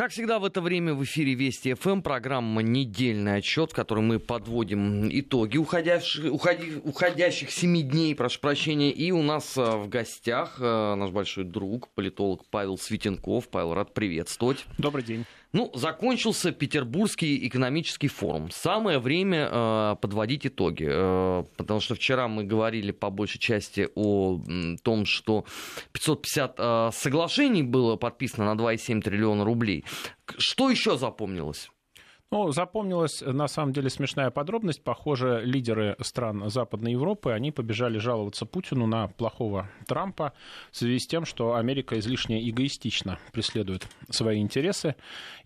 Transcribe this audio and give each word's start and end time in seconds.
Как 0.00 0.12
всегда 0.12 0.38
в 0.38 0.46
это 0.46 0.62
время 0.62 0.94
в 0.94 1.04
эфире 1.04 1.34
Вести 1.34 1.74
ФМ 1.74 2.00
программа 2.00 2.62
«Недельный 2.62 3.36
отчет», 3.36 3.72
в 3.72 3.74
которой 3.74 4.00
мы 4.00 4.18
подводим 4.18 5.10
итоги 5.12 5.58
уходящих, 5.58 6.32
уходи, 6.32 6.76
уходящих 6.82 7.50
семи 7.50 7.82
дней, 7.82 8.14
прошу 8.14 8.40
прощения. 8.40 8.92
И 8.92 9.12
у 9.12 9.22
нас 9.22 9.58
а, 9.58 9.76
в 9.76 9.90
гостях 9.90 10.56
а, 10.58 10.94
наш 10.94 11.10
большой 11.10 11.44
друг, 11.44 11.90
политолог 11.90 12.46
Павел 12.48 12.78
Светенков. 12.78 13.50
Павел, 13.50 13.74
рад 13.74 13.92
приветствовать. 13.92 14.64
Добрый 14.78 15.04
день. 15.04 15.26
Ну, 15.52 15.70
закончился 15.74 16.52
Петербургский 16.52 17.46
экономический 17.48 18.06
форум. 18.06 18.50
Самое 18.52 19.00
время 19.00 19.48
э, 19.50 19.96
подводить 20.00 20.46
итоги, 20.46 20.86
э, 20.88 21.44
потому 21.56 21.80
что 21.80 21.96
вчера 21.96 22.28
мы 22.28 22.44
говорили 22.44 22.92
по 22.92 23.10
большей 23.10 23.40
части 23.40 23.88
о 23.96 24.40
м, 24.46 24.78
том, 24.78 25.04
что 25.06 25.44
550 25.92 26.54
э, 26.56 26.90
соглашений 26.92 27.64
было 27.64 27.96
подписано 27.96 28.54
на 28.54 28.60
2,7 28.60 29.02
триллиона 29.02 29.44
рублей. 29.44 29.84
Что 30.38 30.70
еще 30.70 30.96
запомнилось? 30.96 31.68
Ну, 32.32 32.52
запомнилась, 32.52 33.22
на 33.22 33.48
самом 33.48 33.72
деле, 33.72 33.90
смешная 33.90 34.30
подробность. 34.30 34.84
Похоже, 34.84 35.42
лидеры 35.44 35.96
стран 36.00 36.48
Западной 36.48 36.92
Европы, 36.92 37.32
они 37.32 37.50
побежали 37.50 37.98
жаловаться 37.98 38.46
Путину 38.46 38.86
на 38.86 39.08
плохого 39.08 39.68
Трампа 39.88 40.32
в 40.70 40.76
связи 40.76 41.00
с 41.00 41.08
тем, 41.08 41.24
что 41.24 41.56
Америка 41.56 41.98
излишне 41.98 42.48
эгоистично 42.48 43.18
преследует 43.32 43.88
свои 44.10 44.38
интересы. 44.38 44.94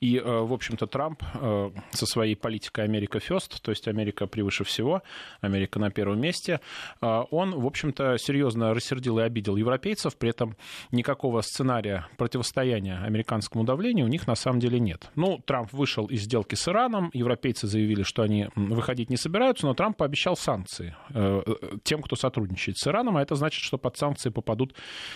И, 0.01 0.19
э, 0.19 0.23
в 0.23 0.53
общем-то, 0.53 0.87
Трамп 0.87 1.23
э, 1.33 1.71
со 1.93 2.05
своей 2.05 2.37
политикой 2.37 2.85
Америка 2.85 3.19
Фест, 3.19 3.63
то 3.63 3.71
есть 3.71 3.89
Америка 3.89 4.27
превыше 4.27 4.65
всего, 4.65 5.03
Америка 5.41 5.79
на 5.79 5.91
первом 5.91 6.21
месте, 6.21 6.61
э, 7.01 7.23
он, 7.31 7.59
в 7.59 7.67
общем-то, 7.67 8.19
серьезно 8.19 8.75
рассердил 8.75 9.21
и 9.21 9.23
обидел 9.23 9.57
европейцев, 9.57 10.19
при 10.19 10.29
этом 10.29 10.55
никакого 10.93 11.41
сценария 11.41 12.09
противостояния 12.19 12.99
американскому 13.03 13.65
давлению 13.65 14.05
у 14.05 14.11
них 14.11 14.27
на 14.27 14.35
самом 14.35 14.61
деле 14.61 14.79
нет. 14.79 15.11
Ну, 15.15 15.41
Трамп 15.47 15.73
вышел 15.73 16.05
из 16.09 16.25
сделки 16.25 16.57
с 16.57 16.74
Ираном. 16.75 17.11
Европейцы 17.13 17.67
заявили, 17.67 18.03
что 18.03 18.23
они 18.23 18.49
выходить 18.57 19.11
не 19.11 19.17
собираются, 19.17 19.67
но 19.67 19.75
Трамп 19.75 19.97
пообещал 19.97 20.37
санкции 20.37 20.95
э, 21.11 21.43
э, 21.47 21.77
тем, 21.85 22.03
кто 22.03 22.17
сотрудничает 22.17 22.79
с 22.79 22.87
Ираном, 22.87 23.17
а 23.17 23.23
это 23.23 23.37
значит, 23.37 23.63
что 23.63 23.79
под 23.79 23.97
санкции 23.97 24.31
попадут 24.31 24.75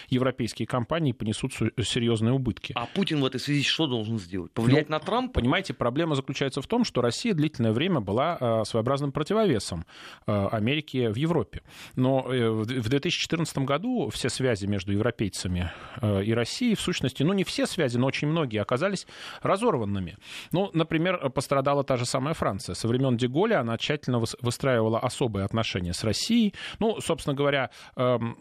европейские 0.08 0.66
компании 0.66 1.10
и 1.10 1.12
понесут 1.12 1.52
серьезные 1.52 2.32
убытки. 2.32 2.72
А 2.76 2.86
Путин 2.86 3.20
в 3.20 3.24
этой 3.24 3.40
связи 3.40 3.64
что 3.64 3.86
должен 3.86 4.18
сделать? 4.18 4.52
Повлиять 4.52 4.88
ну, 4.88 4.94
на 4.94 5.00
Трампа? 5.00 5.40
Понимаете, 5.40 5.74
проблема 5.74 6.14
заключается 6.14 6.62
в 6.62 6.66
том, 6.66 6.84
что 6.84 7.02
Россия 7.02 7.34
длительное 7.34 7.72
время 7.72 8.00
была 8.00 8.38
э, 8.40 8.64
своеобразным 8.64 9.12
противовесом 9.12 9.84
Америки 10.26 11.08
в 11.08 11.16
Европе. 11.16 11.62
Но 11.96 12.22
в 12.22 12.66
2014 12.66 13.58
году 13.58 14.10
все 14.10 14.28
связи 14.28 14.66
между 14.66 14.92
европейцами 14.92 15.72
и 16.02 16.32
Россией, 16.32 16.74
в 16.74 16.80
сущности, 16.80 17.22
ну 17.22 17.32
не 17.32 17.44
все 17.44 17.66
связи, 17.66 17.96
но 17.96 18.06
очень 18.06 18.28
многие 18.28 18.60
оказались 18.60 19.06
разорванными. 19.42 20.16
Ну, 20.52 20.70
например, 20.72 21.30
пострадала 21.48 21.82
та 21.82 21.96
же 21.96 22.04
самая 22.04 22.34
Франция. 22.34 22.74
Со 22.74 22.88
времен 22.88 23.16
Деголя 23.16 23.60
она 23.60 23.78
тщательно 23.78 24.22
выстраивала 24.42 25.00
особые 25.00 25.44
отношения 25.44 25.94
с 25.94 26.04
Россией. 26.04 26.54
Ну, 26.80 27.00
собственно 27.00 27.34
говоря, 27.34 27.70
эм, 27.96 28.36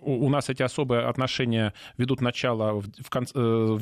у 0.00 0.28
нас 0.28 0.50
эти 0.50 0.62
особые 0.62 1.08
отношения 1.08 1.72
ведут 1.98 2.20
начало 2.20 2.80
в, 2.80 3.08
конце, 3.08 3.32
э, 3.34 3.78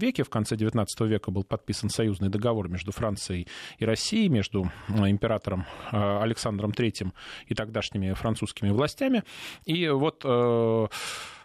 веке. 0.00 0.22
В 0.24 0.28
конце 0.28 0.56
XIX 0.56 0.86
века 1.06 1.30
был 1.30 1.44
подписан 1.44 1.88
союзный 1.90 2.28
договор 2.28 2.68
между 2.68 2.90
Францией 2.90 3.46
и 3.78 3.84
Россией, 3.84 4.28
между 4.28 4.70
э, 4.88 5.08
императором 5.08 5.64
э, 5.92 6.22
Александром 6.22 6.70
III 6.72 7.12
и 7.46 7.54
тогдашними 7.54 8.12
французскими 8.14 8.70
властями. 8.70 9.22
И 9.66 9.88
вот 9.88 10.24
Э, 10.30 10.86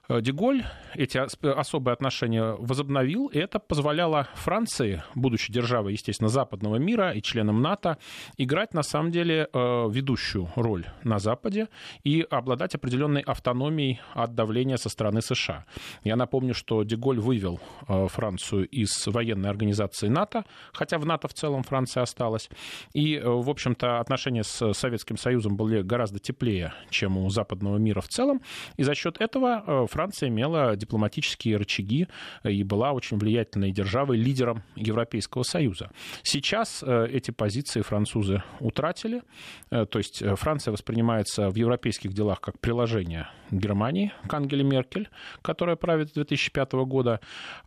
Деголь 0.10 0.64
эти 0.94 1.18
особые 1.18 1.94
отношения 1.94 2.56
возобновил, 2.60 3.28
и 3.28 3.40
это 3.40 3.60
позволяло 3.60 4.28
Франции, 4.36 5.04
будучи 5.16 5.52
державой, 5.52 5.94
естественно, 5.94 6.30
западного 6.30 6.76
мира 6.76 7.12
и 7.12 7.22
членом 7.22 7.62
НАТО, 7.62 7.98
играть, 8.38 8.74
на 8.74 8.84
самом 8.84 9.12
деле, 9.12 9.50
э, 9.52 9.58
ведущую 9.90 10.50
роль 10.56 10.86
на 11.04 11.20
Западе 11.20 11.70
и 12.04 12.26
обладать 12.30 12.76
определенной 12.76 13.22
автономией 13.22 14.00
от 14.14 14.36
давления 14.36 14.78
со 14.78 14.90
стороны 14.90 15.22
США. 15.22 15.66
Я 16.04 16.16
напомню, 16.16 16.54
что 16.54 16.84
Деголь 16.84 17.20
вывел 17.20 17.60
э, 17.88 18.08
Францию 18.08 18.68
из 18.68 19.08
военной 19.08 19.50
организации 19.50 20.08
НАТО, 20.08 20.46
хотя 20.72 20.98
в 20.98 21.06
НАТО 21.06 21.28
в 21.28 21.34
целом 21.34 21.64
Франция 21.64 22.04
осталась. 22.04 22.50
И, 22.94 23.20
в 23.24 23.50
общем-то, 23.50 24.00
отношения 24.00 24.44
с 24.44 24.74
Советским 24.74 25.18
Союзом 25.18 25.58
были 25.58 25.82
гораздо 25.82 26.20
теплее, 26.20 26.74
чем 26.90 27.18
у 27.18 27.30
западного 27.30 27.78
мира 27.78 28.02
в 28.02 28.08
целом. 28.08 28.42
И 28.78 28.84
за 28.84 28.94
счет 28.94 29.20
этого 29.20 29.88
Франция 29.96 30.28
имела 30.28 30.76
дипломатические 30.76 31.56
рычаги 31.56 32.10
и 32.44 32.64
была 32.64 32.92
очень 32.92 33.18
влиятельной 33.18 33.72
державой, 33.72 34.18
лидером 34.18 34.62
Европейского 34.76 35.44
Союза. 35.44 35.90
Сейчас 36.22 36.84
э, 36.86 37.08
эти 37.10 37.32
позиции 37.32 37.80
французы 37.80 38.44
утратили, 38.60 39.22
э, 39.72 39.86
то 39.86 40.00
есть 40.00 40.22
э, 40.22 40.36
Франция 40.36 40.74
воспринимается 40.74 41.50
в 41.50 41.56
европейских 41.56 42.12
делах 42.12 42.42
как 42.42 42.60
приложение 42.60 43.30
Германии 43.52 44.12
к 44.28 44.34
Ангеле 44.34 44.66
Меркель, 44.66 45.08
которая 45.42 45.78
правит 45.78 46.10
с 46.10 46.12
2005 46.12 46.74
года, 46.74 47.22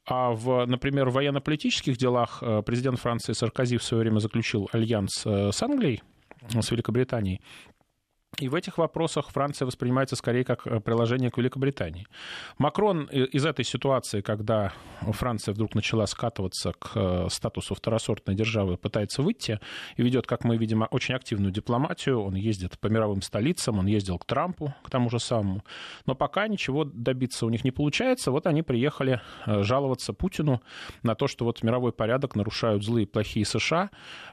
а 0.05 0.33
в, 0.33 0.66
например, 0.66 1.09
в 1.09 1.15
военно-политических 1.15 1.97
делах 1.97 2.43
президент 2.66 2.99
Франции 2.99 3.33
Саркози 3.33 3.78
в 3.78 3.83
свое 3.83 4.03
время 4.03 4.19
заключил 4.19 4.69
альянс 4.72 5.25
с 5.25 5.62
Англией, 5.62 6.03
с 6.50 6.71
Великобританией, 6.71 7.41
и 8.37 8.49
в 8.49 8.55
этих 8.55 8.78
вопросах 8.78 9.31
Франция 9.31 9.66
воспринимается 9.66 10.15
скорее 10.15 10.44
как 10.44 10.66
э, 10.66 10.81
приложение 10.81 11.31
к 11.31 11.39
Великобритании. 11.39 12.06
Макрон 12.59 13.05
из 13.06 13.44
этой 13.47 13.65
ситуации, 13.65 14.21
когда 14.21 14.72
Франция 15.00 15.55
вдруг 15.55 15.75
начала 15.75 16.06
скатываться 16.06 16.72
к 16.78 16.93
э, 16.94 17.27
статусу 17.31 17.75
второсортной 17.75 18.37
державы, 18.37 18.77
пытается 18.77 19.22
выйти 19.22 19.61
и 19.97 20.03
ведет, 20.03 20.27
как 20.27 20.44
мы 20.44 20.56
видим, 20.56 20.87
очень 20.91 21.15
активную 21.15 21.53
дипломатию. 21.53 22.21
Он 22.21 22.34
ездит 22.34 22.78
по 22.78 22.89
мировым 22.89 23.22
столицам, 23.22 23.78
он 23.78 23.87
ездил 23.87 24.19
к 24.19 24.27
Трампу, 24.27 24.75
к 24.84 24.91
тому 24.91 25.09
же 25.09 25.19
самому. 25.19 25.65
Но 26.06 26.15
пока 26.15 26.49
ничего 26.49 26.84
добиться 26.84 27.47
у 27.47 27.49
них 27.49 27.65
не 27.65 27.71
получается. 27.71 28.31
Вот 28.31 28.47
они 28.47 28.62
приехали 28.62 29.21
э, 29.47 29.62
жаловаться 29.62 30.12
Путину 30.12 30.62
на 31.03 31.15
то, 31.15 31.28
что 31.28 31.45
вот 31.45 31.62
мировой 31.62 31.93
порядок 31.93 32.37
нарушают 32.37 32.84
злые 32.84 33.05
и 33.05 33.09
плохие 33.09 33.47
США. 33.47 33.91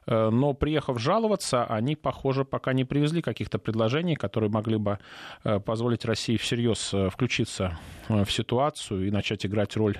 Но 0.07 0.53
приехав 0.53 0.99
жаловаться, 0.99 1.65
они, 1.65 1.95
похоже, 1.95 2.45
пока 2.45 2.73
не 2.73 2.85
привезли 2.85 3.23
каких-то 3.23 3.57
предложений 3.57 3.84
предложений, 3.85 4.15
которые 4.15 4.49
могли 4.49 4.77
бы 4.77 4.97
э, 5.43 5.59
позволить 5.59 6.05
России 6.05 6.37
всерьез 6.37 6.91
э, 6.93 7.09
включиться 7.09 7.77
э, 8.09 8.23
в 8.23 8.31
ситуацию 8.31 9.07
и 9.07 9.11
начать 9.11 9.45
играть 9.45 9.77
роль, 9.77 9.97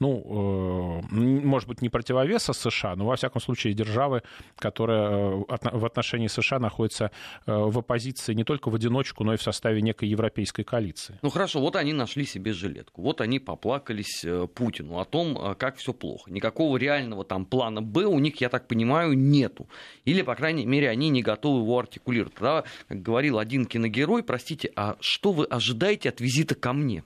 ну, 0.00 1.02
может 1.10 1.68
быть, 1.68 1.82
не 1.82 1.88
противовеса 1.88 2.52
США, 2.52 2.96
но, 2.96 3.06
во 3.06 3.16
всяком 3.16 3.40
случае, 3.40 3.74
державы, 3.74 4.22
которая 4.58 5.44
в 5.46 5.84
отношении 5.84 6.28
США 6.28 6.58
находится 6.58 7.10
в 7.46 7.78
оппозиции 7.78 8.34
не 8.34 8.44
только 8.44 8.70
в 8.70 8.74
одиночку, 8.74 9.24
но 9.24 9.34
и 9.34 9.36
в 9.36 9.42
составе 9.42 9.82
некой 9.82 10.08
европейской 10.08 10.64
коалиции. 10.64 11.18
Ну 11.22 11.30
хорошо, 11.30 11.60
вот 11.60 11.76
они 11.76 11.92
нашли 11.92 12.26
себе 12.26 12.52
жилетку, 12.52 13.02
вот 13.02 13.20
они 13.20 13.38
поплакались 13.38 14.24
Путину 14.54 14.98
о 14.98 15.04
том, 15.04 15.56
как 15.58 15.76
все 15.76 15.92
плохо. 15.92 16.30
Никакого 16.30 16.76
реального 16.76 17.24
там 17.24 17.44
плана 17.44 17.82
Б 17.82 18.04
у 18.04 18.18
них, 18.18 18.40
я 18.40 18.48
так 18.48 18.68
понимаю, 18.68 19.14
нету. 19.14 19.68
Или, 20.04 20.22
по 20.22 20.34
крайней 20.34 20.66
мере, 20.66 20.90
они 20.90 21.08
не 21.08 21.22
готовы 21.22 21.60
его 21.60 21.78
артикулировать. 21.78 22.34
Тогда, 22.34 22.64
как 22.88 23.02
говорится, 23.02 23.25
говорил 23.26 23.38
один 23.38 23.66
киногерой, 23.66 24.22
простите, 24.22 24.70
а 24.76 24.96
что 25.00 25.32
вы 25.32 25.44
ожидаете 25.44 26.08
от 26.08 26.20
визита 26.20 26.54
ко 26.54 26.72
мне? 26.72 27.04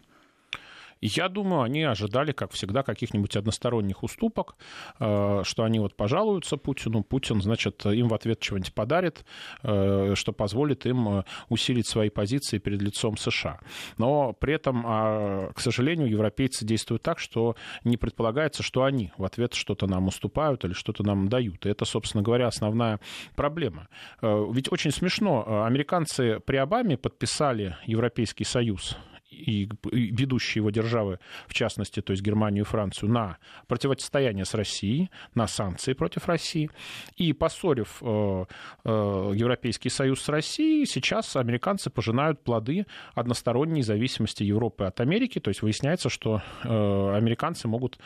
Я 1.01 1.29
думаю, 1.29 1.63
они 1.63 1.83
ожидали, 1.83 2.33
как 2.33 2.53
всегда, 2.53 2.83
каких-нибудь 2.83 3.35
односторонних 3.37 4.03
уступок, 4.03 4.57
э, 4.99 5.43
что 5.45 5.65
они 5.65 5.79
вот 5.79 5.95
пожалуются 5.97 6.59
Путину, 6.59 7.03
Путин, 7.03 7.41
значит, 7.41 7.87
им 7.87 8.09
в 8.09 8.15
ответ 8.15 8.41
чего-нибудь 8.41 8.75
подарит, 8.75 9.25
э, 9.63 10.13
что 10.15 10.33
позволит 10.33 10.85
им 10.85 11.09
э, 11.09 11.25
усилить 11.49 11.87
свои 11.87 12.11
позиции 12.11 12.59
перед 12.59 12.83
лицом 12.83 13.17
США. 13.17 13.61
Но 13.97 14.35
при 14.35 14.55
этом, 14.55 14.85
а, 14.87 15.53
к 15.55 15.61
сожалению, 15.61 16.09
европейцы 16.09 16.67
действуют 16.67 17.03
так, 17.03 17.19
что 17.19 17.57
не 17.85 17.97
предполагается, 17.97 18.63
что 18.63 18.85
они 18.85 19.13
в 19.17 19.25
ответ 19.25 19.55
что-то 19.55 19.87
нам 19.87 20.09
уступают 20.09 20.65
или 20.65 20.75
что-то 20.75 21.03
нам 21.03 21.29
дают. 21.29 21.65
И 21.65 21.71
это, 21.71 21.85
собственно 21.85 22.23
говоря, 22.23 22.47
основная 22.47 23.01
проблема. 23.37 23.89
Ведь 24.23 24.71
очень 24.71 24.91
смешно, 24.91 25.65
американцы 25.65 26.41
при 26.41 26.57
Обаме 26.57 26.97
подписали 26.97 27.77
Европейский 27.87 28.45
Союз 28.45 28.97
и 29.31 29.69
ведущие 29.83 30.61
его 30.61 30.71
державы, 30.71 31.19
в 31.47 31.55
частности, 31.55 32.01
то 32.01 32.13
есть 32.13 32.23
Германию 32.23 32.65
и 32.65 32.67
Францию, 32.67 33.11
на 33.11 33.39
противостояние 33.69 34.45
с 34.45 34.55
Россией, 34.55 35.11
на 35.35 35.47
санкции 35.47 35.93
против 35.93 36.27
России. 36.27 36.71
И 37.17 37.33
поссорив 37.33 37.99
э, 38.03 38.45
э, 38.85 39.33
Европейский 39.35 39.89
Союз 39.89 40.21
с 40.21 40.29
Россией, 40.29 40.87
сейчас 40.87 41.37
американцы 41.37 41.91
пожинают 41.91 42.43
плоды 42.43 42.87
односторонней 43.15 43.83
зависимости 43.83 44.43
Европы 44.43 44.85
от 44.85 45.01
Америки. 45.01 45.39
То 45.39 45.49
есть 45.51 45.63
выясняется, 45.63 46.09
что 46.09 46.43
э, 46.65 47.17
американцы 47.17 47.69
могут 47.69 47.99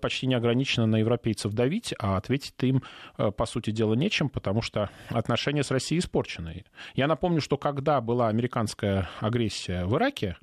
почти 0.00 0.26
неограниченно 0.26 0.86
на 0.86 0.96
европейцев 0.96 1.52
давить, 1.52 1.94
а 1.98 2.16
ответить 2.16 2.54
им, 2.60 2.82
по 3.16 3.46
сути 3.46 3.70
дела, 3.70 3.94
нечем, 3.94 4.28
потому 4.28 4.62
что 4.62 4.90
отношения 5.08 5.62
с 5.62 5.70
Россией 5.70 6.00
испорчены. 6.00 6.64
Я 6.94 7.06
напомню, 7.06 7.40
что 7.40 7.56
когда 7.56 8.00
была 8.00 8.28
американская 8.28 9.08
агрессия 9.20 9.84
в 9.84 9.96
Ираке, 9.96 10.36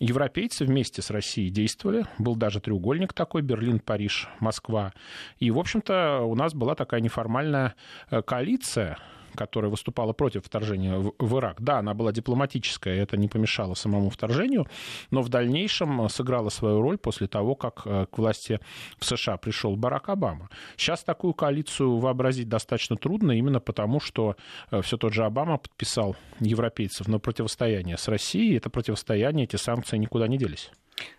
европейцы 0.00 0.64
вместе 0.64 1.02
с 1.02 1.10
Россией 1.10 1.50
действовали. 1.50 2.06
Был 2.18 2.36
даже 2.36 2.60
треугольник 2.60 3.12
такой, 3.12 3.42
Берлин, 3.42 3.78
Париж, 3.78 4.28
Москва. 4.40 4.92
И, 5.38 5.50
в 5.50 5.58
общем-то, 5.58 6.20
у 6.20 6.34
нас 6.34 6.54
была 6.54 6.74
такая 6.74 7.00
неформальная 7.00 7.74
э, 8.10 8.22
коалиция 8.22 8.98
которая 9.34 9.70
выступала 9.70 10.12
против 10.12 10.44
вторжения 10.44 10.98
в 10.98 11.38
Ирак. 11.38 11.60
Да, 11.60 11.78
она 11.78 11.94
была 11.94 12.12
дипломатическая, 12.12 13.02
это 13.02 13.16
не 13.16 13.28
помешало 13.28 13.74
самому 13.74 14.10
вторжению, 14.10 14.66
но 15.10 15.22
в 15.22 15.28
дальнейшем 15.28 16.08
сыграла 16.08 16.48
свою 16.48 16.80
роль 16.80 16.98
после 16.98 17.26
того, 17.26 17.54
как 17.54 17.82
э, 17.84 18.06
к 18.10 18.18
власти 18.18 18.60
в 18.98 19.04
США 19.04 19.36
пришел 19.36 19.76
Барак 19.76 20.08
Обама. 20.08 20.48
Сейчас 20.76 21.04
такую 21.04 21.34
коалицию 21.34 21.98
вообразить 21.98 22.48
достаточно 22.48 22.96
трудно, 22.96 23.32
именно 23.32 23.60
потому, 23.60 24.00
что 24.00 24.36
э, 24.70 24.82
все 24.82 24.96
тот 24.96 25.12
же 25.12 25.24
Обама 25.24 25.58
подписал 25.58 26.16
европейцев 26.40 27.08
на 27.08 27.18
противостояние 27.18 27.96
с 27.96 28.08
Россией. 28.08 28.56
Это 28.56 28.70
противостояние, 28.70 29.44
эти 29.44 29.56
санкции 29.56 29.96
никуда 29.98 30.28
не 30.28 30.38
делись. 30.38 30.70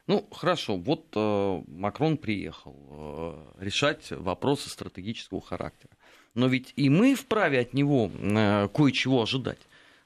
Ну, 0.07 0.27
хорошо, 0.31 0.77
вот 0.77 1.07
э, 1.15 1.63
Макрон 1.67 2.17
приехал 2.17 2.75
э, 2.89 3.63
решать 3.63 4.11
вопросы 4.11 4.69
стратегического 4.69 5.41
характера. 5.41 5.91
Но 6.35 6.47
ведь 6.47 6.73
и 6.75 6.89
мы 6.89 7.15
вправе 7.15 7.61
от 7.61 7.73
него 7.73 8.11
э, 8.13 8.67
кое-чего 8.73 9.23
ожидать. 9.23 9.59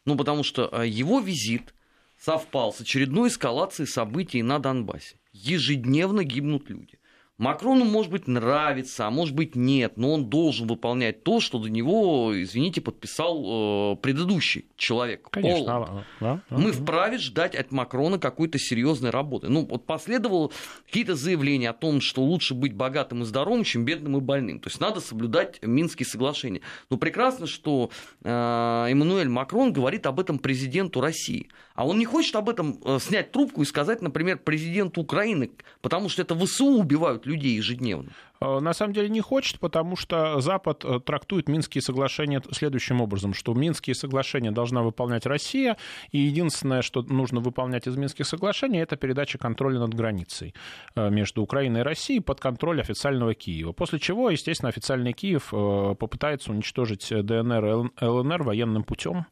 Ну, 0.06 0.16
потому 0.16 0.44
что 0.44 0.70
э, 0.72 0.88
его 0.88 1.20
визит 1.20 1.74
совпал 2.18 2.72
с 2.72 2.82
очередной 2.82 3.30
эскалацией 3.30 3.88
событий 3.88 4.44
на 4.44 4.60
Донбассе. 4.60 5.18
Ежедневно 5.34 6.24
гибнут 6.24 6.70
люди. 6.70 6.99
Макрону, 7.40 7.86
может 7.86 8.12
быть, 8.12 8.28
нравится, 8.28 9.08
а 9.08 9.10
может 9.10 9.34
быть, 9.34 9.56
нет, 9.56 9.94
но 9.96 10.14
он 10.14 10.26
должен 10.26 10.68
выполнять 10.68 11.24
то, 11.24 11.40
что 11.40 11.58
до 11.58 11.70
него, 11.70 12.34
извините, 12.36 12.82
подписал 12.82 13.94
э, 13.94 13.96
предыдущий 13.96 14.66
человек. 14.76 15.30
Конечно. 15.32 16.04
Да, 16.20 16.42
да, 16.50 16.58
Мы 16.58 16.74
вправе 16.74 17.18
ждать 17.18 17.56
от 17.56 17.72
Макрона 17.72 18.20
какой-то 18.20 18.60
серьезной 18.60 19.12
работы. 19.12 19.48
Ну, 19.48 19.66
вот 19.66 19.86
последовало 19.86 20.52
какие-то 20.86 21.16
заявления 21.16 21.70
о 21.70 21.74
том, 21.74 22.02
что 22.02 22.22
лучше 22.22 22.54
быть 22.54 22.74
богатым 22.74 23.22
и 23.22 23.26
здоровым, 23.26 23.64
чем 23.64 23.86
бедным 23.86 24.18
и 24.18 24.20
больным. 24.20 24.60
То 24.60 24.68
есть 24.68 24.82
надо 24.82 25.00
соблюдать 25.00 25.62
Минские 25.62 26.08
соглашения. 26.08 26.60
Но 26.90 26.98
прекрасно, 26.98 27.48
что 27.48 27.90
э, 28.22 28.30
Эммануэль 28.30 29.30
Макрон 29.30 29.72
говорит 29.72 30.06
об 30.08 30.20
этом 30.20 30.40
президенту 30.40 31.00
России. 31.00 31.48
А 31.74 31.88
он 31.88 31.98
не 31.98 32.06
хочет 32.06 32.36
об 32.36 32.50
этом 32.50 32.78
э, 32.84 33.00
снять 33.00 33.32
трубку 33.32 33.62
и 33.62 33.66
сказать, 33.66 34.02
например, 34.02 34.40
президенту 34.40 35.00
Украины, 35.00 35.52
потому 35.82 36.10
что 36.10 36.22
это 36.22 36.36
ВСУ 36.36 36.66
убивают 36.66 37.26
людей 37.30 37.56
ежедневно. 37.56 38.12
Э, 38.42 38.60
на 38.60 38.74
самом 38.74 38.94
деле 38.94 39.10
не 39.10 39.22
хочет, 39.22 39.60
потому 39.60 39.96
что 39.96 40.40
Запад 40.40 40.84
э, 40.86 41.00
трактует 41.00 41.50
Минские 41.50 41.82
соглашения 41.82 42.42
следующим 42.52 43.02
образом, 43.02 43.34
что 43.34 43.54
Минские 43.54 43.96
соглашения 43.96 44.52
должна 44.52 44.82
выполнять 44.82 45.26
Россия, 45.26 45.78
и 46.12 46.20
единственное, 46.20 46.82
что 46.82 47.02
нужно 47.02 47.42
выполнять 47.42 47.88
из 47.88 47.96
Минских 47.98 48.26
соглашений, 48.26 48.80
это 48.80 48.96
передача 48.96 49.38
контроля 49.38 49.80
над 49.80 49.94
границей 49.94 50.54
э, 50.96 51.10
между 51.10 51.42
Украиной 51.42 51.82
и 51.82 51.84
Россией 51.84 52.22
под 52.22 52.40
контроль 52.40 52.80
официального 52.80 53.34
Киева. 53.34 53.74
После 53.74 54.00
чего, 54.00 54.30
естественно, 54.30 54.70
официальный 54.70 55.14
Киев 55.14 55.50
попытается 55.50 56.52
уничтожить 56.52 57.10
ДНР 57.10 57.66
и 57.66 58.06
ЛНР 58.06 58.44
военным 58.44 58.84
путем, 58.84 59.26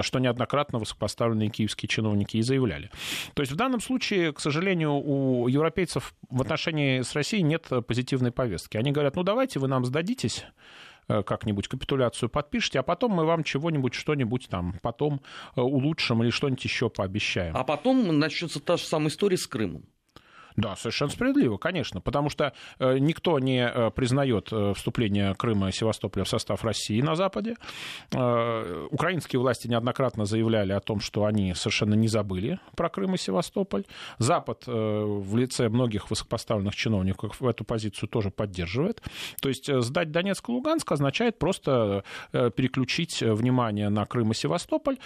что 0.00 0.18
неоднократно 0.18 0.78
высокопоставленные 0.78 1.50
киевские 1.50 1.88
чиновники 1.88 2.36
и 2.36 2.42
заявляли. 2.42 2.90
То 3.34 3.42
есть 3.42 3.52
в 3.52 3.56
данном 3.56 3.80
случае, 3.80 4.32
к 4.32 4.40
сожалению, 4.40 4.94
у 4.94 5.48
европейцев 5.48 6.14
в 6.30 6.40
отношении 6.40 7.02
с 7.02 7.14
Россией 7.14 7.42
нет 7.42 7.68
позитивной 7.86 8.32
повестки. 8.40 8.78
Они 8.78 8.90
говорят, 8.90 9.16
ну 9.16 9.22
давайте 9.22 9.58
вы 9.58 9.68
нам 9.68 9.84
сдадитесь, 9.84 10.44
э, 11.08 11.22
как-нибудь 11.22 11.68
капитуляцию 11.68 12.30
подпишите, 12.30 12.80
а 12.80 12.82
потом 12.82 13.12
мы 13.12 13.26
вам 13.26 13.44
чего-нибудь, 13.44 13.92
что-нибудь 13.92 14.48
там 14.48 14.76
потом 14.80 15.20
э, 15.56 15.60
улучшим 15.60 16.22
или 16.22 16.30
что-нибудь 16.30 16.64
еще 16.64 16.88
пообещаем. 16.88 17.54
А 17.54 17.64
потом 17.64 18.18
начнется 18.18 18.58
та 18.58 18.78
же 18.78 18.84
самая 18.84 19.08
история 19.08 19.36
с 19.36 19.46
Крымом. 19.46 19.84
Да, 20.60 20.76
совершенно 20.76 21.10
справедливо, 21.10 21.56
конечно, 21.56 22.00
потому 22.00 22.28
что 22.28 22.52
э, 22.78 22.98
никто 22.98 23.38
не 23.38 23.66
э, 23.66 23.90
признает 23.90 24.48
э, 24.52 24.74
вступление 24.74 25.34
Крыма 25.34 25.70
и 25.70 25.72
Севастополя 25.72 26.24
в 26.24 26.28
состав 26.28 26.64
России 26.64 27.00
на 27.00 27.14
Западе. 27.14 27.56
Украинские 28.10 29.40
власти 29.40 29.68
неоднократно 29.68 30.24
заявляли 30.24 30.72
о 30.72 30.80
том, 30.80 31.00
что 31.00 31.24
они 31.24 31.54
совершенно 31.54 31.94
не 31.94 32.08
забыли 32.08 32.58
про 32.76 32.88
Крым 32.88 33.14
и 33.14 33.18
Севастополь. 33.18 33.84
Запад 34.18 34.64
в 34.66 35.36
лице 35.36 35.68
многих 35.68 36.10
высокопоставленных 36.10 36.74
чиновников 36.74 37.42
эту 37.42 37.64
позицию 37.64 38.08
тоже 38.08 38.30
поддерживает. 38.30 39.02
То 39.40 39.48
есть 39.48 39.72
сдать 39.82 40.10
Донецк 40.10 40.48
и 40.48 40.52
Луганск 40.52 40.90
означает 40.92 41.38
просто 41.38 42.04
переключить 42.32 43.22
внимание 43.22 43.88
на 43.88 44.04
Крым 44.04 44.32
и 44.32 44.34
Севастополь. 44.34 44.98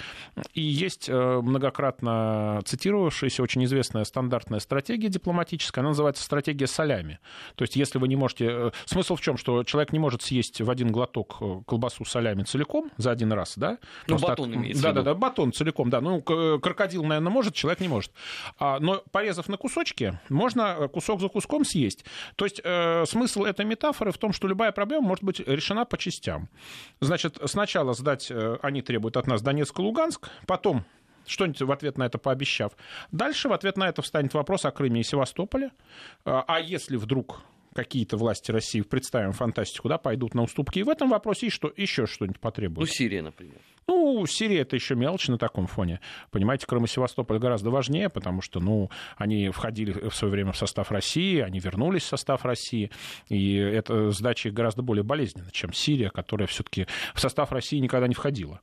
И 0.54 0.62
есть 0.62 1.08
многократно 1.08 2.60
цитировавшаяся 2.64 3.42
очень 3.42 3.64
известная 3.64 4.04
стандартная 4.04 4.60
стратегия 4.60 5.08
дипломатии 5.08 5.43
дипломатическая, 5.44 5.82
она 5.82 5.90
называется 5.90 6.22
стратегия 6.22 6.66
солями. 6.66 7.18
То 7.54 7.62
есть, 7.62 7.76
если 7.76 7.98
вы 7.98 8.08
не 8.08 8.16
можете... 8.16 8.46
Э, 8.48 8.70
смысл 8.86 9.16
в 9.16 9.20
чем? 9.20 9.36
Что 9.36 9.64
человек 9.64 9.92
не 9.92 9.98
может 9.98 10.22
съесть 10.22 10.60
в 10.60 10.70
один 10.70 10.90
глоток 10.90 11.36
э, 11.40 11.60
колбасу 11.66 12.04
солями 12.04 12.42
целиком 12.42 12.90
за 12.96 13.10
один 13.10 13.32
раз, 13.32 13.54
да? 13.56 13.78
Ну, 14.08 14.18
батон 14.18 14.50
так... 14.50 14.58
имеется 14.58 14.82
Да, 14.82 14.92
да, 14.92 15.02
да, 15.02 15.14
батон 15.14 15.52
целиком, 15.52 15.90
да. 15.90 16.00
Ну, 16.00 16.22
э, 16.26 16.58
крокодил, 16.60 17.04
наверное, 17.04 17.30
может, 17.30 17.54
человек 17.54 17.80
не 17.80 17.88
может. 17.88 18.12
А, 18.58 18.78
но 18.80 19.02
порезав 19.12 19.48
на 19.48 19.56
кусочки, 19.56 20.18
можно 20.28 20.88
кусок 20.88 21.20
за 21.20 21.28
куском 21.28 21.64
съесть. 21.64 22.04
То 22.36 22.44
есть, 22.44 22.60
э, 22.64 23.04
смысл 23.06 23.44
этой 23.44 23.64
метафоры 23.64 24.12
в 24.12 24.18
том, 24.18 24.32
что 24.32 24.48
любая 24.48 24.72
проблема 24.72 25.06
может 25.06 25.24
быть 25.24 25.40
решена 25.40 25.84
по 25.84 25.98
частям. 25.98 26.48
Значит, 27.00 27.38
сначала 27.44 27.92
сдать, 27.94 28.32
они 28.62 28.82
требуют 28.82 29.16
от 29.16 29.26
нас 29.26 29.42
Донецк 29.42 29.78
и 29.78 29.82
Луганск, 29.82 30.30
потом 30.46 30.84
что-нибудь 31.26 31.62
в 31.62 31.72
ответ 31.72 31.98
на 31.98 32.04
это 32.04 32.18
пообещав. 32.18 32.72
Дальше 33.12 33.48
в 33.48 33.52
ответ 33.52 33.76
на 33.76 33.88
это 33.88 34.02
встанет 34.02 34.34
вопрос 34.34 34.64
о 34.64 34.70
Крыме 34.70 35.00
и 35.00 35.04
Севастополе. 35.04 35.70
А, 36.24 36.44
а 36.46 36.60
если 36.60 36.96
вдруг 36.96 37.42
какие-то 37.74 38.16
власти 38.16 38.50
России, 38.50 38.80
представим 38.80 39.32
фантастику, 39.32 39.88
да, 39.88 39.98
пойдут 39.98 40.34
на 40.34 40.42
уступки. 40.42 40.78
И 40.78 40.82
в 40.82 40.88
этом 40.88 41.10
вопросе 41.10 41.50
что, 41.50 41.72
еще 41.76 42.06
что-нибудь 42.06 42.40
потребуется. 42.40 42.92
Ну, 42.92 42.96
Сирия, 42.96 43.22
например. 43.22 43.56
Ну, 43.86 44.24
Сирия 44.26 44.60
это 44.60 44.76
еще 44.76 44.94
мелочь 44.94 45.28
на 45.28 45.36
таком 45.36 45.66
фоне. 45.66 46.00
Понимаете, 46.30 46.66
Крым 46.66 46.84
и 46.84 46.88
Севастополь 46.88 47.38
гораздо 47.38 47.70
важнее, 47.70 48.08
потому 48.08 48.40
что, 48.40 48.60
ну, 48.60 48.90
они 49.16 49.50
входили 49.50 50.08
в 50.08 50.14
свое 50.14 50.32
время 50.32 50.52
в 50.52 50.56
состав 50.56 50.90
России, 50.90 51.40
они 51.40 51.58
вернулись 51.58 52.02
в 52.02 52.06
состав 52.06 52.44
России, 52.44 52.90
и 53.28 53.56
это 53.56 54.10
сдача 54.10 54.48
их 54.48 54.54
гораздо 54.54 54.82
более 54.82 55.02
болезненна, 55.02 55.50
чем 55.50 55.72
Сирия, 55.72 56.10
которая 56.10 56.46
все-таки 56.46 56.86
в 57.14 57.20
состав 57.20 57.52
России 57.52 57.78
никогда 57.78 58.06
не 58.08 58.14
входила. 58.14 58.60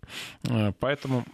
Э, 0.50 0.72
поэтому 0.80 1.26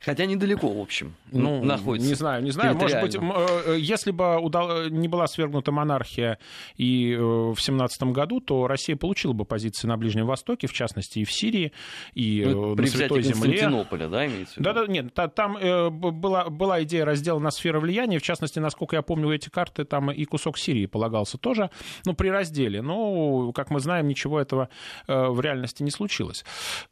Хотя 0.00 0.26
недалеко, 0.26 0.68
в 0.68 0.80
общем, 0.80 1.14
ну, 1.30 1.62
находится. 1.64 2.08
Не 2.08 2.14
знаю, 2.14 2.42
не 2.42 2.50
знаю. 2.50 2.74
Может 2.76 3.00
быть, 3.00 3.16
э, 3.16 3.76
если 3.78 4.10
бы 4.10 4.38
удал... 4.38 4.88
не 4.88 5.08
была 5.08 5.26
свергнута 5.26 5.72
монархия 5.72 6.38
и 6.76 7.12
э, 7.12 7.18
в 7.20 7.56
семнадцатом 7.58 8.12
году, 8.12 8.40
то 8.40 8.66
Россия 8.66 8.96
получила 8.96 9.32
бы 9.32 9.44
позиции 9.44 9.86
на 9.86 9.96
Ближнем 9.96 10.26
Востоке, 10.26 10.66
в 10.66 10.72
частности, 10.72 11.20
и 11.20 11.24
в 11.24 11.32
Сирии, 11.32 11.72
и 12.14 12.44
ну, 12.44 12.74
на 12.74 12.86
Святой 12.86 13.22
Земле. 13.22 13.58
Константинополя, 13.58 14.08
да, 14.08 14.26
имеется 14.26 14.54
в 14.54 14.56
виду? 14.58 14.64
Да, 14.64 14.72
да, 14.72 14.86
нет, 14.86 15.14
там 15.34 15.56
э, 15.56 15.90
была, 15.90 16.48
была 16.50 16.82
идея 16.82 17.04
раздела 17.04 17.38
на 17.38 17.50
сферы 17.50 17.80
влияния, 17.80 18.18
в 18.18 18.22
частности, 18.22 18.58
насколько 18.58 18.96
я 18.96 19.02
помню, 19.02 19.32
эти 19.32 19.48
карты 19.48 19.84
там 19.84 20.10
и 20.10 20.24
кусок 20.24 20.58
Сирии 20.58 20.86
полагался 20.86 21.38
тоже, 21.38 21.70
ну, 22.04 22.14
при 22.14 22.28
разделе. 22.28 22.82
Но, 22.82 23.52
как 23.52 23.70
мы 23.70 23.80
знаем, 23.80 24.08
ничего 24.08 24.40
этого 24.40 24.68
в 25.06 25.40
реальности 25.40 25.82
не 25.82 25.90
случилось. 25.90 26.44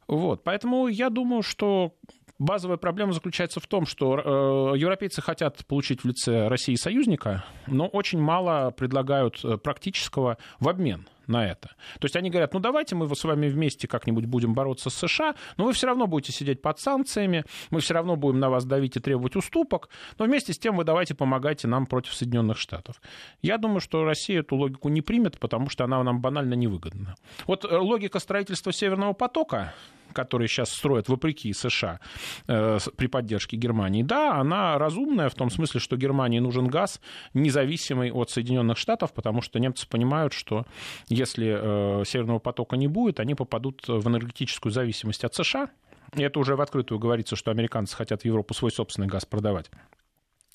Вот, 0.07 0.43
поэтому 0.45 0.89
я 0.89 1.11
думаю, 1.11 1.43
что 1.43 1.95
Базовая 2.41 2.79
проблема 2.79 3.13
заключается 3.13 3.61
в 3.61 3.67
том, 3.67 3.85
что 3.85 4.73
э, 4.75 4.79
европейцы 4.79 5.21
хотят 5.21 5.59
получить 5.67 6.03
в 6.03 6.07
лице 6.07 6.49
России 6.49 6.75
союзника, 6.75 7.45
но 7.67 7.87
очень 7.87 8.19
мало 8.19 8.71
предлагают 8.71 9.45
э, 9.45 9.59
практического 9.59 10.39
в 10.59 10.67
обмен 10.71 11.07
на 11.27 11.47
это. 11.47 11.69
То 11.99 12.07
есть 12.07 12.17
они 12.17 12.31
говорят, 12.31 12.55
ну 12.55 12.61
давайте 12.61 12.95
мы 12.95 13.15
с 13.15 13.25
вами 13.25 13.49
вместе 13.49 13.87
как-нибудь 13.87 14.25
будем 14.25 14.55
бороться 14.55 14.89
с 14.89 14.95
США, 14.95 15.35
но 15.59 15.67
вы 15.67 15.75
все 15.75 15.87
равно 15.87 16.07
будете 16.07 16.33
сидеть 16.33 16.63
под 16.63 16.81
санкциями, 16.81 17.45
мы 17.71 17.81
все 17.81 17.93
равно 17.93 18.17
будем 18.17 18.41
на 18.41 18.49
вас 18.49 18.65
давить 18.65 18.97
и 18.97 19.01
требовать 19.01 19.37
уступок, 19.37 19.91
но 20.19 20.25
вместе 20.25 20.55
с 20.55 20.59
тем 20.59 20.77
вы 20.77 20.85
давайте 20.85 21.15
помогайте 21.15 21.69
нам 21.69 21.85
против 21.85 22.15
Соединенных 22.15 22.57
Штатов. 22.57 23.03
Я 23.43 23.59
думаю, 23.59 23.81
что 23.81 24.03
Россия 24.05 24.41
эту 24.41 24.57
логику 24.57 24.89
не 24.89 25.03
примет, 25.03 25.39
потому 25.39 25.69
что 25.69 25.85
она 25.85 26.03
нам 26.03 26.23
банально 26.23 26.55
невыгодна. 26.55 27.17
Вот 27.47 27.67
э, 27.67 27.77
логика 27.77 28.19
строительства 28.19 28.73
Северного 28.73 29.13
потока, 29.13 29.75
которые 30.13 30.49
сейчас 30.49 30.73
строят 30.73 31.09
вопреки 31.09 31.53
США 31.53 32.01
э, 32.47 32.79
при 32.97 33.07
поддержке 33.07 33.57
Германии, 33.57 34.03
да, 34.03 34.35
она 34.35 34.79
разумная 34.79 35.29
в 35.29 35.35
том 35.35 35.51
смысле, 35.51 35.81
что 35.81 35.97
Германии 35.97 36.39
нужен 36.39 36.69
газ, 36.69 37.01
независимый 37.35 38.11
от 38.13 38.31
Соединенных 38.31 38.79
Штатов, 38.79 39.13
потому 39.13 39.43
что 39.43 39.59
немцы 39.59 39.89
понимают, 39.89 40.33
что 40.33 40.67
если 41.09 42.01
э, 42.01 42.05
Северного 42.05 42.39
потока 42.39 42.77
не 42.77 42.89
будет, 42.89 43.21
они 43.21 43.35
попадут 43.35 43.87
в 43.87 44.07
энергетическую 44.09 44.73
зависимость 44.73 45.25
от 45.25 45.35
США. 45.35 45.71
И 46.17 46.23
это 46.23 46.41
уже 46.41 46.57
в 46.57 46.61
открытую 46.61 46.99
говорится, 46.99 47.37
что 47.37 47.51
американцы 47.51 47.97
хотят 47.97 48.23
в 48.23 48.25
Европу 48.25 48.55
свой 48.55 48.73
собственный 48.73 49.07
газ 49.07 49.25
продавать. 49.25 49.71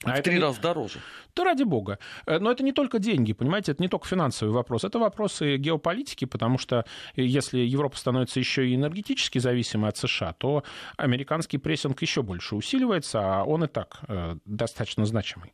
А 0.03 0.17
в 0.17 0.21
три 0.21 0.35
не... 0.35 0.39
раза 0.39 0.61
дороже. 0.61 0.99
Да 1.35 1.43
ради 1.43 1.63
бога. 1.63 1.99
Э, 2.25 2.39
но 2.39 2.51
это 2.51 2.63
не 2.63 2.73
только 2.73 2.99
деньги, 2.99 3.33
понимаете, 3.33 3.71
это 3.71 3.81
не 3.81 3.87
только 3.87 4.07
финансовый 4.07 4.51
вопрос, 4.51 4.83
это 4.83 4.99
вопросы 4.99 5.57
геополитики, 5.57 6.25
потому 6.25 6.57
что 6.57 6.85
если 7.15 7.59
Европа 7.59 7.97
становится 7.97 8.39
еще 8.39 8.67
и 8.67 8.75
энергетически 8.75 9.39
зависимой 9.39 9.89
от 9.89 9.97
США, 9.97 10.33
то 10.33 10.63
американский 10.97 11.57
прессинг 11.57 12.01
еще 12.01 12.23
больше 12.23 12.55
усиливается, 12.55 13.19
а 13.21 13.43
он 13.43 13.63
и 13.63 13.67
так 13.67 13.99
э, 14.07 14.35
достаточно 14.45 15.05
значимый. 15.05 15.53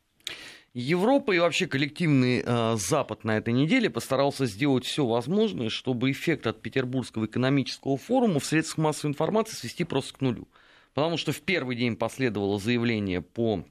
Европа 0.74 1.32
и 1.32 1.38
вообще 1.38 1.66
коллективный 1.66 2.42
э, 2.44 2.76
Запад 2.78 3.24
на 3.24 3.36
этой 3.36 3.52
неделе 3.52 3.90
постарался 3.90 4.46
сделать 4.46 4.86
все 4.86 5.04
возможное, 5.04 5.68
чтобы 5.68 6.10
эффект 6.10 6.46
от 6.46 6.62
Петербургского 6.62 7.26
экономического 7.26 7.98
форума 7.98 8.40
в 8.40 8.46
средствах 8.46 8.86
массовой 8.86 9.10
информации 9.10 9.54
свести 9.54 9.84
просто 9.84 10.14
к 10.14 10.20
нулю. 10.22 10.48
Потому 10.94 11.18
что 11.18 11.32
в 11.32 11.42
первый 11.42 11.76
день 11.76 11.94
последовало 11.94 12.58
заявление 12.58 13.20
по 13.20 13.64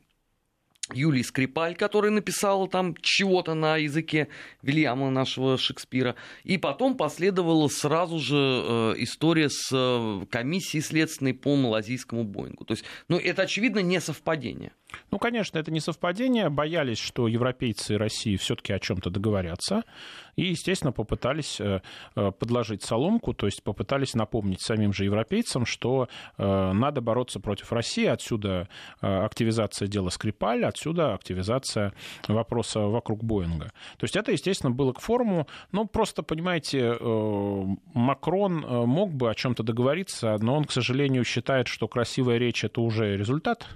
Юлии 0.93 1.21
Скрипаль, 1.21 1.75
которая 1.75 2.11
написала 2.11 2.67
там 2.67 2.95
чего-то 3.01 3.53
на 3.53 3.77
языке 3.77 4.27
Вильяма 4.61 5.09
нашего 5.09 5.57
Шекспира. 5.57 6.15
И 6.43 6.57
потом 6.57 6.95
последовала 6.97 7.67
сразу 7.67 8.19
же 8.19 8.35
э, 8.35 8.93
история 8.97 9.49
с 9.49 9.69
э, 9.71 10.25
комиссией 10.29 10.83
следственной 10.83 11.33
по 11.33 11.55
малазийскому 11.55 12.23
Боингу. 12.23 12.65
То 12.65 12.73
есть, 12.73 12.85
ну, 13.07 13.17
это, 13.17 13.43
очевидно, 13.43 13.79
не 13.79 13.99
совпадение. 13.99 14.71
Ну, 15.11 15.19
конечно, 15.19 15.57
это 15.57 15.71
не 15.71 15.79
совпадение. 15.79 16.49
Боялись, 16.49 16.99
что 16.99 17.27
европейцы 17.27 17.93
и 17.93 17.97
Россия 17.97 18.37
все-таки 18.37 18.73
о 18.73 18.79
чем-то 18.79 19.09
договорятся. 19.09 19.83
И, 20.35 20.43
естественно, 20.43 20.91
попытались 20.91 21.59
э, 21.59 21.81
э, 22.15 22.31
подложить 22.31 22.83
соломку, 22.83 23.33
то 23.33 23.45
есть 23.45 23.63
попытались 23.63 24.13
напомнить 24.13 24.61
самим 24.61 24.93
же 24.93 25.05
европейцам, 25.05 25.65
что 25.65 26.07
э, 26.37 26.71
надо 26.71 27.01
бороться 27.01 27.39
против 27.39 27.71
России. 27.71 28.05
Отсюда 28.05 28.67
активизация 29.01 29.87
дела 29.87 30.09
Скрипаль, 30.09 30.65
отсюда 30.65 31.13
активизация 31.13 31.93
вопроса 32.27 32.81
вокруг 32.81 33.23
Боинга. 33.23 33.71
То 33.97 34.03
есть 34.03 34.15
это, 34.15 34.31
естественно, 34.31 34.71
было 34.71 34.93
к 34.93 34.99
форуму. 34.99 35.47
Ну, 35.71 35.85
просто, 35.85 36.23
понимаете, 36.23 36.97
Макрон 37.93 38.61
мог 38.87 39.13
бы 39.13 39.29
о 39.29 39.35
чем-то 39.35 39.63
договориться, 39.63 40.37
но 40.39 40.55
он, 40.55 40.65
к 40.65 40.71
сожалению, 40.71 41.23
считает, 41.23 41.67
что 41.67 41.87
красивая 41.87 42.37
речь— 42.37 42.63
это 42.65 42.81
уже 42.81 43.17
результат 43.17 43.67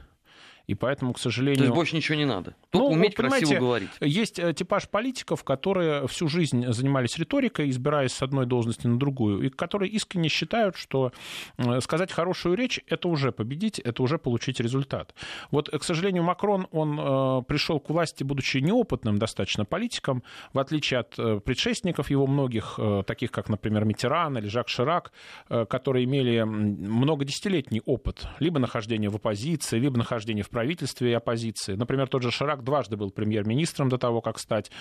и 0.68 0.76
поэтому, 0.76 1.14
к 1.14 1.20
сожалению... 1.20 1.58
То 1.60 1.64
есть 1.66 1.76
больше 1.76 1.96
ничего 1.96 2.18
не 2.18 2.26
надо? 2.26 2.56
Только 2.70 2.88
ну, 2.88 2.94
уметь 2.94 3.16
красиво 3.16 3.60
говорить? 3.60 3.90
Есть 4.02 4.40
э, 4.40 4.54
типаж 4.54 4.90
политиков, 4.90 5.44
которые 5.44 6.08
всю 6.08 6.28
жизнь 6.28 6.66
занимались 6.72 7.18
риторикой, 7.18 7.70
избираясь 7.70 8.14
с 8.14 8.22
одной 8.22 8.46
должности 8.46 8.88
на 8.88 8.98
другую, 8.98 9.42
и 9.46 9.50
которые 9.50 9.92
искренне 9.92 10.30
считают, 10.30 10.76
что 10.76 11.12
э, 11.58 11.80
сказать 11.82 12.12
хорошую 12.12 12.56
речь— 12.56 12.80
это 12.88 13.08
уже 13.08 13.32
победить, 13.32 13.80
это 13.80 14.02
уже 14.04 14.18
получить 14.18 14.60
результат. 14.60 15.14
Вот, 15.52 15.70
к 15.70 15.84
сожалению, 15.84 16.24
Макрон, 16.24 16.68
он 16.72 17.00
э, 17.00 17.44
пришел 17.48 17.80
к 17.80 17.90
власти, 17.90 18.24
будучи 18.24 18.58
неопытным 18.58 19.18
достаточно 19.18 19.66
политиком, 19.66 20.24
в 20.54 20.60
отличие 20.60 21.02
от 21.02 21.44
предшественников 21.44 22.10
его 22.10 22.28
многих, 22.28 22.80
таких 23.06 23.32
как, 23.32 23.50
например, 23.50 23.86
Митеран 23.86 24.38
или 24.38 24.48
Жак 24.48 24.70
Ширак, 24.70 25.12
которые 25.48 26.06
имели 26.06 26.42
многодесятилетний 26.44 27.82
опыт 27.86 28.28
либо 28.40 28.60
нахождения 28.60 29.10
в 29.10 29.16
оппозиции, 29.16 29.80
либо 29.80 29.98
нахождения 29.98 30.44
в 30.44 30.50
правительстве 30.56 31.12
и 31.12 31.14
оппозиции. 31.14 31.76
Например, 31.76 32.08
тот 32.08 32.24
же 32.24 32.32
Ширак 32.32 32.64
дважды 32.64 32.96
был 32.96 33.12
премьер-министром 33.12 33.90
до 33.90 33.98
того, 33.98 34.22
как 34.22 34.40
стать 34.40 34.72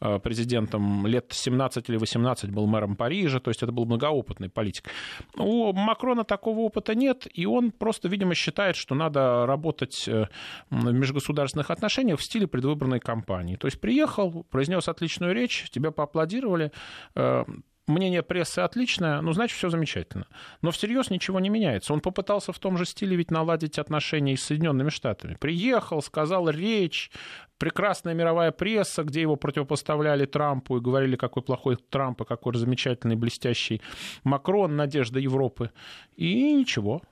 э, 0.00 0.20
президентом. 0.20 1.08
Лет 1.08 1.32
17 1.32 1.88
или 1.88 1.96
18 1.96 2.50
был 2.50 2.66
мэром 2.68 2.94
Парижа, 2.94 3.40
то 3.40 3.50
есть 3.50 3.64
это 3.64 3.72
был 3.72 3.84
многоопытный 3.84 4.48
политик. 4.48 4.90
У 5.36 5.72
Макрона 5.72 6.22
такого 6.22 6.60
опыта 6.60 6.94
нет, 6.94 7.26
и 7.34 7.46
он 7.46 7.72
просто, 7.72 8.08
видимо, 8.08 8.34
считает, 8.34 8.76
что 8.76 8.94
надо 8.94 9.44
работать 9.46 10.08
э, 10.08 10.26
в 10.70 10.92
межгосударственных 10.92 11.72
отношениях 11.72 12.20
в 12.20 12.22
стиле 12.22 12.46
предвыборной 12.46 13.00
кампании. 13.00 13.56
То 13.56 13.66
есть 13.66 13.80
приехал, 13.80 14.44
произнес 14.50 14.88
отличную 14.88 15.34
речь, 15.34 15.68
тебя 15.70 15.90
поаплодировали, 15.90 16.70
э, 17.16 17.44
мнение 17.86 18.22
прессы 18.22 18.60
отличное, 18.60 19.20
ну, 19.20 19.32
значит, 19.32 19.56
все 19.56 19.70
замечательно. 19.70 20.26
Но 20.62 20.70
всерьез 20.70 21.10
ничего 21.10 21.40
не 21.40 21.48
меняется. 21.48 21.92
Он 21.92 22.00
попытался 22.00 22.52
в 22.52 22.58
том 22.58 22.76
же 22.78 22.84
стиле 22.84 23.16
ведь 23.16 23.30
наладить 23.30 23.78
отношения 23.78 24.36
с 24.36 24.42
Соединенными 24.42 24.90
Штатами. 24.90 25.36
Приехал, 25.40 26.02
сказал 26.02 26.48
речь, 26.48 27.10
прекрасная 27.58 28.14
мировая 28.14 28.52
пресса, 28.52 29.04
где 29.04 29.20
его 29.20 29.36
противопоставляли 29.36 30.26
Трампу 30.26 30.78
и 30.78 30.80
говорили, 30.80 31.16
какой 31.16 31.42
плохой 31.42 31.76
Трамп 31.76 32.22
и 32.22 32.24
какой 32.24 32.54
замечательный, 32.54 33.16
блестящий 33.16 33.80
Макрон, 34.24 34.76
надежда 34.76 35.18
Европы. 35.18 35.70
И 36.16 36.52
ничего. 36.52 37.02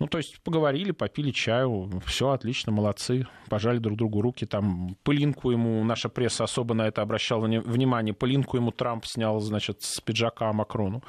Ну, 0.00 0.08
то 0.08 0.18
есть 0.18 0.40
поговорили, 0.42 0.90
попили 0.90 1.30
чаю, 1.30 1.88
все 2.04 2.30
отлично, 2.30 2.72
молодцы, 2.72 3.28
пожали 3.48 3.78
друг 3.78 3.96
другу 3.96 4.20
руки, 4.22 4.44
там 4.44 4.96
пылинку 5.04 5.52
ему, 5.52 5.84
наша 5.84 6.08
пресса 6.08 6.44
особо 6.44 6.74
на 6.74 6.88
это 6.88 7.00
обращала 7.00 7.46
внимание, 7.46 8.12
пылинку 8.12 8.56
ему 8.56 8.72
Трамп 8.72 9.06
снял, 9.06 9.38
значит, 9.38 9.82
с 9.82 10.00
пиджака 10.00 10.52
Макрону. 10.52 11.04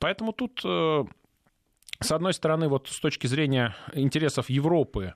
Поэтому 0.00 0.32
тут 0.32 0.60
э, 0.64 1.04
с 2.00 2.12
одной 2.12 2.34
стороны, 2.34 2.68
вот 2.68 2.88
с 2.88 2.98
точки 2.98 3.28
зрения 3.28 3.76
интересов 3.94 4.50
Европы, 4.50 5.14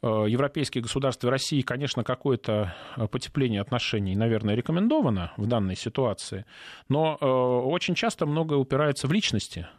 э, 0.00 0.06
европейские 0.28 0.82
государства 0.82 1.26
и 1.26 1.30
России, 1.30 1.62
конечно, 1.62 2.04
какое-то 2.04 2.74
потепление 3.10 3.60
отношений, 3.60 4.14
наверное, 4.14 4.54
рекомендовано 4.54 5.32
в 5.36 5.46
данной 5.46 5.76
ситуации, 5.76 6.46
но 6.88 7.18
э, 7.20 7.26
очень 7.26 7.96
часто 7.96 8.24
многое 8.24 8.58
упирается 8.58 9.08
в 9.08 9.12
личности– 9.12 9.66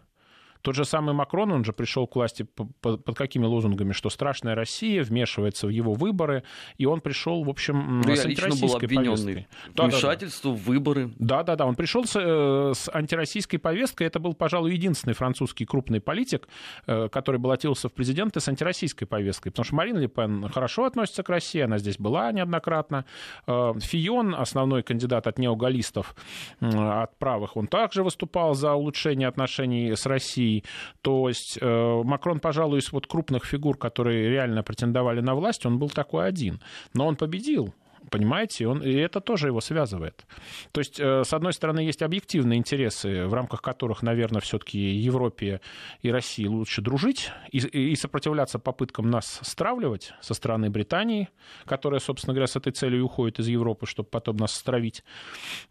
тот 0.64 0.76
же 0.76 0.86
самый 0.86 1.14
Макрон, 1.14 1.52
он 1.52 1.66
же 1.66 1.74
пришел 1.74 2.08
к 2.08 2.16
власти 2.16 2.44
под 2.44 3.16
какими 3.16 3.46
лозунгами, 3.46 3.92
что 3.92 4.10
страшная 4.10 4.56
Россия 4.56 5.04
вмешивается 5.04 5.68
в 5.68 5.70
его 5.70 5.94
выборы, 5.94 6.44
и 6.78 6.86
он 6.86 7.02
пришел, 7.02 7.44
в 7.44 7.50
общем, 7.50 8.02
ну, 8.02 8.16
с 8.16 8.26
антироссийской 8.26 8.88
повесткой. 8.88 9.48
Вмешательство 9.76 10.52
да, 10.52 10.58
да, 10.58 10.64
в 10.64 10.66
выборы. 10.66 11.12
Да-да-да, 11.20 11.66
он 11.66 11.76
пришел 11.76 12.06
с, 12.06 12.16
э, 12.16 12.72
с 12.74 12.90
антироссийской 12.94 13.60
повесткой, 13.60 14.08
это 14.08 14.20
был, 14.20 14.34
пожалуй, 14.34 14.74
единственный 14.74 15.14
французский 15.14 15.66
крупный 15.66 16.00
политик, 16.00 16.48
э, 16.88 17.10
который 17.10 17.42
баллотировался 17.42 17.90
в 17.90 17.94
президенты 17.94 18.40
с 18.40 18.48
антироссийской 18.48 19.06
повесткой, 19.06 19.52
потому 19.52 19.66
что 19.66 19.76
Марин 19.76 19.98
Ле 19.98 20.08
Пен 20.08 20.48
хорошо 20.50 20.86
относится 20.86 21.24
к 21.24 21.30
России, 21.30 21.60
она 21.60 21.78
здесь 21.78 21.98
была 21.98 22.32
неоднократно. 22.32 23.04
Э, 23.48 23.74
Фион, 23.82 24.34
основной 24.34 24.82
кандидат 24.82 25.28
от 25.28 25.38
неогалистов, 25.40 26.16
от 26.62 27.20
правых, 27.20 27.58
он 27.58 27.68
также 27.68 28.02
выступал 28.02 28.54
за 28.56 28.74
улучшение 28.74 29.28
отношений 29.28 29.94
с 29.96 30.06
Россией, 30.06 30.53
России. 30.54 30.64
То 31.02 31.28
есть 31.28 31.58
э, 31.62 32.02
Макрон, 32.04 32.40
пожалуй, 32.40 32.80
из 32.80 32.92
вот 32.92 33.08
крупных 33.08 33.46
фигур, 33.46 33.78
которые 33.78 34.30
реально 34.30 34.64
претендовали 34.64 35.22
на 35.22 35.36
власть, 35.36 35.66
он 35.66 35.80
был 35.80 35.90
такой 35.90 36.28
один. 36.28 36.60
Но 36.94 37.08
он 37.08 37.16
победил. 37.16 37.74
Понимаете, 38.10 38.68
он, 38.68 38.82
и 38.82 38.94
это 38.94 39.22
тоже 39.22 39.48
его 39.48 39.62
связывает. 39.62 40.26
То 40.72 40.82
есть, 40.82 41.00
э, 41.00 41.24
с 41.24 41.34
одной 41.34 41.54
стороны, 41.54 41.80
есть 41.80 42.02
объективные 42.02 42.60
интересы, 42.60 43.26
в 43.28 43.34
рамках 43.34 43.62
которых, 43.62 44.04
наверное, 44.04 44.42
все-таки 44.42 44.78
Европе 44.78 45.62
и 46.02 46.12
России 46.12 46.46
лучше 46.46 46.82
дружить 46.82 47.32
и, 47.52 47.60
и 47.60 47.96
сопротивляться 47.96 48.60
попыткам 48.60 49.10
нас 49.10 49.40
стравливать 49.44 50.14
со 50.22 50.34
стороны 50.34 50.70
Британии, 50.70 51.30
которая, 51.66 52.00
собственно 52.00 52.34
говоря, 52.34 52.48
с 52.48 52.56
этой 52.56 52.72
целью 52.72 53.06
уходит 53.06 53.40
из 53.40 53.48
Европы, 53.48 53.86
чтобы 53.86 54.10
потом 54.10 54.38
нас 54.38 54.54
стравить, 54.54 55.04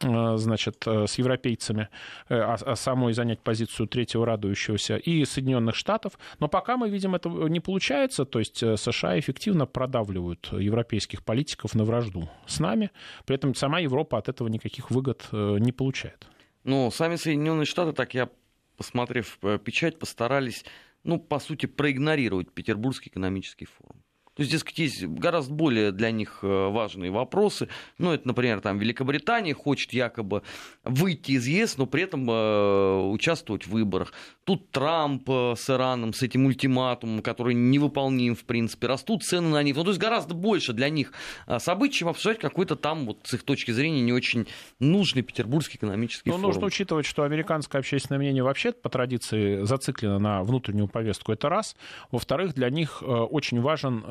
э, 0.01 0.37
значит, 0.37 0.83
э, 0.87 1.07
с 1.07 1.19
европейцами, 1.19 1.89
а, 2.29 2.55
а 2.55 2.77
самой 2.77 3.13
занять 3.13 3.41
позицию 3.41 3.89
третьего 3.89 4.25
радующегося, 4.27 4.97
и 4.97 5.25
Соединенных 5.25 5.75
Штатов. 5.75 6.19
Но 6.41 6.49
пока 6.49 6.77
мы 6.77 6.89
видим, 6.89 7.15
это 7.15 7.29
не 7.29 7.61
получается, 7.61 8.25
то 8.25 8.39
есть 8.39 8.59
США 8.59 9.19
эффективно 9.19 9.67
продавливают 9.67 10.49
европейских 10.53 11.23
политиков 11.25 11.75
на 11.75 11.85
вражду 11.85 12.22
с 12.47 12.61
нами. 12.61 12.91
При 13.27 13.37
этом 13.37 13.55
сама 13.55 13.81
Европа 13.81 14.19
от 14.19 14.29
этого 14.29 14.49
никаких 14.49 14.91
выгод 14.91 15.29
э, 15.33 15.57
не 15.59 15.73
получает. 15.73 16.27
Ну, 16.65 16.91
сами 16.91 17.17
Соединенные 17.17 17.67
Штаты, 17.67 17.93
так 17.93 18.15
я, 18.15 18.29
посмотрев 18.77 19.39
э, 19.43 19.59
печать, 19.59 19.99
постарались, 19.99 20.65
ну, 21.05 21.19
по 21.19 21.39
сути, 21.39 21.67
проигнорировать 21.67 22.53
Петербургский 22.53 23.11
экономический 23.11 23.67
форум. 23.67 24.03
То 24.35 24.41
есть, 24.41 24.51
дескать, 24.51 24.79
есть 24.79 25.05
гораздо 25.05 25.53
более 25.53 25.93
для 25.93 26.11
них 26.11 26.39
э, 26.43 26.47
важные 26.69 27.11
вопросы. 27.11 27.69
Ну, 27.99 28.13
это, 28.13 28.27
например, 28.27 28.61
там 28.63 28.79
Великобритания 28.79 29.53
хочет 29.53 29.93
якобы 29.93 30.43
выйти 30.85 31.33
из 31.33 31.47
ЕС, 31.47 31.77
но 31.77 31.85
при 31.85 32.05
этом 32.05 32.27
э, 32.31 33.11
участвовать 33.11 33.67
в 33.67 33.71
выборах. 33.71 34.15
Тут 34.45 34.71
Трамп 34.71 35.29
э, 35.29 35.55
с 35.55 35.69
Ираном, 35.69 36.15
с 36.15 36.23
этим 36.23 36.47
ультиматумом, 36.47 37.21
который 37.21 37.55
невыполним, 37.55 38.35
в 38.35 38.45
принципе, 38.45 38.87
растут 38.87 39.23
цены 39.23 39.49
на 39.51 39.63
нефть. 39.63 39.77
Ну, 39.77 39.85
то 39.85 39.91
есть, 39.91 40.01
гораздо 40.01 40.35
больше 40.35 40.73
для 40.73 40.89
них 40.89 41.13
э, 41.47 41.59
событий, 41.59 41.99
чем 41.99 42.09
обсуждать 42.09 42.39
какой-то 42.39 42.75
там, 42.75 43.05
вот, 43.05 43.19
с 43.25 43.35
их 43.35 43.43
точки 43.43 43.71
зрения, 43.71 44.01
не 44.01 44.15
очень 44.15 44.47
нужный 44.79 45.21
петербургский 45.21 45.77
экономический 45.77 46.31
Но 46.31 46.37
форум. 46.37 46.47
нужно 46.49 46.67
учитывать, 46.69 47.05
что 47.05 47.25
американское 47.25 47.81
общественное 47.81 48.19
мнение 48.19 48.43
вообще 48.43 48.73
по 48.73 48.89
традиции 48.89 49.63
зациклено 49.65 50.19
на 50.19 50.43
внутреннюю 50.43 50.89
повестку. 50.89 51.33
Это 51.33 51.51
раз. 51.51 51.77
Во-вторых, 52.11 52.55
для 52.55 52.71
них 52.71 53.03
очень 53.03 53.61
важен 53.61 54.03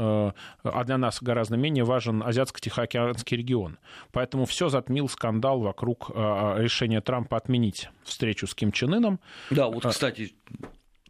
а 0.63 0.83
для 0.83 0.97
нас 0.97 1.21
гораздо 1.21 1.57
менее 1.57 1.83
важен 1.83 2.23
Азиатско-Тихоокеанский 2.23 3.37
регион. 3.37 3.77
Поэтому 4.11 4.45
все 4.45 4.69
затмил 4.69 5.07
скандал 5.09 5.59
вокруг 5.59 6.11
э, 6.13 6.55
решения 6.57 7.01
Трампа 7.01 7.37
отменить 7.37 7.89
встречу 8.03 8.47
с 8.47 8.55
Ким 8.55 8.71
Чен 8.71 8.93
Ыном. 8.93 9.19
Да, 9.49 9.67
вот, 9.67 9.85
кстати, 9.85 10.33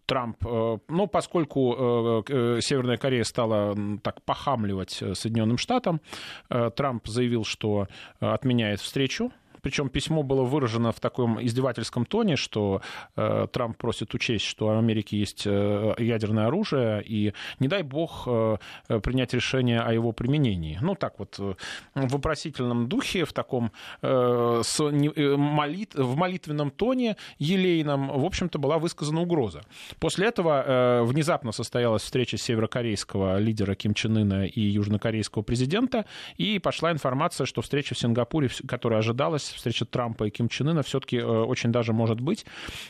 Трамп, 0.05 0.43
ну, 0.43 1.07
поскольку 1.07 2.23
Северная 2.27 2.97
Корея 2.97 3.23
стала 3.23 3.77
так 4.03 4.21
похамливать 4.23 4.91
Соединенным 4.91 5.57
Штатам, 5.57 6.01
Трамп 6.49 7.07
заявил, 7.07 7.45
что 7.45 7.87
отменяет 8.19 8.81
встречу 8.81 9.31
причем 9.61 9.89
письмо 9.89 10.23
было 10.23 10.43
выражено 10.43 10.91
в 10.91 10.99
таком 10.99 11.43
издевательском 11.43 12.05
тоне, 12.05 12.35
что 12.35 12.81
э, 13.15 13.47
Трамп 13.51 13.77
просит 13.77 14.13
учесть, 14.13 14.45
что 14.45 14.67
у 14.67 14.77
Америки 14.77 15.15
есть 15.15 15.43
э, 15.45 15.93
ядерное 15.97 16.47
оружие, 16.47 17.03
и 17.03 17.33
не 17.59 17.67
дай 17.67 17.83
бог 17.83 18.23
э, 18.27 18.57
принять 19.03 19.33
решение 19.33 19.81
о 19.81 19.93
его 19.93 20.11
применении. 20.11 20.77
Ну, 20.81 20.95
так 20.95 21.19
вот, 21.19 21.35
э, 21.39 21.55
в 21.95 22.13
вопросительном 22.13 22.87
духе, 22.87 23.25
в 23.25 23.33
таком 23.33 23.71
э, 24.01 24.61
с, 24.63 24.79
не, 24.91 25.09
э, 25.09 25.35
молит, 25.35 25.95
в 25.95 26.15
молитвенном 26.15 26.71
тоне 26.71 27.17
елейном, 27.39 28.07
в 28.07 28.25
общем-то, 28.25 28.59
была 28.59 28.77
высказана 28.79 29.21
угроза. 29.21 29.61
После 29.99 30.27
этого 30.27 30.63
э, 30.65 31.03
внезапно 31.03 31.51
состоялась 31.51 32.03
встреча 32.03 32.37
северокорейского 32.37 33.39
лидера 33.39 33.75
Ким 33.75 33.93
Чен 33.93 34.17
Ына 34.17 34.45
и 34.45 34.61
южнокорейского 34.61 35.43
президента, 35.43 36.05
и 36.37 36.59
пошла 36.59 36.91
информация, 36.91 37.45
что 37.45 37.61
встреча 37.61 37.95
в 37.95 37.99
Сингапуре, 37.99 38.49
которая 38.67 38.99
ожидалась, 38.99 39.50
встреча 39.55 39.85
Трампа 39.85 40.25
и 40.25 40.29
Ким 40.29 40.49
Чен 40.49 40.69
Ына 40.69 40.83
все-таки 40.83 41.17
э, 41.17 41.23
очень 41.23 41.71
даже 41.71 41.93
может 41.93 42.19
быть. 42.19 42.45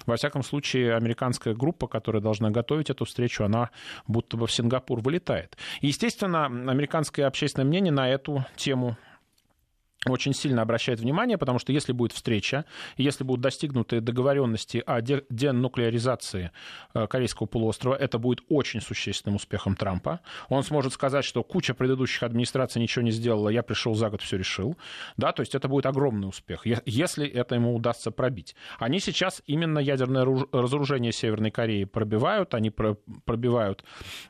Во 0.06 0.16
всяком 0.16 0.44
случае, 0.44 0.96
американская 0.96 1.54
группа, 1.54 1.88
которая 1.88 2.22
должна 2.22 2.50
готовить 2.50 2.90
эту 2.90 3.06
встречу, 3.06 3.44
она 3.44 3.70
будто 4.08 4.38
бы 4.38 4.48
в 4.48 4.52
Сингапур 4.52 5.00
вылетает. 5.02 5.58
естественно, 5.82 6.46
американское 6.46 7.28
общественное 7.28 7.66
мнение 7.66 7.92
на 7.92 8.10
эту 8.10 8.46
тему 8.56 8.98
очень 10.08 10.34
сильно 10.34 10.64
обращает 10.64 11.00
внимание, 11.00 11.38
потому 11.38 11.60
что 11.60 11.72
если 11.72 11.92
будет 11.92 12.12
встреча, 12.12 12.66
если 12.98 13.24
будут 13.24 13.42
достигнуты 13.42 14.02
договоренности 14.02 14.84
о 14.86 15.00
денуклеаризации 15.02 16.52
э, 16.96 17.06
Корейского 17.06 17.46
полуострова, 17.46 17.96
это 17.96 18.18
будет 18.18 18.42
очень 18.50 18.82
существенным 18.82 19.36
успехом 19.36 19.76
Трампа. 19.76 20.22
Он 20.50 20.64
сможет 20.64 20.94
сказать, 20.94 21.24
что 21.24 21.44
куча 21.44 21.76
предыдущих 21.76 22.24
администраций 22.24 22.82
ничего 22.82 23.04
не 23.04 23.12
сделала, 23.12 23.50
я 23.50 23.62
пришел 23.62 23.94
за 23.94 24.10
год, 24.10 24.22
все 24.22 24.38
решил. 24.38 24.76
Да, 25.18 25.34
то 25.34 25.42
есть 25.42 25.54
это 25.54 25.68
будет 25.68 25.86
огромный 25.86 26.28
успех, 26.28 26.66
если 26.86 27.28
это 27.28 27.54
ему 27.56 27.76
удастся 27.76 28.10
пробить. 28.10 28.56
Они 28.80 29.00
сейчас 29.00 29.44
именно 29.46 29.78
ядерное 29.78 30.26
разоружение 30.52 31.12
Северной 31.12 31.52
Кореи 31.52 31.84
пробивают, 31.84 32.56
они 32.56 32.72
пробивают 32.72 33.84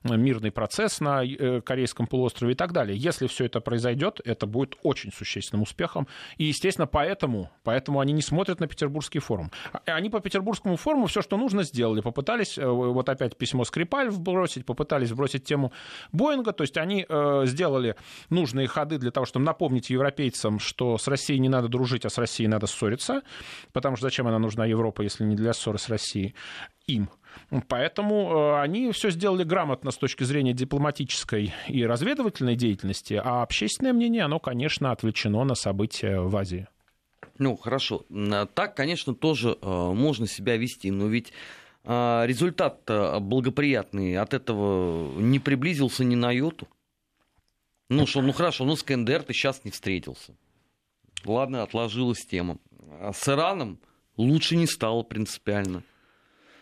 мирный 0.04 0.52
процесс 0.52 1.00
на 1.00 1.24
э, 1.24 1.62
Корейском 1.62 2.08
полуострове 2.08 2.54
и 2.54 2.56
так 2.56 2.74
далее. 2.74 2.98
Если 2.98 3.28
все 3.28 3.46
это 3.46 3.62
произойдет, 3.62 4.20
это 4.26 4.46
будет 4.46 4.76
очень 4.84 5.14
существенным 5.14 5.61
коммерческим 5.62 5.64
успехом. 5.64 6.08
И, 6.38 6.46
естественно, 6.46 6.88
поэтому, 6.88 7.50
поэтому 7.64 8.00
они 8.00 8.14
не 8.14 8.22
смотрят 8.22 8.60
на 8.60 8.68
Петербургский 8.68 9.20
форум. 9.20 9.52
А, 9.74 9.80
они 9.86 10.10
по 10.10 10.20
Петербургскому 10.20 10.76
форуму 10.76 11.08
все, 11.08 11.22
что 11.22 11.38
нужно, 11.38 11.64
сделали. 11.64 12.02
Попытались, 12.02 12.58
э, 12.58 12.66
вот 12.68 13.10
опять 13.10 13.38
письмо 13.38 13.64
Скрипаль 13.64 14.10
вбросить, 14.10 14.66
попытались 14.66 15.12
вбросить 15.12 15.44
тему 15.44 15.72
Боинга. 16.12 16.52
То 16.52 16.64
есть 16.64 16.78
они 16.78 17.06
э, 17.08 17.44
сделали 17.46 17.96
нужные 18.30 18.68
ходы 18.68 18.98
для 18.98 19.12
того, 19.12 19.26
чтобы 19.26 19.46
напомнить 19.46 19.90
европейцам, 19.90 20.60
что 20.60 20.98
с 20.98 21.08
Россией 21.08 21.40
не 21.40 21.50
надо 21.50 21.68
дружить, 21.68 22.06
а 22.06 22.10
с 22.10 22.18
Россией 22.18 22.50
надо 22.50 22.68
ссориться. 22.68 23.22
Потому 23.74 23.96
что 23.96 24.08
зачем 24.08 24.28
она 24.28 24.40
нужна 24.40 24.66
Европа, 24.66 25.04
если 25.04 25.26
не 25.26 25.36
для 25.36 25.54
ссоры 25.54 25.78
с 25.78 25.90
Россией? 25.90 26.36
Им. 26.88 27.10
Поэтому 27.68 28.32
э, 28.32 28.62
они 28.62 28.92
все 28.92 29.10
сделали 29.10 29.44
грамотно 29.44 29.92
с 29.92 29.98
точки 29.98 30.24
зрения 30.24 30.54
дипломатической 30.54 31.54
и 31.68 31.86
разведывательной 31.86 32.56
деятельности, 32.56 33.20
а 33.22 33.44
общественное 33.44 33.94
мнение, 33.94 34.24
оно, 34.24 34.40
конечно, 34.40 34.92
отвлечено 34.92 35.44
на 35.44 35.56
события 35.56 36.20
в 36.20 36.36
Азии. 36.36 36.68
Ну, 37.38 37.58
хорошо. 37.58 38.06
Так, 38.54 38.76
конечно, 38.76 39.14
тоже 39.14 39.58
э, 39.62 39.92
можно 39.94 40.28
себя 40.28 40.58
вести, 40.58 40.92
но 40.92 41.08
ведь 41.08 41.34
э, 41.84 42.24
результат 42.26 42.82
благоприятный 42.86 44.18
от 44.18 44.34
этого 44.34 45.20
не 45.20 45.40
приблизился 45.40 46.04
ни 46.04 46.16
на 46.16 46.32
йоту. 46.32 46.68
Ну 47.90 48.08
что, 48.08 48.22
ну 48.22 48.32
хорошо, 48.32 48.64
ну 48.64 48.78
с 48.78 48.84
КНДР 48.84 49.24
ты 49.24 49.34
сейчас 49.34 49.66
не 49.66 49.72
встретился. 49.72 50.34
Ладно, 51.26 51.64
отложилась 51.64 52.26
тема. 52.26 52.58
А 53.02 53.12
с 53.14 53.28
Ираном 53.28 53.80
лучше 54.16 54.56
не 54.56 54.66
стало 54.66 55.04
принципиально 55.04 55.84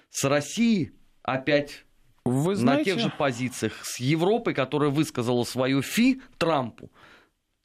с 0.10 0.24
Россией 0.24 0.92
опять 1.24 1.86
Вы 2.26 2.56
знаете... 2.56 2.92
на 2.92 2.98
тех 2.98 3.04
же 3.06 3.16
позициях, 3.18 3.74
с 3.84 4.00
Европой, 4.00 4.54
которая 4.54 4.90
высказала 4.90 5.44
свое 5.44 5.82
фи 5.82 6.22
Трампу, 6.38 6.92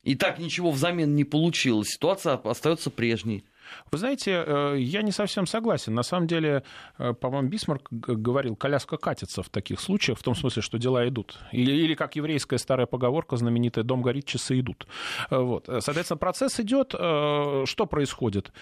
и 0.02 0.14
так 0.14 0.38
ничего 0.38 0.70
взамен 0.70 1.14
не 1.14 1.24
получилось, 1.24 1.88
ситуация 1.88 2.34
остается 2.34 2.90
прежней. 2.90 3.44
Вы 3.90 3.98
знаете, 3.98 4.44
э, 4.46 4.76
я 4.78 5.00
не 5.02 5.10
совсем 5.10 5.46
согласен. 5.46 5.94
На 5.94 6.02
самом 6.02 6.26
деле, 6.26 6.62
э, 6.98 7.14
по-моему, 7.14 7.48
Бисмарк 7.48 7.88
говорил, 7.90 8.56
коляска 8.56 8.98
катится 8.98 9.42
в 9.42 9.48
таких 9.48 9.80
случаях, 9.80 10.18
в 10.18 10.22
том 10.22 10.34
смысле, 10.34 10.60
что 10.62 10.78
дела 10.78 11.08
идут. 11.08 11.38
Или, 11.52 11.72
или 11.72 11.94
как 11.94 12.16
еврейская 12.16 12.58
старая 12.58 12.86
поговорка 12.86 13.36
знаменитая, 13.36 13.82
дом 13.82 14.02
горит, 14.02 14.26
часы 14.26 14.60
идут. 14.60 14.86
Э, 15.30 15.38
вот. 15.38 15.66
Соответственно, 15.66 16.18
процесс 16.18 16.60
идет. 16.60 16.90
Что 16.90 17.86
происходит? 17.88 18.52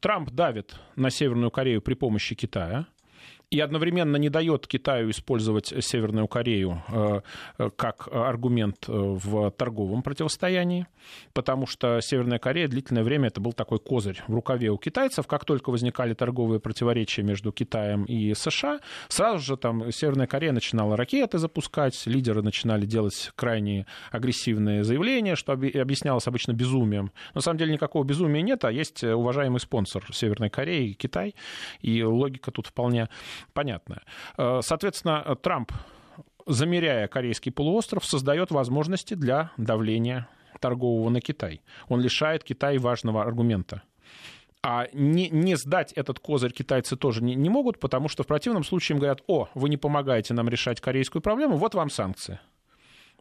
Трамп 0.00 0.30
давит 0.30 0.76
на 0.96 1.10
Северную 1.10 1.50
Корею 1.50 1.80
при 1.80 1.94
помощи 1.94 2.34
Китая 2.34 2.86
и 3.50 3.60
одновременно 3.60 4.16
не 4.16 4.28
дает 4.28 4.66
Китаю 4.66 5.10
использовать 5.10 5.72
Северную 5.80 6.26
Корею 6.26 6.82
э, 6.88 7.20
э, 7.58 7.70
как 7.76 8.08
аргумент 8.10 8.88
э, 8.88 8.92
в 8.92 9.52
торговом 9.52 10.02
противостоянии, 10.02 10.86
потому 11.32 11.66
что 11.66 12.00
Северная 12.00 12.40
Корея 12.40 12.66
длительное 12.66 13.04
время 13.04 13.28
это 13.28 13.40
был 13.40 13.52
такой 13.52 13.78
козырь 13.78 14.20
в 14.26 14.34
рукаве 14.34 14.70
у 14.70 14.78
китайцев. 14.78 15.28
Как 15.28 15.44
только 15.44 15.70
возникали 15.70 16.14
торговые 16.14 16.58
противоречия 16.58 17.22
между 17.22 17.52
Китаем 17.52 18.04
и 18.04 18.34
США, 18.34 18.80
сразу 19.08 19.38
же 19.38 19.56
там 19.56 19.92
Северная 19.92 20.26
Корея 20.26 20.52
начинала 20.52 20.96
ракеты 20.96 21.38
запускать, 21.38 22.04
лидеры 22.06 22.42
начинали 22.42 22.84
делать 22.84 23.30
крайне 23.36 23.86
агрессивные 24.10 24.82
заявления, 24.82 25.36
что 25.36 25.52
объяснялось 25.52 26.26
обычно 26.26 26.52
безумием. 26.52 27.12
На 27.34 27.40
самом 27.40 27.58
деле 27.58 27.74
никакого 27.74 28.02
безумия 28.02 28.42
нет, 28.42 28.64
а 28.64 28.72
есть 28.72 29.04
уважаемый 29.04 29.60
спонсор 29.60 30.04
Северной 30.12 30.50
Кореи, 30.50 30.94
Китай, 30.94 31.36
и 31.80 32.02
логика 32.02 32.50
тут 32.50 32.66
вполне 32.66 33.08
понятное. 33.52 34.02
Э, 34.36 34.60
соответственно, 34.62 35.36
Трамп, 35.42 35.72
замеряя 36.46 37.08
Корейский 37.08 37.52
полуостров, 37.52 38.04
создает 38.04 38.50
возможности 38.50 39.14
для 39.14 39.50
давления 39.56 40.28
торгового 40.60 41.10
на 41.10 41.20
Китай. 41.20 41.60
Он 41.88 42.00
лишает 42.00 42.44
Китай 42.44 42.78
важного 42.78 43.22
аргумента. 43.22 43.82
А 44.62 44.88
не, 44.92 45.28
не 45.28 45.56
сдать 45.56 45.92
этот 45.92 46.18
козырь 46.18 46.50
китайцы 46.50 46.96
тоже 46.96 47.22
не, 47.22 47.34
не 47.36 47.48
могут, 47.48 47.78
потому 47.78 48.08
что 48.08 48.24
в 48.24 48.26
противном 48.26 48.64
случае 48.64 48.94
им 48.94 48.98
говорят, 48.98 49.22
о, 49.28 49.48
вы 49.54 49.68
не 49.68 49.76
помогаете 49.76 50.34
нам 50.34 50.48
решать 50.48 50.80
корейскую 50.80 51.22
проблему, 51.22 51.56
вот 51.56 51.74
вам 51.74 51.88
санкции 51.88 52.40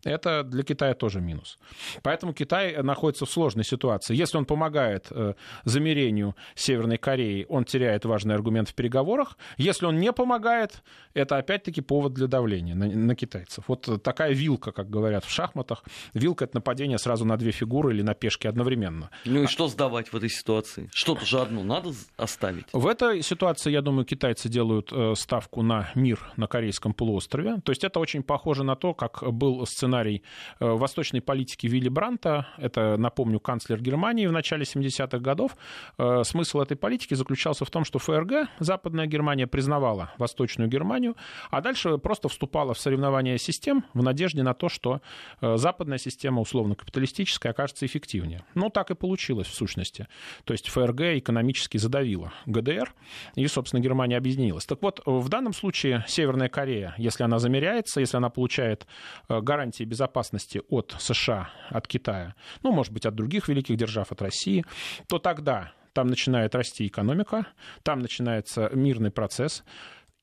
это 0.05 0.43
для 0.43 0.63
Китая 0.63 0.93
тоже 0.93 1.19
минус. 1.19 1.57
Поэтому 2.03 2.33
Китай 2.33 2.81
находится 2.81 3.25
в 3.25 3.29
сложной 3.29 3.65
ситуации. 3.65 4.15
Если 4.15 4.37
он 4.37 4.45
помогает 4.45 5.07
э, 5.09 5.33
замерению 5.63 6.35
Северной 6.53 6.97
Кореи, 6.97 7.45
он 7.49 7.65
теряет 7.65 8.05
важный 8.05 8.35
аргумент 8.35 8.69
в 8.69 8.75
переговорах. 8.75 9.37
Если 9.57 9.85
он 9.85 9.99
не 9.99 10.13
помогает, 10.13 10.83
это 11.13 11.37
опять-таки 11.37 11.81
повод 11.81 12.13
для 12.13 12.27
давления 12.27 12.75
на, 12.75 12.85
на 12.87 13.15
китайцев. 13.15 13.65
Вот 13.67 14.01
такая 14.03 14.33
вилка, 14.33 14.71
как 14.71 14.89
говорят 14.89 15.25
в 15.25 15.29
шахматах. 15.31 15.83
Вилка— 16.13 16.45
это 16.45 16.57
нападение 16.57 16.99
сразу 16.99 17.25
на 17.25 17.35
две 17.37 17.51
фигуры 17.51 17.93
или 17.93 18.03
на 18.03 18.13
пешки 18.13 18.47
одновременно. 18.47 19.09
Ну 19.25 19.43
и 19.43 19.47
что 19.47 19.67
сдавать 19.67 20.09
в 20.09 20.15
этой 20.15 20.29
ситуации? 20.29 20.89
Что-то 20.93 21.25
же 21.25 21.39
одно 21.39 21.63
надо 21.63 21.91
оставить. 22.15 22.65
В 22.73 22.87
этой 22.87 23.23
ситуации, 23.23 23.71
я 23.71 23.81
думаю, 23.81 24.05
китайцы 24.05 24.49
делают 24.49 24.91
э, 24.91 25.15
ставку 25.15 25.63
на 25.63 25.89
мир 25.95 26.19
на 26.37 26.47
Корейском 26.47 26.93
полуострове. 26.93 27.59
То 27.63 27.71
есть 27.71 27.83
это 27.83 27.99
очень 27.99 28.21
похоже 28.21 28.63
на 28.63 28.75
то, 28.75 28.93
как 28.93 29.23
был 29.33 29.65
сценарий 29.65 29.94
сценарий 29.95 30.23
э, 30.59 30.65
восточной 30.65 31.21
политики 31.21 31.67
Вилли 31.67 31.89
Бранта. 31.89 32.47
Это, 32.57 32.97
напомню, 32.97 33.39
канцлер 33.39 33.81
Германии 33.81 34.27
в 34.27 34.31
начале 34.31 34.63
70-х 34.63 35.19
годов. 35.19 35.55
Э, 35.97 36.23
смысл 36.25 36.59
этой 36.59 36.75
политики 36.75 37.13
заключался 37.13 37.63
в 37.63 37.69
том, 37.69 37.85
что 37.85 37.99
ФРГ, 37.99 38.49
Западная 38.59 39.05
Германия, 39.05 39.47
признавала 39.47 40.11
Восточную 40.17 40.69
Германию, 40.69 41.15
а 41.49 41.61
дальше 41.61 41.97
просто 41.97 42.27
вступала 42.27 42.73
в 42.73 42.79
соревнования 42.79 43.37
систем 43.37 43.85
в 43.93 44.03
надежде 44.03 44.43
на 44.43 44.53
то, 44.53 44.67
что 44.67 44.99
э, 45.41 45.55
западная 45.55 45.97
система, 45.97 46.41
условно 46.41 46.75
капиталистическая, 46.75 47.51
окажется 47.51 47.85
эффективнее. 47.85 48.43
Ну, 48.53 48.69
так 48.69 48.91
и 48.91 48.95
получилось 48.95 49.47
в 49.47 49.53
сущности. 49.53 50.07
То 50.43 50.53
есть 50.53 50.67
ФРГ 50.67 51.01
экономически 51.19 51.77
задавила 51.77 52.33
ГДР, 52.47 52.93
и, 53.35 53.47
собственно, 53.47 53.79
Германия 53.79 54.17
объединилась. 54.17 54.65
Так 54.65 54.81
вот, 54.81 55.01
в 55.05 55.29
данном 55.29 55.53
случае 55.53 56.03
Северная 56.07 56.49
Корея, 56.49 56.93
если 56.97 57.23
она 57.23 57.39
замеряется, 57.39 58.01
если 58.01 58.17
она 58.17 58.29
получает 58.29 58.85
гарантии 59.29 59.84
гарантии 59.85 59.89
безопасности 59.89 60.61
от 60.69 60.95
США, 60.99 61.49
от 61.69 61.87
Китая, 61.87 62.33
ну, 62.63 62.71
может 62.71 62.93
быть, 62.93 63.05
от 63.05 63.15
других 63.15 63.47
великих 63.47 63.77
держав, 63.77 64.11
от 64.11 64.21
России, 64.21 64.63
то 65.07 65.19
тогда 65.19 65.71
там 65.93 66.07
начинает 66.07 66.55
расти 66.55 66.87
экономика, 66.87 67.45
там 67.83 67.99
начинается 67.99 68.69
мирный 68.73 69.11
процесс, 69.11 69.63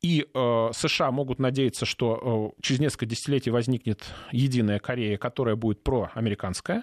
и 0.04 0.26
э, 0.34 0.70
США 0.72 1.10
могут 1.10 1.38
надеяться, 1.38 1.86
что 1.86 2.52
э, 2.58 2.62
через 2.62 2.80
несколько 2.80 3.06
десятилетий 3.06 3.52
возникнет 3.52 4.04
единая 4.32 4.78
Корея, 4.78 5.16
которая 5.16 5.56
будет 5.56 5.82
проамериканская, 5.84 6.82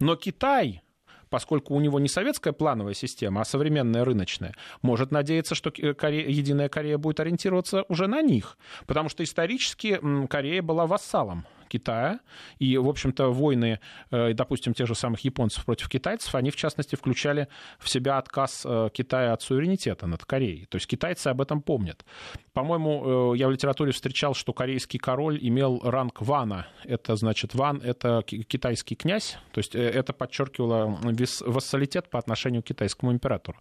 но 0.00 0.16
Китай 0.16 0.82
поскольку 1.30 1.74
у 1.74 1.80
него 1.80 2.00
не 2.00 2.08
советская 2.08 2.52
плановая 2.52 2.94
система, 2.94 3.42
а 3.42 3.44
современная 3.44 4.04
рыночная, 4.04 4.54
может 4.82 5.10
надеяться, 5.12 5.54
что 5.54 5.70
Корея, 5.70 6.26
Единая 6.28 6.68
Корея 6.68 6.96
будет 6.96 7.20
ориентироваться 7.20 7.84
уже 7.88 8.06
на 8.06 8.22
них. 8.22 8.56
Потому 8.86 9.08
что 9.10 9.22
исторически 9.22 10.00
Корея 10.26 10.62
была 10.62 10.86
вассалом 10.86 11.44
Китая. 11.68 12.20
И, 12.58 12.76
в 12.76 12.88
общем-то, 12.88 13.32
войны, 13.32 13.80
э, 14.10 14.32
допустим, 14.34 14.74
тех 14.74 14.86
же 14.86 14.94
самых 14.94 15.20
японцев 15.20 15.64
против 15.64 15.88
китайцев, 15.88 16.34
они, 16.34 16.50
в 16.50 16.56
частности, 16.56 16.96
включали 16.96 17.48
в 17.78 17.88
себя 17.88 18.18
отказ 18.18 18.62
э, 18.64 18.88
Китая 18.92 19.32
от 19.32 19.42
суверенитета 19.42 20.06
над 20.06 20.24
Кореей. 20.24 20.66
То 20.66 20.76
есть 20.76 20.86
китайцы 20.86 21.28
об 21.28 21.40
этом 21.40 21.62
помнят. 21.62 22.04
По-моему, 22.52 23.34
э, 23.34 23.38
я 23.38 23.48
в 23.48 23.50
литературе 23.50 23.92
встречал, 23.92 24.34
что 24.34 24.52
корейский 24.52 24.98
король 24.98 25.38
имел 25.40 25.80
ранг 25.84 26.20
вана. 26.20 26.66
Это, 26.84 27.16
значит, 27.16 27.54
ван— 27.54 27.80
это 27.84 28.22
китайский 28.22 28.96
князь. 28.96 29.38
То 29.52 29.58
есть 29.58 29.74
это 29.74 30.12
подчеркивало 30.12 30.98
вассалитет 31.46 32.10
по 32.10 32.18
отношению 32.18 32.62
к 32.62 32.66
китайскому 32.66 33.12
императору. 33.12 33.58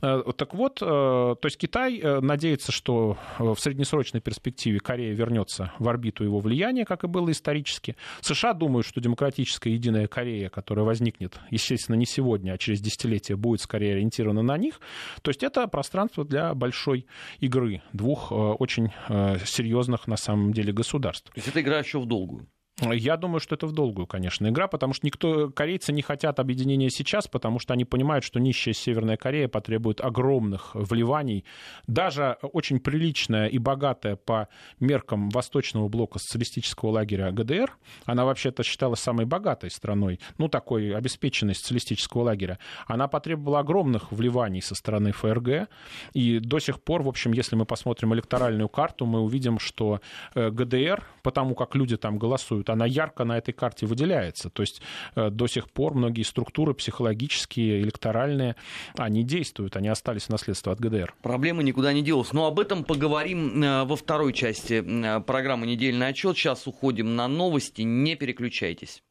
Так 0.00 0.54
вот, 0.54 0.76
то 0.76 1.38
есть 1.42 1.58
Китай 1.58 2.00
надеется, 2.20 2.72
что 2.72 3.16
в 3.38 3.56
среднесрочной 3.56 4.20
перспективе 4.20 4.80
Корея 4.80 5.14
вернется 5.14 5.72
в 5.78 5.88
орбиту 5.88 6.24
его 6.24 6.40
влияния, 6.40 6.84
как 6.84 7.04
и 7.04 7.06
было 7.06 7.32
исторически. 7.34 7.96
США 8.20 8.54
думают, 8.54 8.86
что 8.86 9.00
демократическая 9.00 9.70
единая 9.70 10.06
Корея, 10.06 10.48
которая 10.48 10.84
возникнет, 10.84 11.38
естественно, 11.50 11.96
не 11.96 12.06
сегодня, 12.06 12.52
а 12.52 12.58
через 12.58 12.80
десятилетия, 12.80 13.36
будет 13.36 13.60
скорее 13.60 13.92
ориентирована 13.94 14.42
на 14.42 14.56
них. 14.56 14.80
То 15.22 15.30
есть 15.30 15.42
это 15.42 15.66
пространство 15.68 16.24
для 16.24 16.54
большой 16.54 17.06
игры 17.40 17.82
двух 17.92 18.32
э, 18.32 18.34
очень 18.34 18.90
э, 19.08 19.38
серьезных 19.44 20.06
на 20.06 20.16
самом 20.16 20.52
деле 20.52 20.72
государств. 20.72 21.30
То 21.32 21.38
есть 21.38 21.48
это 21.48 21.60
игра 21.60 21.78
еще 21.78 22.00
в 22.00 22.06
долгую? 22.06 22.48
Я 22.80 23.16
думаю, 23.16 23.38
что 23.38 23.54
это 23.54 23.68
в 23.68 23.72
долгую, 23.72 24.08
конечно, 24.08 24.48
игра, 24.48 24.66
потому 24.66 24.94
что 24.94 25.06
никто, 25.06 25.48
корейцы 25.48 25.92
не 25.92 26.02
хотят 26.02 26.40
объединения 26.40 26.90
сейчас, 26.90 27.28
потому 27.28 27.60
что 27.60 27.72
они 27.72 27.84
понимают, 27.84 28.24
что 28.24 28.40
нищая 28.40 28.74
Северная 28.74 29.16
Корея 29.16 29.46
потребует 29.46 30.00
огромных 30.00 30.74
вливаний. 30.74 31.44
Даже 31.86 32.36
очень 32.42 32.80
приличная 32.80 33.46
и 33.46 33.58
богатая 33.58 34.16
по 34.16 34.48
меркам 34.80 35.30
восточного 35.30 35.88
блока 35.88 36.18
социалистического 36.18 36.90
лагеря 36.90 37.30
ГДР, 37.30 37.76
она 38.06 38.24
вообще-то 38.24 38.64
считалась 38.64 38.98
самой 38.98 39.24
богатой 39.24 39.70
страной, 39.70 40.18
ну, 40.38 40.48
такой 40.48 40.96
обеспеченной 40.96 41.54
социалистического 41.54 42.22
лагеря, 42.22 42.58
она 42.88 43.06
потребовала 43.06 43.60
огромных 43.60 44.10
вливаний 44.10 44.60
со 44.60 44.74
стороны 44.74 45.12
ФРГ, 45.12 45.68
и 46.12 46.40
до 46.40 46.58
сих 46.58 46.82
пор, 46.82 47.04
в 47.04 47.08
общем, 47.08 47.34
если 47.34 47.54
мы 47.54 47.66
посмотрим 47.66 48.12
электоральную 48.14 48.68
карту, 48.68 49.06
мы 49.06 49.20
увидим, 49.20 49.60
что 49.60 50.00
э, 50.34 50.50
ГДР, 50.50 51.04
потому 51.22 51.54
как 51.54 51.76
люди 51.76 51.96
там 51.96 52.18
голосуют, 52.18 52.63
действует, 52.64 52.70
она 52.70 52.86
ярко 52.86 53.24
на 53.24 53.38
этой 53.38 53.52
карте 53.52 53.86
выделяется. 53.86 54.50
То 54.50 54.62
есть 54.62 54.82
э, 55.16 55.30
до 55.30 55.46
сих 55.46 55.70
пор 55.70 55.94
многие 55.94 56.22
структуры 56.22 56.74
психологические, 56.74 57.82
электоральные, 57.82 58.56
они 58.96 59.22
действуют, 59.22 59.76
они 59.76 59.88
остались 59.88 60.24
в 60.24 60.30
наследство 60.30 60.72
от 60.72 60.80
ГДР. 60.80 61.14
Проблема 61.22 61.62
никуда 61.62 61.92
не 61.92 62.02
делась. 62.02 62.32
Но 62.32 62.46
об 62.46 62.58
этом 62.58 62.84
поговорим 62.84 63.62
э, 63.62 63.84
во 63.84 63.96
второй 63.96 64.32
части 64.32 64.82
э, 64.84 65.20
программы 65.20 65.66
«Недельный 65.66 66.08
отчет». 66.08 66.36
Сейчас 66.36 66.66
уходим 66.66 67.16
на 67.16 67.28
новости, 67.28 67.82
не 67.82 68.16
переключайтесь. 68.16 69.02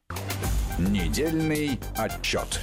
Недельный 0.78 1.78
отчет. 1.96 2.60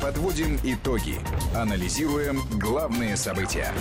Подводим 0.00 0.58
итоги. 0.64 1.16
Анализируем 1.54 2.40
главные 2.58 3.16
события. 3.16 3.72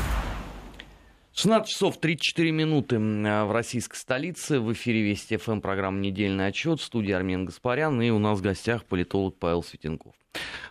16 1.40 1.70
часов 1.70 1.98
34 2.02 2.52
минуты 2.52 2.98
а, 2.98 3.46
в 3.46 3.54
российской 3.54 3.96
столице. 3.96 4.60
В 4.60 4.74
эфире 4.74 5.04
Вести 5.04 5.38
ФМ 5.38 5.62
программа 5.62 5.98
«Недельный 5.98 6.48
отчет». 6.48 6.82
В 6.82 6.84
студии 6.84 7.14
Армен 7.14 7.46
Гаспарян. 7.46 8.02
И 8.02 8.10
у 8.10 8.20
нас 8.20 8.40
в 8.40 8.42
гостях 8.42 8.84
политолог 8.84 9.38
Павел 9.40 9.64
Светенков. 9.64 10.19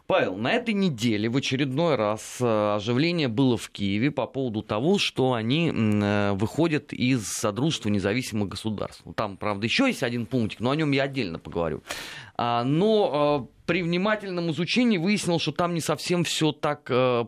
Павел, 0.06 0.36
на 0.36 0.52
этой 0.52 0.72
неделе 0.72 1.28
в 1.28 1.36
очередной 1.36 1.96
раз 1.96 2.38
а, 2.40 2.76
оживление 2.76 3.28
было 3.28 3.58
в 3.58 3.68
Киеве 3.68 4.10
по 4.10 4.26
поводу 4.26 4.62
того, 4.62 4.98
что 4.98 5.34
они 5.34 5.70
а, 5.70 6.32
выходят 6.32 6.94
из 6.94 7.26
Содружества 7.26 7.90
независимых 7.90 8.48
государств. 8.48 9.02
Там, 9.16 9.36
правда, 9.36 9.66
еще 9.66 9.86
есть 9.86 10.02
один 10.02 10.24
пунктик, 10.24 10.60
но 10.60 10.70
о 10.70 10.76
нем 10.76 10.92
я 10.92 11.02
отдельно 11.02 11.38
поговорю. 11.38 11.82
Но 12.38 13.50
при 13.66 13.82
внимательном 13.82 14.52
изучении 14.52 14.96
выяснилось, 14.96 15.42
что 15.42 15.50
там 15.50 15.74
не 15.74 15.80
совсем 15.80 16.22
все 16.22 16.52
так 16.52 16.84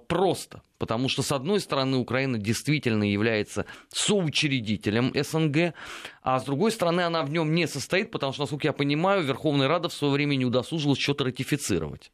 просто. 0.07 0.63
Потому 0.79 1.09
что, 1.11 1.23
с 1.23 1.33
одной 1.33 1.61
стороны, 1.61 1.99
Украина 1.99 2.39
действительно 2.39 3.03
является 3.03 3.67
соучредителем 3.89 5.13
СНГ, 5.15 5.75
а 6.23 6.39
с 6.39 6.45
другой 6.45 6.71
стороны, 6.71 7.01
она 7.01 7.23
в 7.23 7.31
нем 7.31 7.55
не 7.55 7.67
состоит, 7.67 8.11
потому 8.11 8.33
что, 8.33 8.43
насколько 8.43 8.67
я 8.67 8.73
понимаю, 8.73 9.23
Верховная 9.23 9.69
Рада 9.69 9.89
в 9.89 9.93
свое 9.93 10.13
время 10.13 10.37
не 10.37 10.45
удосужилась 10.45 10.99
что-то 10.99 11.25
ратифицировать. 11.25 12.13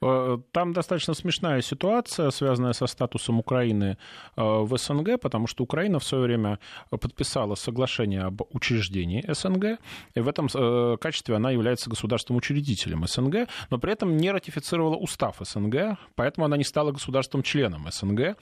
Э, 0.00 0.38
там 0.52 0.72
достаточно 0.72 1.14
смешная 1.14 1.60
ситуация, 1.60 2.30
связанная 2.30 2.72
со 2.72 2.86
статусом 2.86 3.40
Украины 3.40 3.98
э, 4.36 4.42
в 4.42 4.76
СНГ, 4.76 5.20
потому 5.20 5.46
что 5.46 5.64
Украина 5.64 5.98
в 5.98 6.04
свое 6.04 6.24
время 6.24 6.58
подписала 6.90 7.56
соглашение 7.56 8.22
об 8.22 8.42
учреждении 8.50 9.24
СНГ, 9.28 9.78
и 10.14 10.20
в 10.20 10.28
этом 10.28 10.48
э, 10.54 10.96
качестве 11.00 11.34
она 11.34 11.50
является 11.50 11.90
государством-учредителем 11.90 13.06
СНГ, 13.06 13.48
но 13.70 13.78
при 13.78 13.92
этом 13.92 14.16
не 14.16 14.30
ратифицировала 14.30 14.96
устав 14.96 15.36
СНГ, 15.40 15.98
поэтому 16.14 16.46
она 16.46 16.56
не 16.56 16.64
стала 16.64 16.92
государством-членом 16.92 17.90
СНГ. 17.90 18.36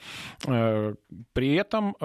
При 1.33 1.55
этом 1.55 1.95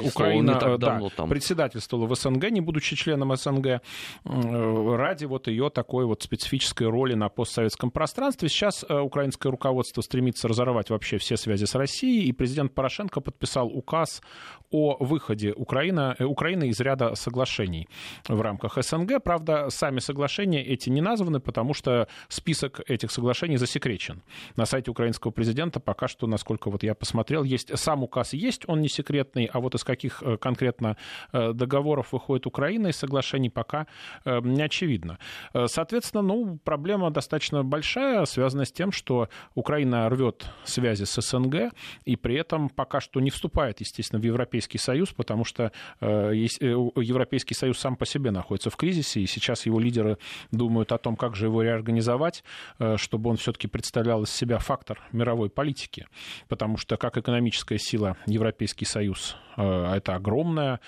Украина 0.00 0.78
да, 0.78 1.00
там. 1.16 1.28
председательствовала 1.28 2.06
в 2.06 2.14
СНГ, 2.14 2.50
не 2.50 2.60
будучи 2.60 2.96
членом 2.96 3.34
СНГ, 3.36 3.80
ради 4.24 5.24
вот 5.24 5.48
ее 5.48 5.70
такой 5.70 6.04
вот 6.04 6.22
специфической 6.22 6.88
роли 6.88 7.14
на 7.14 7.28
постсоветском 7.28 7.90
пространстве, 7.90 8.35
пространстве. 8.36 8.48
Сейчас 8.48 8.84
э, 8.88 9.00
украинское 9.00 9.50
руководство 9.50 10.02
стремится 10.02 10.48
разорвать 10.48 10.90
вообще 10.90 11.18
все 11.18 11.36
связи 11.36 11.64
с 11.64 11.74
Россией, 11.74 12.28
и 12.28 12.32
президент 12.32 12.74
Порошенко 12.74 13.20
подписал 13.20 13.68
указ 13.68 14.22
о 14.70 14.96
выходе 15.00 15.52
Украины, 15.52 16.14
э, 16.18 16.24
Украины 16.24 16.68
из 16.68 16.80
ряда 16.80 17.14
соглашений 17.14 17.88
в 18.28 18.40
рамках 18.40 18.78
СНГ. 18.82 19.22
Правда, 19.22 19.70
сами 19.70 20.00
соглашения 20.00 20.62
эти 20.62 20.90
не 20.90 21.00
названы, 21.00 21.40
потому 21.40 21.74
что 21.74 22.08
список 22.28 22.80
этих 22.90 23.10
соглашений 23.10 23.58
засекречен. 23.58 24.22
На 24.56 24.66
сайте 24.66 24.90
украинского 24.90 25.32
президента 25.32 25.80
пока 25.80 26.08
что, 26.08 26.26
насколько 26.26 26.70
вот 26.70 26.82
я 26.82 26.94
посмотрел, 26.94 27.44
есть 27.44 27.76
сам 27.78 28.02
указ 28.02 28.32
есть, 28.32 28.64
он 28.68 28.80
не 28.80 28.88
секретный, 28.88 29.50
а 29.52 29.60
вот 29.60 29.74
из 29.74 29.84
каких 29.84 30.22
э, 30.22 30.36
конкретно 30.36 30.96
договоров 31.32 32.12
выходит 32.12 32.46
Украина 32.46 32.88
из 32.88 32.96
соглашений 32.96 33.50
пока 33.50 33.86
не 34.24 34.62
очевидно. 34.62 35.18
Соответственно, 35.66 36.22
ну, 36.22 36.58
проблема 36.64 37.10
достаточно 37.10 37.62
большая, 37.64 38.25
связано 38.26 38.64
с 38.64 38.72
тем, 38.72 38.92
что 38.92 39.28
Украина 39.54 40.08
рвет 40.08 40.46
связи 40.64 41.04
с 41.04 41.20
СНГ 41.20 41.72
и 42.04 42.16
при 42.16 42.36
этом 42.36 42.68
пока 42.68 43.00
что 43.00 43.20
не 43.20 43.30
вступает, 43.30 43.80
естественно, 43.80 44.20
в 44.20 44.24
Европейский 44.24 44.78
Союз, 44.78 45.12
потому 45.12 45.44
что 45.44 45.72
э, 46.00 46.06
э, 46.06 46.36
Европейский 46.60 47.54
Союз 47.54 47.78
сам 47.78 47.96
по 47.96 48.06
себе 48.06 48.30
находится 48.30 48.70
в 48.70 48.76
кризисе, 48.76 49.20
и 49.20 49.26
сейчас 49.26 49.66
его 49.66 49.80
лидеры 49.80 50.18
думают 50.50 50.92
о 50.92 50.98
том, 50.98 51.16
как 51.16 51.36
же 51.36 51.46
его 51.46 51.62
реорганизовать, 51.62 52.44
э, 52.78 52.96
чтобы 52.96 53.30
он 53.30 53.36
все-таки 53.36 53.68
представлял 53.68 54.22
из 54.22 54.30
себя 54.30 54.58
фактор 54.58 55.00
мировой 55.12 55.50
политики, 55.50 56.06
потому 56.48 56.76
что 56.76 56.96
как 56.96 57.16
экономическая 57.16 57.78
сила 57.78 58.16
Европейский 58.26 58.84
Союз 58.84 59.36
это 59.56 60.14
огромная 60.14 60.80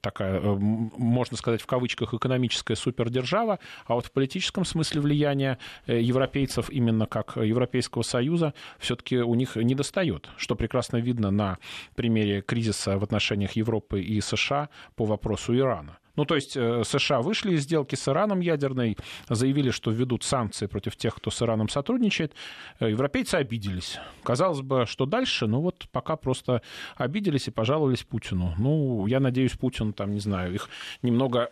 такая, 0.00 0.40
можно 0.40 1.36
сказать, 1.36 1.62
в 1.62 1.66
кавычках, 1.66 2.14
экономическая 2.14 2.76
супердержава, 2.76 3.58
а 3.86 3.94
вот 3.94 4.06
в 4.06 4.12
политическом 4.12 4.64
смысле 4.64 5.00
европейцы 5.00 5.58
европейцев, 5.86 6.70
именно 6.70 7.06
как 7.06 7.36
Европейского 7.36 8.02
Союза, 8.02 8.54
все-таки 8.78 9.18
у 9.18 9.34
них 9.34 9.56
не 9.56 9.74
достает, 9.74 10.28
что 10.36 10.54
прекрасно 10.56 10.98
видно 10.98 11.30
на 11.30 11.58
примере 11.94 12.42
кризиса 12.42 12.98
в 12.98 13.04
отношениях 13.04 13.52
Европы 13.52 14.02
и 14.02 14.20
США 14.20 14.68
по 14.96 15.04
вопросу 15.04 15.56
Ирана. 15.56 15.98
Ну, 16.16 16.24
то 16.24 16.34
есть 16.34 16.56
э, 16.56 16.82
США 16.84 17.20
вышли 17.20 17.54
из 17.54 17.62
сделки 17.62 17.94
с 17.94 18.08
Ираном 18.08 18.40
ядерной, 18.40 18.96
заявили, 19.28 19.70
что 19.70 19.90
введут 19.90 20.22
санкции 20.22 20.66
против 20.66 20.96
тех, 20.96 21.14
кто 21.14 21.30
с 21.30 21.42
Ираном 21.42 21.68
сотрудничает. 21.68 22.34
Э, 22.80 22.90
европейцы 22.90 23.36
обиделись. 23.36 23.98
Казалось 24.22 24.60
бы, 24.60 24.86
что 24.86 25.06
дальше? 25.06 25.46
Ну, 25.46 25.60
вот 25.60 25.86
пока 25.90 26.16
просто 26.16 26.62
обиделись 26.96 27.48
и 27.48 27.50
пожаловались 27.50 28.04
Путину. 28.04 28.54
Ну, 28.58 29.06
я 29.06 29.20
надеюсь, 29.20 29.52
Путин, 29.52 29.92
там, 29.92 30.12
не 30.12 30.20
знаю, 30.20 30.54
их 30.54 30.68
немного 31.02 31.50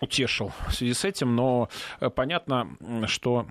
утешил 0.00 0.52
в 0.68 0.72
связи 0.72 0.94
с 0.94 1.04
этим, 1.04 1.34
но 1.36 1.68
э, 2.00 2.10
понятно, 2.10 2.68
что 3.06 3.46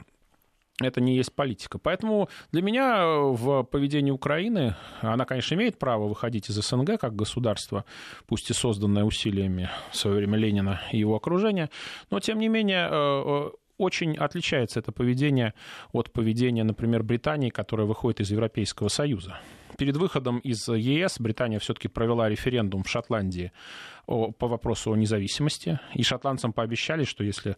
это 0.87 1.01
не 1.01 1.15
есть 1.15 1.33
политика. 1.33 1.77
Поэтому 1.77 2.29
для 2.51 2.61
меня 2.61 3.05
в 3.05 3.63
поведении 3.63 4.11
Украины, 4.11 4.75
она, 5.01 5.25
конечно, 5.25 5.55
имеет 5.55 5.79
право 5.79 6.07
выходить 6.07 6.49
из 6.49 6.55
СНГ 6.55 6.99
как 6.99 7.15
государство, 7.15 7.85
пусть 8.27 8.49
и 8.49 8.53
созданное 8.53 9.03
усилиями 9.03 9.69
в 9.91 9.97
свое 9.97 10.17
время 10.17 10.37
Ленина 10.37 10.81
и 10.91 10.99
его 10.99 11.15
окружения, 11.15 11.69
но, 12.09 12.19
тем 12.19 12.39
не 12.39 12.47
менее, 12.47 12.87
э, 12.89 12.91
э, 12.91 13.51
очень 13.77 14.15
отличается 14.15 14.79
это 14.79 14.91
поведение 14.91 15.53
от 15.91 16.11
поведения, 16.11 16.63
например, 16.63 17.03
Британии, 17.03 17.49
которая 17.49 17.87
выходит 17.87 18.21
из 18.21 18.31
Европейского 18.31 18.89
Союза. 18.89 19.39
Перед 19.77 19.97
выходом 19.97 20.37
из 20.39 20.67
ЕС 20.67 21.19
Британия 21.19 21.57
все-таки 21.57 21.87
провела 21.87 22.29
референдум 22.29 22.83
в 22.83 22.89
Шотландии 22.89 23.51
по 24.05 24.47
вопросу 24.47 24.91
о 24.91 24.95
независимости, 24.95 25.79
и 25.93 26.03
шотландцам 26.03 26.53
пообещали, 26.53 27.03
что 27.03 27.23
если 27.23 27.51
э, 27.51 27.55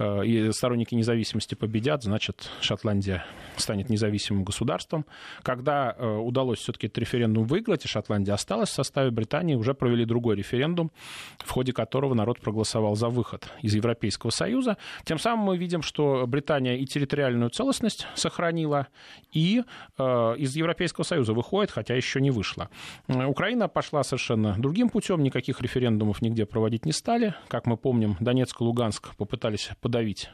и 0.00 0.50
сторонники 0.52 0.94
независимости 0.94 1.54
победят, 1.54 2.04
значит, 2.04 2.50
Шотландия 2.60 3.24
станет 3.56 3.90
независимым 3.90 4.44
государством. 4.44 5.04
Когда 5.42 5.94
э, 5.96 6.06
удалось 6.06 6.60
все-таки 6.60 6.86
этот 6.86 6.98
референдум 6.98 7.44
выиграть, 7.44 7.84
и 7.84 7.88
Шотландия 7.88 8.34
осталась 8.34 8.70
в 8.70 8.74
составе 8.74 9.10
Британии, 9.10 9.54
уже 9.56 9.74
провели 9.74 10.04
другой 10.04 10.36
референдум, 10.36 10.92
в 11.38 11.50
ходе 11.50 11.72
которого 11.72 12.14
народ 12.14 12.40
проголосовал 12.40 12.94
за 12.94 13.08
выход 13.08 13.48
из 13.62 13.74
Европейского 13.74 14.30
Союза. 14.30 14.76
Тем 15.04 15.18
самым 15.18 15.46
мы 15.46 15.56
видим, 15.58 15.82
что 15.82 16.24
Британия 16.26 16.76
и 16.76 16.86
территориальную 16.86 17.50
целостность 17.50 18.06
сохранила, 18.14 18.88
и 19.32 19.62
э, 19.98 20.02
из 20.38 20.54
Европейского 20.54 21.04
Союза 21.04 21.32
выходит, 21.32 21.70
хотя 21.70 21.94
еще 21.94 22.20
не 22.20 22.30
вышла. 22.30 22.68
Украина 23.08 23.68
пошла 23.68 24.02
совершенно 24.04 24.54
другим 24.58 24.88
путем, 24.88 25.22
никаких 25.22 25.60
референдумов 25.60 26.22
нигде 26.22 26.46
проводить 26.46 26.86
не 26.86 26.92
стали. 26.92 27.34
Как 27.48 27.66
мы 27.66 27.76
помним, 27.76 28.16
Донецк 28.20 28.60
и 28.60 28.64
Луганск 28.64 29.16
попытались 29.16 29.70
подавить 29.88 30.28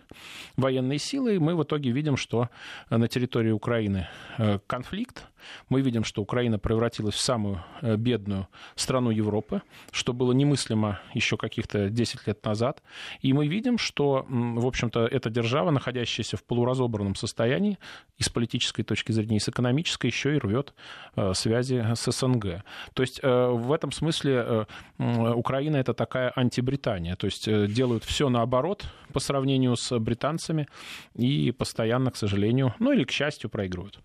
силы, 0.98 1.36
и 1.36 1.38
мы 1.38 1.54
в 1.54 1.62
итоге 1.62 1.92
видим, 1.92 2.16
что 2.16 2.48
на 2.90 3.06
территории 3.06 3.52
Украины 3.52 4.08
э, 4.36 4.58
конфликт, 4.66 5.28
мы 5.68 5.80
видим, 5.80 6.04
что 6.04 6.22
Украина 6.22 6.58
превратилась 6.58 7.14
в 7.14 7.20
самую 7.20 7.62
э, 7.82 7.96
бедную 7.96 8.48
страну 8.74 9.10
Европы, 9.10 9.62
что 9.90 10.12
было 10.12 10.32
немыслимо 10.32 11.00
еще 11.14 11.36
каких-то 11.36 11.90
10 11.90 12.26
лет 12.26 12.44
назад. 12.44 12.82
И 13.20 13.32
мы 13.32 13.46
видим, 13.46 13.78
что, 13.78 14.26
в 14.28 14.66
общем-то, 14.66 15.06
эта 15.06 15.30
держава, 15.30 15.70
находящаяся 15.70 16.36
в 16.36 16.44
полуразобранном 16.44 17.14
состоянии, 17.14 17.78
и 18.18 18.22
с 18.22 18.28
политической 18.28 18.82
точки 18.82 19.12
зрения, 19.12 19.36
и 19.36 19.40
с 19.40 19.48
экономической, 19.48 20.06
еще 20.06 20.36
и 20.36 20.38
рвет 20.38 20.74
э, 21.16 21.32
связи 21.34 21.84
с 21.94 22.10
СНГ. 22.10 22.62
То 22.94 23.02
есть 23.02 23.20
э, 23.22 23.48
в 23.48 23.72
этом 23.72 23.92
смысле 23.92 24.66
Украина 24.98 25.76
это 25.76 25.94
такая 25.94 26.30
антибритания. 26.36 27.16
То 27.16 27.26
есть 27.26 27.48
делают 27.72 28.04
все 28.04 28.28
наоборот 28.28 28.84
по 29.12 29.20
сравнению 29.20 29.76
с 29.76 29.98
британцами 29.98 30.68
и 31.14 31.52
постоянно, 31.52 32.10
к 32.10 32.16
сожалению, 32.16 32.74
ну 32.78 32.92
или 32.92 33.04
к 33.04 33.10
счастью, 33.10 33.50
проигрывают. 33.50 33.98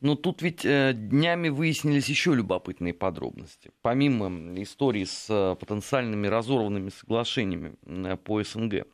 Но 0.00 0.14
тут 0.14 0.40
ведь 0.40 0.64
э, 0.64 0.92
днями 0.94 1.50
выяснились 1.50 2.08
еще 2.08 2.34
любопытные 2.34 2.94
подробности. 2.94 3.70
Помимо 3.82 4.60
истории 4.62 5.04
с 5.04 5.26
э, 5.28 5.56
потенциальными 5.56 6.26
разорванными 6.26 6.88
соглашениями 6.88 7.74
э, 7.84 8.16
по 8.16 8.42
СНГ. 8.42 8.86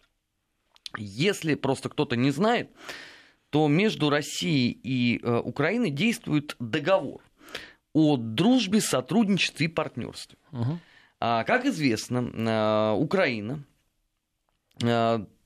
Если 0.98 1.54
просто 1.54 1.88
кто-то 1.90 2.16
не 2.16 2.30
знает, 2.30 2.70
то 3.50 3.68
между 3.68 4.10
Россией 4.10 4.70
и 4.82 5.24
Украиной 5.24 5.90
действует 5.90 6.56
договор 6.58 7.22
о 7.92 8.16
дружбе, 8.16 8.80
сотрудничестве 8.80 9.66
и 9.66 9.68
партнерстве. 9.68 10.38
Угу. 10.52 10.78
А, 11.20 11.44
как 11.44 11.64
известно, 11.66 12.94
Украина 12.96 13.64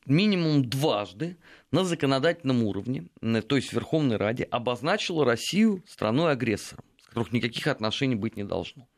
минимум 0.06 0.68
дважды 0.68 1.36
на 1.70 1.84
законодательном 1.84 2.64
уровне, 2.64 3.08
то 3.20 3.56
есть 3.56 3.68
в 3.68 3.72
Верховной 3.72 4.16
Раде, 4.16 4.44
обозначила 4.44 5.24
Россию 5.24 5.82
страной-агрессором, 5.86 6.84
с 7.02 7.06
которых 7.06 7.32
никаких 7.32 7.66
отношений 7.66 8.16
быть 8.16 8.36
не 8.36 8.44
должно. 8.44 8.88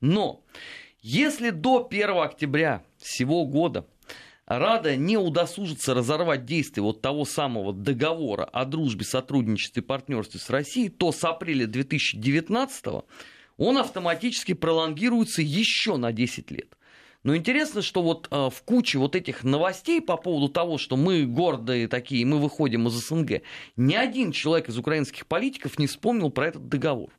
Но 0.00 0.42
если 1.00 1.50
до 1.50 1.86
1 1.88 2.10
октября 2.18 2.82
всего 2.98 3.46
года 3.46 3.86
Рада 4.46 4.94
не 4.96 5.16
удосужится 5.16 5.94
разорвать 5.94 6.44
действие 6.44 6.84
вот 6.84 7.00
того 7.00 7.24
самого 7.24 7.72
договора 7.72 8.44
о 8.44 8.66
дружбе, 8.66 9.04
сотрудничестве 9.04 9.82
и 9.82 9.84
партнерстве 9.84 10.38
с 10.38 10.50
Россией, 10.50 10.90
то 10.90 11.12
с 11.12 11.24
апреля 11.24 11.66
2019 11.66 13.04
он 13.56 13.78
автоматически 13.78 14.52
пролонгируется 14.52 15.40
еще 15.40 15.96
на 15.96 16.12
10 16.12 16.50
лет. 16.50 16.76
Но 17.24 17.34
интересно, 17.34 17.80
что 17.80 18.02
вот 18.02 18.28
э, 18.30 18.50
в 18.50 18.62
куче 18.62 18.98
вот 18.98 19.16
этих 19.16 19.44
новостей 19.44 20.00
по 20.02 20.18
поводу 20.18 20.48
того, 20.48 20.76
что 20.76 20.96
мы 20.96 21.24
гордые 21.24 21.88
такие, 21.88 22.24
мы 22.26 22.38
выходим 22.38 22.86
из 22.86 22.92
СНГ, 22.92 23.40
ни 23.76 23.94
один 23.94 24.30
человек 24.30 24.68
из 24.68 24.78
украинских 24.78 25.26
политиков 25.26 25.78
не 25.78 25.86
вспомнил 25.86 26.30
про 26.30 26.48
этот 26.48 26.68
договор. 26.68 27.10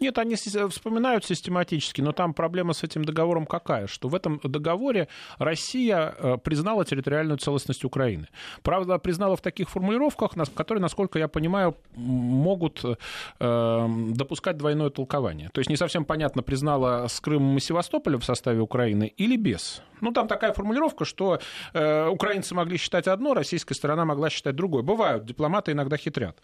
Нет, 0.00 0.18
они 0.18 0.36
вспоминают 0.36 1.24
систематически, 1.24 2.00
но 2.00 2.12
там 2.12 2.34
проблема 2.34 2.74
с 2.74 2.84
этим 2.84 3.04
договором 3.04 3.46
какая? 3.46 3.86
Что 3.86 4.08
в 4.08 4.14
этом 4.14 4.40
договоре 4.42 5.08
Россия 5.38 6.14
э, 6.16 6.36
признала 6.38 6.84
территориальную 6.84 7.38
целостность 7.38 7.84
Украины. 7.84 8.28
Правда, 8.62 8.98
признала 8.98 9.36
в 9.36 9.40
таких 9.40 9.68
формулировках, 9.68 10.32
которые, 10.54 10.82
насколько 10.82 11.18
я 11.18 11.28
понимаю, 11.28 11.76
могут 11.96 12.84
э, 12.84 13.88
допускать 14.10 14.56
двойное 14.56 14.90
толкование. 14.90 15.50
То 15.52 15.60
есть 15.60 15.70
не 15.70 15.76
совсем 15.76 16.04
понятно, 16.04 16.42
признала 16.42 17.06
с 17.08 17.20
Крымом 17.20 17.56
и 17.56 17.60
Севастополем 17.60 18.20
в 18.20 18.24
составе 18.24 18.60
Украины 18.60 19.12
или 19.16 19.36
без. 19.36 19.82
Ну, 20.00 20.12
там 20.12 20.28
такая 20.28 20.52
формулировка, 20.52 21.04
что 21.04 21.40
э, 21.72 22.08
украинцы 22.08 22.54
могли 22.54 22.76
считать 22.76 23.08
одно, 23.08 23.34
российская 23.34 23.74
сторона 23.74 24.04
могла 24.04 24.30
считать 24.30 24.54
другое. 24.54 24.82
Бывают, 24.82 25.24
дипломаты 25.24 25.72
иногда 25.72 25.96
хитрят. 25.96 26.40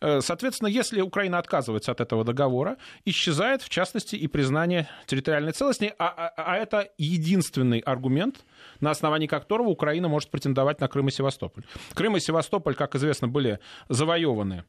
Соответственно, 0.00 0.68
если 0.68 1.00
Украина 1.00 1.38
отказывается 1.38 1.92
от 1.92 2.00
этого 2.00 2.24
договора, 2.24 2.71
исчезает, 3.04 3.62
в 3.62 3.68
частности, 3.68 4.16
и 4.16 4.26
признание 4.26 4.88
территориальной 5.06 5.52
целостности, 5.52 5.94
а, 5.98 6.08
а, 6.08 6.32
а 6.36 6.56
это 6.56 6.88
единственный 6.98 7.78
аргумент, 7.80 8.44
на 8.80 8.90
основании 8.90 9.26
которого 9.26 9.68
Украина 9.68 10.08
может 10.08 10.30
претендовать 10.30 10.80
на 10.80 10.88
Крым 10.88 11.08
и 11.08 11.10
Севастополь. 11.10 11.64
Крым 11.94 12.16
и 12.16 12.20
Севастополь, 12.20 12.74
как 12.74 12.94
известно, 12.94 13.28
были 13.28 13.58
завоеваны 13.88 14.64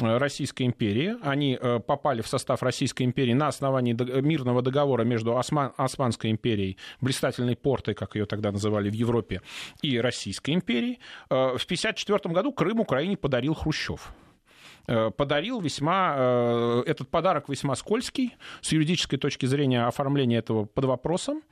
э, 0.00 0.16
Российской 0.18 0.64
империи. 0.64 1.16
Они 1.22 1.58
э, 1.60 1.80
попали 1.80 2.22
в 2.22 2.28
состав 2.28 2.62
Российской 2.62 3.02
империи 3.04 3.34
на 3.34 3.48
основании 3.48 3.92
мирного 4.20 4.62
договора 4.62 5.04
между 5.04 5.36
Осман, 5.36 5.72
Османской 5.76 6.30
империей, 6.30 6.78
блистательной 7.00 7.56
портой, 7.56 7.94
как 7.94 8.14
ее 8.14 8.26
тогда 8.26 8.52
называли 8.52 8.90
в 8.90 8.94
Европе, 8.94 9.42
и 9.82 9.98
Российской 9.98 10.54
империей. 10.54 11.00
Э, 11.30 11.56
в 11.56 11.64
1954 11.64 12.34
году 12.34 12.52
Крым 12.52 12.80
Украине 12.80 13.16
подарил 13.16 13.54
Хрущев. 13.54 14.12
Э, 14.88 15.10
подарил 15.10 15.60
весьма, 15.60 16.14
э, 16.16 16.82
этот 16.86 17.10
подарок 17.10 17.50
весьма 17.50 17.76
скользкий, 17.76 18.36
с 18.62 18.72
юридической 18.72 19.18
точки 19.18 19.44
зрения 19.44 19.86
оформления 19.86 20.38
этого 20.38 20.64
под 20.64 20.86
вопросом. 20.86 21.42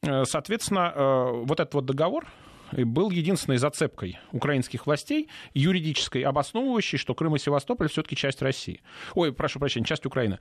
Э, 0.00 0.24
соответственно, 0.24 0.92
вот 1.44 1.60
этот 1.60 1.74
вот 1.74 1.84
договор, 1.84 2.26
был 2.84 3.10
единственной 3.10 3.58
зацепкой 3.58 4.18
украинских 4.32 4.86
властей, 4.86 5.28
юридической, 5.54 6.22
обосновывающей, 6.22 6.98
что 6.98 7.14
Крым 7.14 7.36
и 7.36 7.38
Севастополь 7.38 7.88
все-таки 7.88 8.16
часть 8.16 8.42
России. 8.42 8.80
Ой, 9.14 9.32
прошу 9.32 9.58
прощения, 9.58 9.86
часть 9.86 10.06
Украины. 10.06 10.38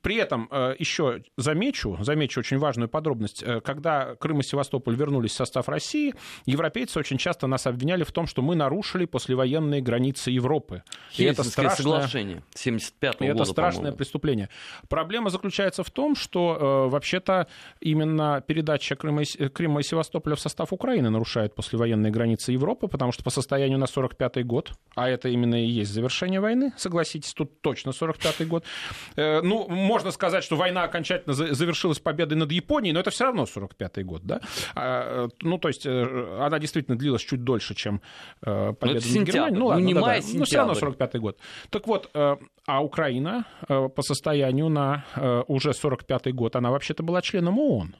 При 0.00 0.16
этом 0.16 0.48
э, 0.50 0.76
еще 0.78 1.22
замечу, 1.36 1.96
замечу 2.00 2.40
очень 2.40 2.58
важную 2.58 2.88
подробность. 2.88 3.42
Э, 3.42 3.60
когда 3.60 4.14
Крым 4.16 4.40
и 4.40 4.42
Севастополь 4.42 4.96
вернулись 4.96 5.32
в 5.32 5.34
состав 5.34 5.68
России, 5.68 6.14
европейцы 6.46 6.98
очень 6.98 7.18
часто 7.18 7.46
нас 7.46 7.66
обвиняли 7.66 8.04
в 8.04 8.12
том, 8.12 8.26
что 8.26 8.42
мы 8.42 8.54
нарушили 8.54 9.04
послевоенные 9.04 9.80
границы 9.80 10.30
Европы. 10.30 10.82
И 11.16 11.24
это 11.24 11.42
страшное, 11.44 11.76
соглашение 11.76 12.42
75 12.54 13.16
-го 13.16 13.24
и 13.24 13.28
это 13.28 13.44
страшное 13.44 13.92
преступление. 13.92 14.48
Проблема 14.88 15.30
заключается 15.30 15.82
в 15.82 15.90
том, 15.90 16.16
что 16.16 16.86
э, 16.86 16.90
вообще-то 16.90 17.46
именно 17.80 18.42
передача 18.46 18.96
Крыма 18.96 19.22
и, 19.22 19.48
Крыма 19.48 19.80
и 19.80 19.82
Севастополя 19.82 20.34
в 20.34 20.40
состав 20.40 20.72
Украины 20.72 21.10
нарушает 21.10 21.54
послевоенные 21.74 22.12
границы 22.12 22.52
Европы, 22.52 22.86
потому 22.88 23.12
что 23.12 23.24
по 23.24 23.30
состоянию 23.30 23.78
на 23.78 23.86
45 23.86 24.46
год, 24.46 24.72
а 24.94 25.08
это 25.08 25.28
именно 25.28 25.56
и 25.56 25.66
есть 25.66 25.92
завершение 25.92 26.40
войны, 26.40 26.72
согласитесь, 26.76 27.34
тут 27.34 27.60
точно 27.62 27.92
45 27.92 28.46
год, 28.46 28.64
э, 29.16 29.40
ну, 29.42 29.66
можно 29.68 30.12
сказать, 30.12 30.44
что 30.44 30.56
война 30.56 30.84
окончательно 30.84 31.34
завершилась 31.34 31.98
победой 31.98 32.38
над 32.38 32.52
Японией, 32.52 32.94
но 32.94 33.00
это 33.00 33.10
все 33.10 33.24
равно 33.24 33.46
45 33.46 34.04
год, 34.04 34.22
да? 34.22 34.40
А, 34.74 35.26
э, 35.26 35.28
ну, 35.42 35.58
то 35.58 35.68
есть 35.68 35.84
э, 35.84 36.38
она 36.40 36.58
действительно 36.58 36.96
длилась 36.96 37.22
чуть 37.22 37.42
дольше, 37.42 37.74
чем 37.74 38.00
победа 38.40 38.94
над 38.94 39.26
Германией. 39.26 39.58
Ну, 39.58 39.66
ладно, 39.66 39.82
ну, 39.82 39.86
не 39.86 39.94
да, 39.94 40.00
май, 40.00 40.20
да. 40.20 40.38
но 40.38 40.44
все 40.44 40.58
равно 40.58 40.74
45 40.74 41.16
год. 41.16 41.38
Так 41.70 41.86
вот, 41.86 42.10
а 42.14 42.82
Украина 42.82 43.46
по 43.68 44.02
состоянию 44.02 44.68
на 44.68 45.04
уже 45.48 45.72
45 45.72 46.34
год, 46.34 46.56
она 46.56 46.70
вообще-то 46.70 47.02
была 47.02 47.22
членом 47.22 47.58
ООН. 47.58 47.96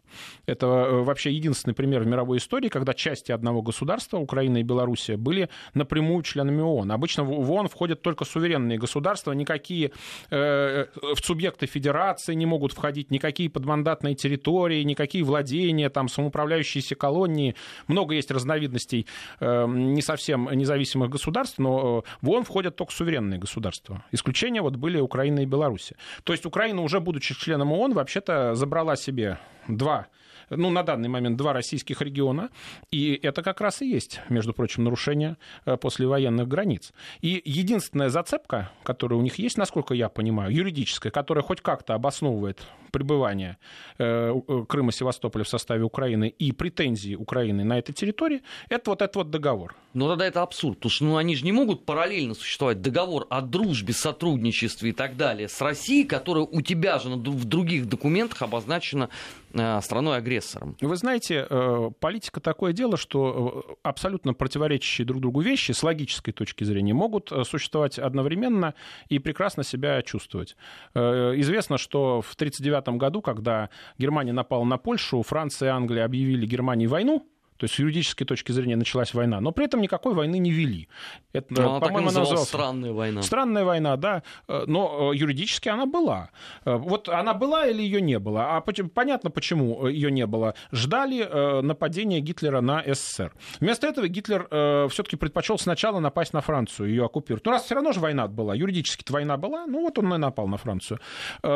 Это 0.47 0.67
вообще 0.67 1.33
единственный 1.33 1.75
пример 1.75 2.03
в 2.03 2.07
мировой 2.07 2.39
истории, 2.39 2.69
когда 2.69 2.95
части 2.95 3.33
одного 3.33 3.54
одного 3.55 3.63
государства, 3.63 4.19
Украина 4.19 4.59
и 4.59 4.63
Белоруссия, 4.63 5.17
были 5.17 5.49
напрямую 5.75 6.23
членами 6.23 6.61
ООН. 6.61 6.93
Обычно 6.93 7.25
в 7.25 7.51
ООН 7.51 7.69
входят 7.69 8.03
только 8.03 8.25
суверенные 8.25 8.79
государства, 8.79 9.33
никакие 9.33 9.93
э, 10.31 10.87
в 10.93 11.25
субъекты 11.25 11.67
федерации 11.67 12.35
не 12.35 12.47
могут 12.47 12.73
входить, 12.73 13.11
никакие 13.11 13.49
подмандатные 13.49 14.15
территории, 14.15 14.83
никакие 14.85 15.25
владения, 15.25 15.89
там 15.89 16.09
самоуправляющиеся 16.09 16.95
колонии. 16.97 17.55
Много 17.87 18.15
есть 18.15 18.31
разновидностей 18.31 19.07
э, 19.41 19.67
не 19.69 20.03
совсем 20.03 20.49
независимых 20.53 21.11
государств, 21.11 21.59
но 21.59 22.03
э, 22.05 22.11
в 22.23 22.31
ООН 22.31 22.45
входят 22.45 22.77
только 22.77 22.93
суверенные 22.93 23.39
государства. 23.39 24.03
Исключения 24.13 24.63
вот 24.63 24.77
были 24.77 25.01
Украина 25.01 25.41
и 25.41 25.47
Белоруссия. 25.47 25.97
То 26.25 26.33
есть 26.33 26.47
Украина, 26.47 26.83
уже 26.83 27.01
будучи 27.01 27.35
членом 27.35 27.73
ООН, 27.73 27.93
вообще-то 27.93 28.55
забрала 28.55 28.97
себе 28.97 29.39
два 29.69 30.07
ну, 30.51 30.71
на 30.71 30.83
данный 30.83 31.09
момент 31.09 31.37
два 31.37 31.53
российских 31.53 32.01
региона, 32.03 32.51
и 32.91 33.19
это 33.23 33.43
как 33.45 33.61
раз 33.61 33.83
и 33.83 33.89
есть, 33.89 34.21
между 34.29 34.53
прочим, 34.53 34.85
нарушение 34.85 35.37
э, 35.67 35.77
послевоенных 35.77 36.49
границ. 36.49 36.93
И 37.21 37.41
единственная 37.45 38.09
зацепка, 38.09 38.71
которая 38.83 39.19
у 39.19 39.23
них 39.23 39.39
есть, 39.39 39.57
насколько 39.57 39.95
я 39.95 40.09
понимаю, 40.09 40.53
юридическая, 40.53 41.13
которая 41.13 41.45
хоть 41.45 41.61
как-то 41.61 41.95
обосновывает 41.95 42.67
пребывание 42.91 43.59
э, 43.99 44.33
Крыма 44.69 44.93
Севастополя 44.93 45.43
в 45.43 45.49
составе 45.49 45.83
Украины 45.83 46.29
и 46.29 46.53
претензии 46.53 47.17
Украины 47.17 47.65
на 47.65 47.79
этой 47.79 47.93
территории, 47.93 48.43
это 48.69 48.91
вот 48.91 49.03
этот 49.03 49.17
вот 49.17 49.31
договор. 49.31 49.75
Ну 49.95 50.09
тогда 50.09 50.27
это 50.27 50.43
абсурд, 50.43 50.77
потому 50.79 50.91
что 50.91 51.05
ну, 51.05 51.17
они 51.17 51.35
же 51.35 51.45
не 51.45 51.53
могут 51.53 51.85
параллельно 51.85 52.35
существовать. 52.35 52.81
Договор 52.81 53.27
о 53.31 53.41
дружбе, 53.41 53.93
сотрудничестве 53.93 54.91
и 54.91 54.93
так 54.93 55.17
далее 55.17 55.49
с 55.49 55.61
Россией, 55.61 56.05
которая 56.05 56.45
у 56.45 56.61
тебя 56.61 56.99
же 56.99 57.09
в 57.09 57.45
других 57.45 57.89
документах 57.89 58.43
обозначена 58.43 59.09
э, 59.09 59.44
страной-агрессором. 59.83 60.77
Вы 60.81 60.97
знаете, 60.97 61.47
э, 61.49 61.91
политика 62.01 62.41
такое 62.41 62.73
дело, 62.73 62.97
что 62.97 63.77
абсолютно 63.83 64.35
противоречащие 64.35 65.07
друг 65.07 65.21
другу 65.21 65.41
вещи 65.41 65.73
с 65.73 65.83
логической 65.83 66.33
точки 66.33 66.65
зрения 66.65 66.95
могут 66.95 67.33
существовать 67.45 67.99
одновременно 67.99 68.75
и 69.09 69.19
прекрасно 69.19 69.65
себя 69.65 70.03
чувствовать. 70.03 70.57
Известно, 70.95 71.79
что 71.79 72.21
в 72.21 72.35
1939 72.35 72.75
1939 72.75 72.99
году, 72.99 73.23
когда 73.23 73.71
Германия 73.99 74.33
напала 74.33 74.65
на 74.65 74.79
Польшу, 74.79 75.23
Франция 75.23 75.69
и 75.69 75.73
Англия 75.73 76.05
объявили 76.05 76.47
Германии 76.47 76.87
войну, 76.87 77.27
то 77.57 77.65
есть 77.65 77.75
с 77.75 77.79
юридической 77.79 78.25
точки 78.25 78.51
зрения 78.53 78.77
началась 78.77 79.15
война, 79.15 79.41
но 79.41 79.53
при 79.53 79.67
этом 79.67 79.81
никакой 79.81 80.13
войны 80.13 80.39
не 80.39 80.51
вели. 80.51 80.89
Это, 81.33 81.47
но 81.51 81.81
по-моему, 81.81 82.09
она 82.09 82.21
называлась 82.21 82.49
странная 82.49 82.93
война. 82.93 83.23
Странная 83.23 83.65
война, 83.65 83.97
да, 83.97 84.23
э, 84.49 84.65
но 84.67 85.13
э, 85.13 85.17
юридически 85.17 85.69
она 85.69 85.87
была. 85.87 86.31
Э, 86.65 86.75
вот 86.75 87.09
она 87.09 87.33
была 87.33 87.67
или 87.67 87.81
ее 87.81 88.01
не 88.01 88.19
было? 88.19 88.57
А 88.57 88.61
понятно, 88.61 89.31
почему 89.31 89.87
ее 89.87 90.11
не 90.11 90.27
было. 90.27 90.55
Ждали 90.73 91.63
нападения 91.63 92.21
Гитлера 92.21 92.61
на 92.61 92.83
СССР. 92.87 93.33
Вместо 93.61 93.87
этого 93.87 94.09
Гитлер 94.09 94.49
все-таки 94.89 95.17
предпочел 95.17 95.59
сначала 95.59 96.01
напасть 96.01 96.33
на 96.33 96.41
Францию, 96.41 96.89
ее 96.89 97.05
оккупировать. 97.05 97.45
Ну, 97.45 97.53
раз 97.53 97.65
все 97.65 97.75
равно 97.75 97.93
же 97.93 98.01
война 98.01 98.27
была, 98.27 98.55
юридически 98.55 99.11
война 99.13 99.37
была, 99.37 99.67
ну 99.67 99.83
вот 99.83 99.99
он 99.99 100.13
и 100.15 100.17
напал 100.17 100.49
на 100.49 100.57
Францию. 100.57 100.99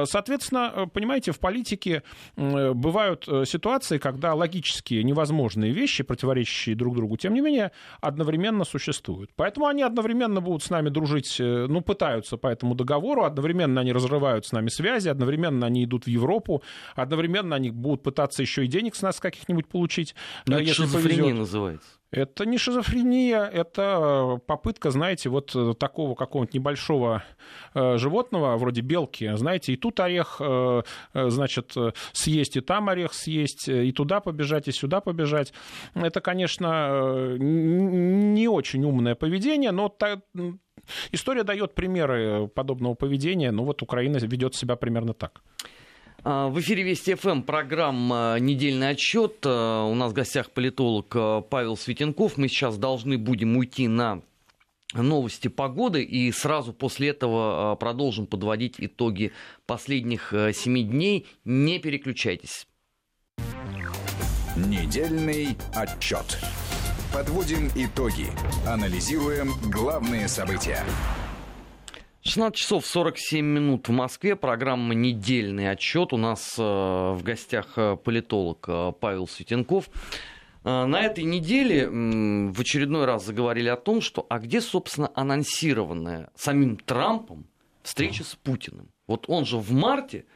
Соответственно, 0.05 0.89
понимаете, 0.93 1.33
в 1.33 1.41
политике 1.41 2.03
бывают 2.37 3.27
ситуации, 3.45 3.99
когда 3.99 4.35
логически 4.35 4.95
невозможные 4.95 5.73
вещи 5.73 5.88
вещи, 5.89 6.05
противоречащие 6.05 6.77
друг 6.77 6.95
другу, 6.95 7.17
тем 7.17 7.35
не 7.35 7.41
менее, 7.41 7.71
одновременно 8.01 8.65
существуют. 8.65 9.31
Поэтому 9.37 9.67
они 9.67 9.83
одновременно 9.83 10.41
будут 10.41 10.63
с 10.63 10.71
нами 10.71 10.91
дружить, 10.91 11.41
э, 11.41 11.67
ну, 11.69 11.81
пытаются 11.81 12.37
по 12.37 12.49
этому 12.49 12.75
договору, 12.75 13.25
одновременно 13.25 13.81
они 13.81 13.93
разрывают 13.93 14.47
с 14.47 14.53
нами 14.53 14.69
связи, 14.69 15.09
одновременно 15.09 15.67
они 15.67 15.85
идут 15.85 16.05
в 16.05 16.09
Европу, 16.09 16.63
одновременно 16.95 17.57
они 17.57 17.71
будут 17.71 18.03
пытаться 18.03 18.43
еще 18.43 18.65
и 18.65 18.69
денег 18.69 18.95
с 18.95 19.03
нас 19.03 19.21
каких-нибудь 19.21 19.67
получить. 19.67 20.15
Но 20.47 20.57
это 20.57 20.65
если 20.65 20.87
повезет. 20.87 21.37
называется. 21.37 21.98
Это 22.11 22.47
не 22.47 22.57
шизофрения, 22.57 23.45
это 23.45 24.41
попытка, 24.47 24.91
знаете, 24.91 25.29
вот 25.29 25.55
такого 25.79 26.15
какого-нибудь 26.15 26.55
небольшого 26.55 27.23
э, 27.75 27.99
животного, 27.99 28.57
вроде 28.57 28.81
белки, 28.81 29.31
знаете, 29.37 29.75
и 29.75 29.77
тут 29.77 30.01
орех, 30.01 30.39
э, 30.41 30.83
э, 31.13 31.29
значит, 31.29 31.75
съесть, 32.13 32.57
и 32.57 32.61
там 32.61 32.89
орех 32.89 33.13
съесть, 33.13 33.69
и 33.69 33.93
туда 33.93 34.21
побежать, 34.21 34.69
и 34.69 34.73
сюда 34.73 35.03
побежать. 35.03 35.53
Это, 35.95 36.23
конечно, 36.23 37.37
не 37.39 38.49
очень 38.49 38.85
умное 38.85 39.15
поведение, 39.15 39.71
но 39.71 39.95
история 41.13 41.43
дает 41.43 41.75
примеры 41.75 42.49
подобного 42.49 42.95
поведения. 42.95 43.51
Ну 43.51 43.65
вот 43.65 43.83
Украина 43.83 44.17
ведет 44.17 44.55
себя 44.55 44.77
примерно 44.77 45.13
так. 45.13 45.43
А, 46.31 46.49
в 46.49 46.61
эфире 46.61 46.83
Вести 46.83 47.15
ФМ 47.15 47.41
программа 47.41 48.37
«Недельный 48.39 48.91
отчет». 48.91 49.39
А, 49.47 49.85
у 49.85 49.95
нас 49.95 50.11
в 50.11 50.15
гостях 50.15 50.51
политолог 50.51 51.07
а, 51.15 51.41
Павел 51.41 51.75
Светенков. 51.75 52.37
Мы 52.37 52.49
сейчас 52.49 52.77
должны 52.77 53.17
будем 53.17 53.57
уйти 53.57 53.89
на 53.89 54.21
новости 54.93 55.49
погоды 55.49 56.03
и 56.03 56.31
сразу 56.33 56.75
после 56.75 57.09
этого 57.09 57.77
продолжим 57.77 58.27
подводить 58.27 58.75
итоги 58.77 59.33
последних 59.65 60.35
семи 60.53 60.83
дней. 60.83 61.27
Не 61.47 61.79
переключайтесь. 61.79 62.67
Недельный 64.55 65.57
отчет. 65.75 66.39
Подводим 67.11 67.71
итоги. 67.75 68.27
Анализируем 68.67 69.53
главные 69.71 70.29
события. 70.29 70.85
16 72.29 72.55
часов 72.55 72.87
47 72.87 73.43
минут 73.43 73.89
в 73.89 73.93
Москве. 73.93 74.37
Программа 74.37 74.95
«Недельный 74.95 75.71
отчет». 75.71 76.13
У 76.13 76.19
нас 76.19 76.57
э, 76.59 76.63
в 76.63 77.23
гостях 77.23 77.69
э, 77.77 77.97
политолог 77.97 78.67
э, 78.69 78.93
Павел 79.01 79.27
Светенков. 79.27 79.89
На 80.63 81.01
этой 81.01 81.25
неделе 81.25 81.89
в 81.89 82.61
очередной 82.61 83.07
раз 83.07 83.25
заговорили 83.25 83.69
о 83.69 83.77
том, 83.77 84.03
что 84.03 84.27
а 84.29 84.39
где, 84.41 84.61
собственно, 84.61 85.11
анонсированная 85.15 86.31
самим 86.35 86.77
Трампом 86.77 87.47
встреча 87.83 88.25
с 88.25 88.35
Путиным? 88.35 88.91
Вот 89.07 89.25
он 89.29 89.47
же 89.47 89.57
в 89.57 89.73
марте 89.73 90.27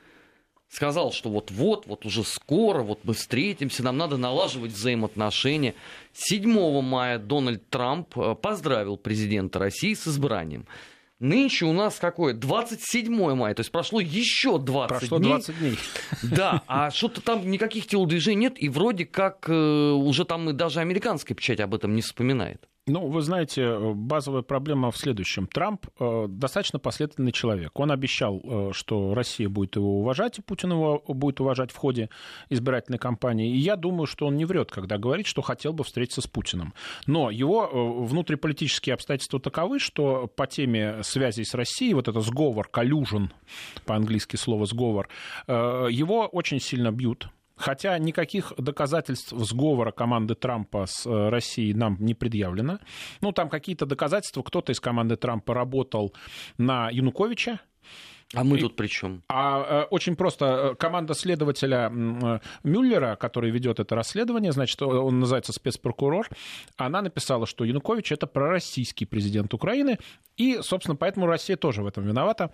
сказал, 0.69 1.13
что 1.13 1.29
вот-вот, 1.29 1.87
вот 1.87 2.07
уже 2.07 2.25
скоро, 2.25 2.83
вот 2.83 3.01
мы 3.03 3.13
встретимся, 3.13 3.83
нам 3.83 3.99
надо 3.99 4.17
налаживать 4.17 4.73
взаимоотношения. 4.73 5.75
7 6.15 6.81
мая 6.81 7.19
Дональд 7.19 7.69
Трамп 7.69 8.15
поздравил 8.41 8.97
президента 8.97 9.59
России 9.59 9.93
с 9.93 10.09
избранием. 10.09 10.67
Нынче 11.23 11.67
у 11.67 11.73
нас 11.73 12.01
какое? 12.01 12.35
27 12.35 13.35
мая, 13.37 13.55
то 13.55 13.61
есть 13.61 13.71
прошло 13.71 14.01
еще 14.01 14.59
20 14.59 14.99
прошло 14.99 15.19
дней. 15.19 15.29
20 15.29 15.59
дней. 15.59 15.79
Да, 16.25 16.63
а 16.67 16.91
что-то 16.91 17.21
там 17.21 17.49
никаких 17.49 17.87
телодвижений 17.87 18.41
нет, 18.41 18.61
и 18.61 18.69
вроде 18.69 19.07
как 19.07 19.49
э, 19.49 19.53
уже 19.53 20.25
там 20.25 20.51
и 20.51 20.53
даже 20.53 20.81
американская 20.81 21.37
печать 21.37 21.61
об 21.61 21.77
этом 21.77 21.95
не 21.95 22.03
вспоминает. 22.03 22.69
Ну, 22.89 23.07
вы 23.07 23.23
знаете, 23.23 23.93
базовая 23.95 24.43
проблема 24.43 24.91
в 24.91 24.97
следующем. 24.97 25.47
Трамп 25.47 25.87
э, 26.01 26.27
достаточно 26.29 26.81
последовательный 26.81 27.31
человек. 27.31 27.79
Он 27.79 27.93
обещал, 27.93 28.41
э, 28.43 28.71
что 28.73 29.15
Россия 29.15 29.49
будет 29.49 29.77
его 29.77 30.01
уважать, 30.01 30.41
и 30.41 30.43
Путин 30.43 30.73
его 30.73 31.01
будет 31.07 31.41
уважать 31.41 31.71
в 31.71 31.77
ходе 31.77 32.11
избирательной 32.51 32.99
кампании. 32.99 33.55
И 33.55 33.59
я 33.59 33.77
думаю, 33.77 34.07
что 34.07 34.27
он 34.27 34.37
не 34.37 34.45
врет, 34.45 34.73
когда 34.73 34.99
говорит, 34.99 35.29
что 35.29 35.43
хотел 35.43 35.73
бы 35.73 35.85
встретиться 35.85 36.23
с 36.23 36.27
Путиным. 36.27 36.75
Но 37.07 37.31
его 37.31 37.67
э, 37.67 38.05
внутриполитические 38.05 38.95
обстоятельства 38.95 39.39
таковы, 39.39 39.79
что 39.79 40.27
по 40.27 40.49
теме 40.49 41.05
связей 41.05 41.45
с 41.45 41.55
Россией, 41.55 41.95
вот 41.95 42.09
это 42.09 42.21
сговор, 42.21 42.69
collusion, 42.73 43.31
по-английски 43.87 44.35
слово 44.35 44.67
сговор, 44.67 45.09
э, 45.47 45.87
его 45.89 46.27
очень 46.27 46.59
сильно 46.59 46.91
бьют 46.91 47.29
Хотя 47.63 47.97
никаких 47.99 48.53
доказательств 48.59 49.33
сговора 49.33 49.93
команды 49.93 50.35
Трампа 50.35 50.87
с 50.87 51.07
э, 51.07 51.29
Россией 51.29 51.75
нам 51.75 51.97
не 52.01 52.15
предъявлено. 52.15 52.81
Ну, 53.21 53.31
там 53.33 53.49
какие-то 53.49 53.87
доказательства. 53.87 54.43
Кто-то 54.43 54.73
из 54.73 54.81
команды 54.81 55.17
Трампа 55.17 55.55
работал 55.55 56.13
на 56.59 56.91
Януковича, 56.91 57.61
а 58.35 58.45
мы 58.45 58.59
тут 58.59 58.77
при 58.77 58.87
чем? 58.87 59.23
А, 59.29 59.83
э, 59.83 59.87
очень 59.91 60.17
просто. 60.17 60.45
Э, 60.73 60.75
команда 60.75 61.15
следователя 61.15 61.89
Мюллера, 62.65 63.17
который 63.17 63.51
ведет 63.51 63.79
это 63.79 63.95
расследование, 63.95 64.53
значит, 64.53 64.81
он 64.83 65.21
называется 65.21 65.53
спецпрокурор, 65.53 66.29
она 66.77 67.03
написала, 67.03 67.47
что 67.47 67.65
Янукович 67.65 68.13
это 68.13 68.27
пророссийский 68.27 69.07
президент 69.07 69.55
Украины, 69.55 69.99
и, 70.37 70.59
собственно, 70.63 70.97
поэтому 70.97 71.27
Россия 71.27 71.57
тоже 71.57 71.83
в 71.83 71.87
этом 71.87 72.05
виновата. 72.05 72.51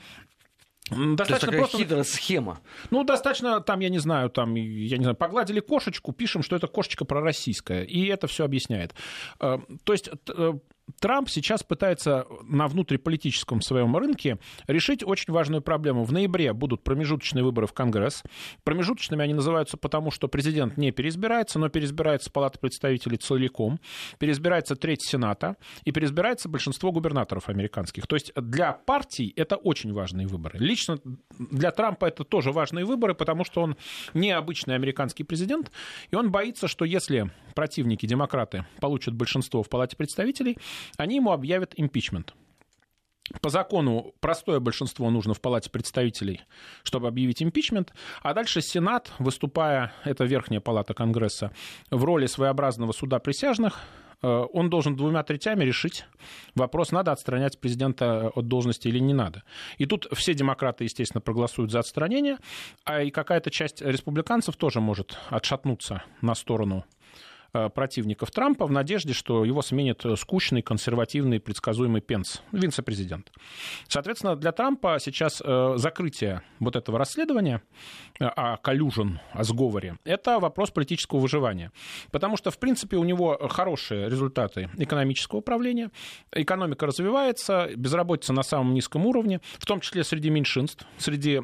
Достаточно 0.91 1.17
То 1.17 1.33
есть 1.33 1.41
такая 1.73 1.95
просто... 1.95 2.05
схема. 2.05 2.61
Ну, 2.91 3.05
достаточно, 3.05 3.61
там, 3.61 3.81
я 3.81 3.89
не 3.89 3.99
знаю, 3.99 4.31
там, 4.31 4.55
я 4.55 4.97
не 4.97 5.05
знаю, 5.05 5.17
погладили 5.17 5.61
кошечку, 5.61 6.13
пишем, 6.13 6.43
что 6.43 6.57
это 6.57 6.67
кошечка 6.67 7.05
пророссийская, 7.05 7.85
и 7.85 8.07
это 8.07 8.27
все 8.27 8.45
объясняет. 8.45 8.95
Э, 9.41 9.59
то 9.85 9.93
есть 9.93 10.11
э, 10.29 10.53
Трамп 11.01 11.29
сейчас 11.29 11.63
пытается 11.63 12.27
на 12.43 12.69
внутриполитическом 12.69 13.61
своем 13.61 13.97
рынке 13.97 14.39
решить 14.67 15.03
очень 15.05 15.33
важную 15.33 15.63
проблему. 15.63 16.05
В 16.05 16.13
ноябре 16.13 16.53
будут 16.53 16.83
промежуточные 16.83 17.45
выборы 17.45 17.67
в 17.67 17.73
Конгресс. 17.73 18.23
Промежуточными 18.65 19.23
они 19.23 19.35
называются 19.35 19.77
потому, 19.77 20.11
что 20.11 20.29
президент 20.29 20.77
не 20.77 20.91
переизбирается, 20.91 21.59
но 21.59 21.69
переизбирается 21.69 22.31
Палата 22.31 22.59
представителей 22.59 23.17
целиком, 23.17 23.81
переизбирается 24.19 24.77
треть 24.77 25.03
Сената 25.03 25.57
и 25.85 25.93
переизбирается 25.93 26.49
большинство 26.49 26.93
губернаторов 26.93 27.49
американских. 27.49 28.07
То 28.07 28.17
есть 28.17 28.33
для 28.35 28.73
партий 28.73 29.33
это 29.37 29.57
очень 29.57 29.93
важные 29.93 30.27
выборы. 30.27 30.59
Лично 30.59 30.99
для 31.39 31.71
Трампа 31.71 32.07
это 32.07 32.25
тоже 32.25 32.53
важные 32.53 32.85
выборы, 32.85 33.15
потому 33.15 33.45
что 33.45 33.63
он 33.63 33.77
необычный 34.15 34.75
американский 34.75 35.25
президент, 35.25 35.71
и 36.11 36.17
он 36.17 36.31
боится, 36.31 36.69
что 36.69 36.85
если 36.85 37.31
противники, 37.55 38.07
демократы, 38.07 38.65
получат 38.81 39.15
большинство 39.15 39.63
в 39.63 39.69
Палате 39.69 39.97
представителей, 39.97 40.59
они 40.97 41.17
ему 41.17 41.33
объявят 41.33 41.75
импичмент. 41.77 42.35
По 43.43 43.51
закону 43.51 44.15
простое 44.21 44.59
большинство 44.59 45.11
нужно 45.11 45.35
в 45.35 45.41
Палате 45.41 45.71
представителей, 45.71 46.43
чтобы 46.83 47.09
объявить 47.09 47.43
импичмент, 47.43 47.93
а 48.23 48.33
дальше 48.33 48.63
Сенат, 48.63 49.13
выступая, 49.19 49.93
это 50.05 50.25
верхняя 50.25 50.61
палата 50.61 50.95
Конгресса, 50.95 51.53
в 51.91 52.05
роли 52.05 52.27
своеобразного 52.27 52.93
суда 52.93 53.19
присяжных, 53.19 53.81
э, 54.23 54.27
он 54.27 54.71
должен 54.71 54.97
двумя 54.97 55.23
третями 55.25 55.65
решить 55.65 56.07
вопрос, 56.55 56.91
надо 56.91 57.13
отстранять 57.13 57.61
президента 57.61 58.29
от 58.29 58.49
должности 58.49 58.89
или 58.89 58.99
не 58.99 59.13
надо. 59.13 59.43
И 59.77 59.85
тут 59.85 60.09
все 60.13 60.33
демократы, 60.33 60.85
естественно, 60.85 61.21
проголосуют 61.21 61.71
за 61.71 61.81
отстранение, 61.81 62.39
а 62.85 63.03
и 63.03 63.11
какая-то 63.11 63.51
часть 63.51 63.83
республиканцев 63.83 64.57
тоже 64.57 64.81
может 64.81 65.19
отшатнуться 65.29 66.03
на 66.23 66.35
сторону 66.35 66.87
э, 66.87 66.98
противников 67.53 68.31
Трампа 68.31 68.67
в 68.67 68.71
надежде, 68.71 69.13
что 69.13 69.45
его 69.45 69.63
сменит 69.63 70.05
скучный, 70.17 70.63
консервативный, 70.63 71.41
предсказуемый 71.41 72.01
Пенс, 72.01 72.43
вице-президент. 72.53 73.33
Соответственно, 73.89 74.37
для 74.37 74.53
Трампа 74.53 74.99
сейчас 75.01 75.43
э, 75.45 75.75
закрытие 75.77 76.43
вот 76.61 76.77
этого 76.77 76.99
расследования 76.99 77.63
о 78.21 78.57
коллюжен, 78.57 79.21
о 79.33 79.45
сговоре, 79.45 79.97
это 80.05 80.41
вопрос 80.41 80.71
политического 80.71 81.21
выживания. 81.21 81.73
Потому 82.11 82.37
что, 82.37 82.51
в 82.51 82.59
принципе, 82.59 82.97
у 82.97 83.05
него 83.05 83.39
хорошие 83.49 84.09
результаты 84.09 84.71
экономического 84.77 85.39
управления, 85.39 85.91
экономика 86.33 86.87
развивается, 86.87 87.69
безработица 87.77 88.33
на 88.33 88.43
самом 88.43 88.75
низком 88.75 89.07
уровне, 89.07 89.41
в 89.59 89.67
том 89.67 89.81
числе 89.81 90.05
среди 90.05 90.31
меньшинств, 90.31 90.85
среди 90.99 91.37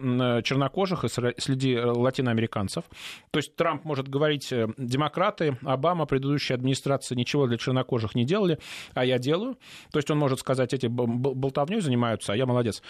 чернокожих 0.42 1.04
и 1.04 1.08
среди 1.08 1.78
латиноамериканцев. 1.78 2.84
То 3.30 3.38
есть 3.38 3.56
Трамп 3.56 3.84
может 3.84 4.08
говорить, 4.08 4.52
э, 4.52 4.68
демократы, 4.76 5.56
Обама, 5.62 5.93
предыдущая 6.06 6.56
администрация 6.56 7.16
ничего 7.16 7.46
для 7.46 7.56
чернокожих 7.56 8.14
не 8.14 8.24
делали, 8.24 8.58
а 8.94 9.04
я 9.04 9.18
делаю. 9.18 9.56
То 9.90 9.98
есть 9.98 10.10
он 10.10 10.18
может 10.18 10.40
сказать, 10.40 10.74
эти 10.74 10.86
болтовней 10.86 11.80
занимаются, 11.80 12.32
а 12.32 12.36
я 12.36 12.46
молодец 12.46 12.82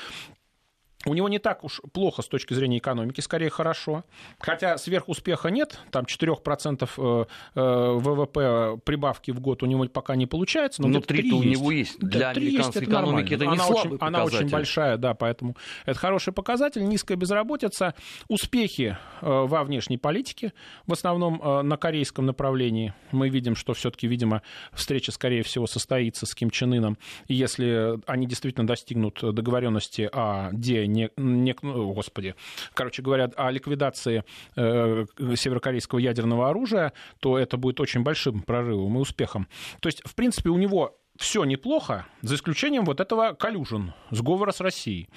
у 1.07 1.15
него 1.15 1.29
не 1.29 1.39
так 1.39 1.65
уж 1.65 1.81
плохо 1.93 2.23
с 2.23 2.29
точки 2.29 2.55
зрения 2.55 2.79
экономики, 2.79 3.21
скорее 3.21 3.51
хорошо. 3.51 4.05
Хотя 4.39 4.79
сверхуспеха 4.79 5.51
нет, 5.51 5.79
там 5.91 6.05
4% 6.05 6.89
э, 6.97 7.25
э, 7.55 7.99
ВВП 7.99 8.81
прибавки 8.85 9.31
в 9.31 9.41
год 9.41 9.63
у 9.63 9.67
него 9.67 9.85
пока 9.87 10.17
не 10.17 10.27
получается. 10.27 10.83
Но, 10.83 10.89
но 10.89 11.01
3 11.01 11.33
у 11.33 11.43
него 11.43 11.71
есть. 11.71 11.99
Для 11.99 12.21
да, 12.21 12.31
американской 12.31 12.83
есть, 12.83 12.91
экономики 12.91 13.35
это, 13.35 13.45
это 13.45 13.47
не 13.47 13.53
она 13.53 13.65
слабый 13.65 13.93
очень, 13.93 14.07
Она 14.07 14.25
очень 14.25 14.49
большая, 14.49 14.97
да, 14.97 15.15
поэтому 15.15 15.57
это 15.85 15.99
хороший 15.99 16.33
показатель. 16.33 16.85
Низкая 16.85 17.17
безработица, 17.17 17.95
успехи 18.29 18.97
э, 19.21 19.27
во 19.27 19.65
внешней 19.65 19.99
политике, 19.99 20.53
в 20.87 20.93
основном 20.93 21.35
на 21.67 21.77
корейском 21.77 22.27
направлении. 22.27 22.95
Мы 23.11 23.29
видим, 23.29 23.57
что 23.57 23.75
все-таки, 23.75 24.07
видимо, 24.07 24.43
встреча, 24.73 25.13
скорее 25.13 25.43
всего, 25.43 25.67
состоится 25.67 26.27
с 26.27 26.35
Ким 26.35 26.51
Чен 26.51 26.73
Ыном. 26.73 26.99
если 27.29 27.99
они 28.07 28.27
действительно 28.27 28.67
достигнут 28.67 29.21
договоренности 29.23 30.09
о 30.13 30.51
де 30.53 30.87
не, 30.95 31.11
не, 31.17 31.57
ну, 31.63 31.93
господи, 31.93 32.35
короче 32.73 33.03
говоря, 33.03 33.31
о 33.37 33.51
ликвидации 33.51 34.25
э, 34.57 35.07
северокорейского 35.37 35.99
ядерного 35.99 36.49
оружия, 36.49 36.93
то 37.21 37.39
это 37.39 37.57
будет 37.57 37.81
очень 37.81 38.03
большим 38.03 38.43
прорывом 38.43 38.97
и 38.97 39.01
успехом. 39.01 39.49
То 39.81 39.89
есть, 39.89 40.03
в 40.07 40.15
принципе, 40.15 40.51
у 40.51 40.57
него 40.57 40.97
все 41.17 41.45
неплохо, 41.45 42.07
за 42.23 42.35
исключением 42.35 42.85
вот 42.85 43.01
этого 43.01 43.35
коллюжен, 43.35 43.93
сговора 44.11 44.53
с 44.53 44.61
Россией. 44.61 45.09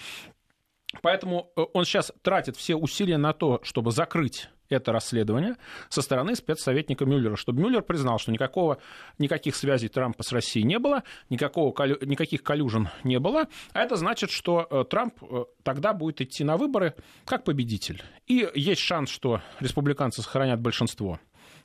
Поэтому 1.01 1.51
э, 1.55 1.61
он 1.73 1.85
сейчас 1.85 2.11
тратит 2.21 2.55
все 2.55 2.75
усилия 2.75 3.17
на 3.17 3.33
то, 3.33 3.59
чтобы 3.63 3.91
закрыть 3.91 4.49
это 4.69 4.91
расследование 4.91 5.55
со 5.89 6.01
стороны 6.01 6.35
спецсоветника 6.35 7.05
Мюллера, 7.05 7.35
чтобы 7.35 7.61
Мюллер 7.61 7.81
признал, 7.81 8.19
что 8.19 8.31
никакого, 8.31 8.79
никаких 9.17 9.55
связей 9.55 9.87
Трампа 9.87 10.23
с 10.23 10.31
Россией 10.31 10.65
не 10.65 10.79
было, 10.79 11.03
никакого, 11.29 11.73
никаких 12.05 12.43
коллюжен 12.43 12.89
не 13.03 13.19
было, 13.19 13.47
а 13.73 13.81
это 13.81 13.95
значит, 13.95 14.29
что 14.29 14.67
э, 14.69 14.83
Трамп 14.89 15.13
э, 15.21 15.45
тогда 15.63 15.93
будет 15.93 16.21
идти 16.21 16.43
на 16.43 16.57
выборы 16.57 16.95
как 17.25 17.43
победитель. 17.43 18.03
И 18.27 18.49
есть 18.55 18.81
шанс, 18.81 19.09
что 19.09 19.41
республиканцы 19.59 20.21
сохранят 20.21 20.59
большинство 20.59 21.19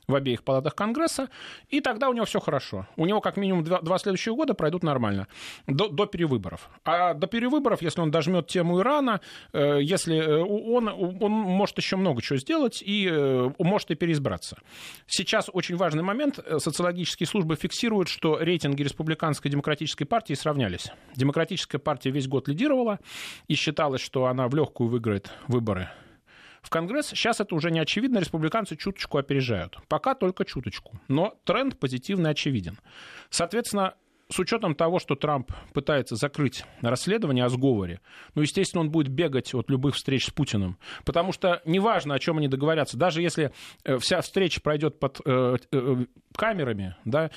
в 0.07 0.15
обеих 0.15 0.43
палатах 0.43 0.75
Конгресса, 0.75 1.29
и 1.69 1.81
тогда 1.81 2.09
у 2.09 2.13
него 2.13 2.25
все 2.25 2.39
хорошо. 2.39 2.87
У 2.95 3.05
него 3.05 3.21
как 3.21 3.37
минимум 3.37 3.63
два, 3.63 3.81
два 3.81 3.97
следующих 3.97 4.33
года 4.33 4.53
пройдут 4.53 4.83
нормально, 4.83 5.27
до, 5.67 5.87
до 5.87 6.05
перевыборов. 6.05 6.69
А 6.83 7.13
до 7.13 7.27
перевыборов, 7.27 7.81
если 7.81 8.01
он 8.01 8.11
дожмет 8.11 8.47
тему 8.47 8.79
Ирана, 8.79 9.21
э, 9.53 9.79
если 9.81 10.17
э, 10.17 10.41
он, 10.41 10.87
он 10.87 11.31
может 11.31 11.77
еще 11.77 11.95
много 11.95 12.21
чего 12.21 12.37
сделать 12.37 12.81
и 12.85 13.07
э, 13.09 13.49
может 13.59 13.91
и 13.91 13.95
переизбраться. 13.95 14.57
Сейчас 15.07 15.49
очень 15.51 15.75
важный 15.75 16.03
момент. 16.03 16.39
Социологические 16.57 17.27
службы 17.27 17.55
фиксируют, 17.55 18.09
что 18.09 18.39
рейтинги 18.39 18.83
республиканской 18.83 19.49
демократической 19.49 20.05
партии 20.05 20.33
сравнялись. 20.33 20.91
Демократическая 21.15 21.79
партия 21.79 22.11
весь 22.11 22.27
год 22.27 22.47
лидировала 22.47 22.99
и 23.47 23.55
считалось, 23.55 24.01
что 24.01 24.25
она 24.25 24.47
в 24.47 24.55
легкую 24.55 24.89
выиграет 24.89 25.31
выборы 25.47 25.89
в 26.63 26.69
Конгресс. 26.69 27.07
Сейчас 27.07 27.39
это 27.39 27.53
уже 27.53 27.69
не 27.69 27.79
очевидно, 27.79 28.17
республиканцы 28.17 28.75
чуточку 28.75 29.17
опережают. 29.19 29.77
Пока 29.87 30.15
только 30.15 30.45
чуточку. 30.45 30.99
Но 31.07 31.35
тренд 31.43 31.77
позитивный 31.77 32.31
очевиден. 32.31 32.79
Соответственно, 33.29 33.93
с 34.33 34.39
учетом 34.39 34.73
того, 34.73 34.97
что 34.97 35.13
Трамп 35.13 35.51
пытается 35.73 36.15
закрыть 36.15 36.65
расследование 36.81 37.45
о 37.45 37.49
сговоре, 37.49 38.01
ну, 38.33 38.41
естественно, 38.41 38.81
он 38.81 38.89
будет 38.89 39.09
бегать 39.09 39.53
от 39.53 39.69
любых 39.69 39.93
встреч 39.93 40.25
с 40.25 40.31
Путиным. 40.31 40.79
Потому 41.05 41.31
что 41.31 41.61
неважно, 41.65 42.15
о 42.15 42.19
чем 42.19 42.39
они 42.39 42.47
договорятся, 42.47 42.97
даже 42.97 43.21
если 43.21 43.53
э, 43.83 43.99
вся 43.99 44.21
встреча 44.21 44.59
пройдет 44.59 44.99
под 44.99 45.21
э, 45.23 45.57
э, 45.71 46.05
камерами, 46.35 46.95
да, 47.05 47.29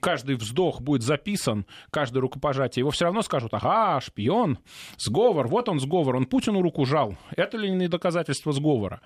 каждый 0.00 0.34
вздох 0.34 0.80
будет 0.80 1.02
записан, 1.02 1.64
каждое 1.90 2.20
рукопожатие, 2.20 2.80
его 2.80 2.90
все 2.90 3.04
равно 3.04 3.22
скажут, 3.22 3.54
ага, 3.54 4.00
шпион, 4.00 4.58
сговор, 4.98 5.46
вот 5.46 5.68
он 5.68 5.78
сговор, 5.78 6.16
он 6.16 6.26
Путину 6.26 6.60
руку 6.60 6.84
жал. 6.86 7.16
Это 7.36 7.56
ли 7.56 7.70
не 7.70 7.86
доказательство 7.86 8.52
сговора? 8.52 9.00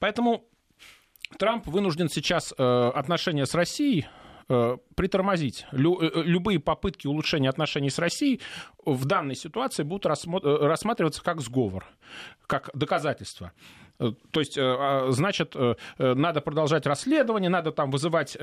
Поэтому 0.00 0.44
Трамп 1.38 1.68
вынужден 1.68 2.08
сейчас 2.08 2.52
э, 2.58 2.90
отношения 2.94 3.46
с 3.46 3.54
Россией 3.54 4.08
притормозить. 4.94 5.66
Лю, 5.72 6.00
э, 6.00 6.22
любые 6.22 6.58
попытки 6.58 7.06
улучшения 7.06 7.50
отношений 7.50 7.90
с 7.90 7.98
Россией 7.98 8.40
в 8.84 9.04
данной 9.04 9.34
ситуации 9.34 9.82
будут 9.82 10.06
рассматриваться 10.06 11.22
как 11.22 11.40
сговор, 11.40 11.86
как 12.46 12.70
доказательство. 12.74 13.52
Э, 13.98 14.12
то 14.30 14.40
есть, 14.40 14.56
э, 14.56 14.62
а, 14.62 15.06
значит, 15.10 15.54
э, 15.56 15.74
надо 15.98 16.40
продолжать 16.40 16.86
расследование, 16.86 17.50
надо 17.50 17.72
там 17.72 17.90
вызывать, 17.90 18.36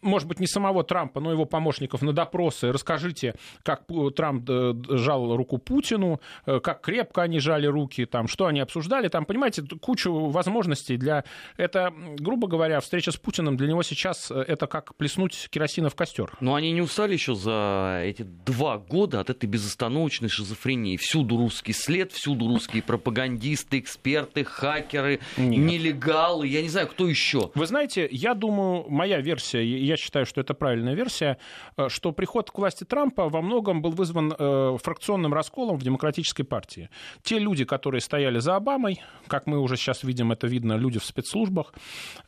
может 0.00 0.28
быть, 0.28 0.40
не 0.40 0.46
самого 0.46 0.84
Трампа, 0.84 1.20
но 1.20 1.32
его 1.32 1.44
помощников 1.44 2.02
на 2.02 2.12
допросы. 2.12 2.72
Расскажите, 2.72 3.34
как 3.62 3.84
Трамп 4.14 4.48
жал 4.88 5.36
руку 5.36 5.58
Путину, 5.58 6.20
как 6.44 6.80
крепко 6.80 7.22
они 7.22 7.38
жали 7.40 7.66
руки, 7.66 8.04
там, 8.06 8.28
что 8.28 8.46
они 8.46 8.60
обсуждали. 8.60 9.08
Там, 9.08 9.24
понимаете, 9.24 9.62
кучу 9.80 10.12
возможностей 10.12 10.96
для... 10.96 11.24
Это, 11.56 11.92
грубо 12.18 12.48
говоря, 12.48 12.80
встреча 12.80 13.10
с 13.10 13.16
Путиным 13.16 13.56
для 13.56 13.68
него 13.68 13.82
сейчас 13.82 14.30
это 14.30 14.66
как 14.66 14.94
плеснуть 14.96 15.48
керосина 15.50 15.90
в 15.90 15.94
костер. 15.94 16.32
Но 16.40 16.54
они 16.54 16.72
не 16.72 16.82
устали 16.82 17.12
еще 17.12 17.34
за 17.34 18.02
эти 18.04 18.22
два 18.22 18.78
года 18.78 19.20
от 19.20 19.30
этой 19.30 19.46
безостановочной 19.46 20.28
шизофрении. 20.28 20.96
Всюду 20.96 21.36
русский 21.36 21.72
след, 21.72 22.12
всюду 22.12 22.48
русские 22.48 22.82
пропагандисты, 22.82 23.78
эксперты, 23.78 24.44
хай 24.44 24.75
хакеры, 24.76 25.20
Нет. 25.36 25.58
нелегалы, 25.58 26.46
я 26.46 26.62
не 26.62 26.68
знаю, 26.68 26.88
кто 26.88 27.08
еще. 27.08 27.50
Вы 27.54 27.66
знаете, 27.66 28.08
я 28.10 28.34
думаю, 28.34 28.84
моя 28.88 29.20
версия, 29.20 29.64
я 29.64 29.96
считаю, 29.96 30.26
что 30.26 30.40
это 30.40 30.54
правильная 30.54 30.94
версия, 30.94 31.38
э, 31.76 31.88
что 31.88 32.12
приход 32.12 32.50
к 32.50 32.58
власти 32.58 32.84
Трампа 32.84 33.28
во 33.28 33.42
многом 33.42 33.82
был 33.82 33.90
вызван 33.90 34.34
э, 34.38 34.76
фракционным 34.82 35.32
расколом 35.32 35.78
в 35.78 35.82
демократической 35.82 36.44
партии. 36.44 36.88
Те 37.22 37.38
люди, 37.38 37.64
которые 37.64 38.00
стояли 38.00 38.38
за 38.38 38.56
Обамой, 38.56 39.00
как 39.26 39.46
мы 39.46 39.58
уже 39.58 39.76
сейчас 39.76 40.02
видим, 40.02 40.32
это 40.32 40.46
видно, 40.46 40.74
люди 40.74 40.98
в 40.98 41.04
спецслужбах, 41.04 41.72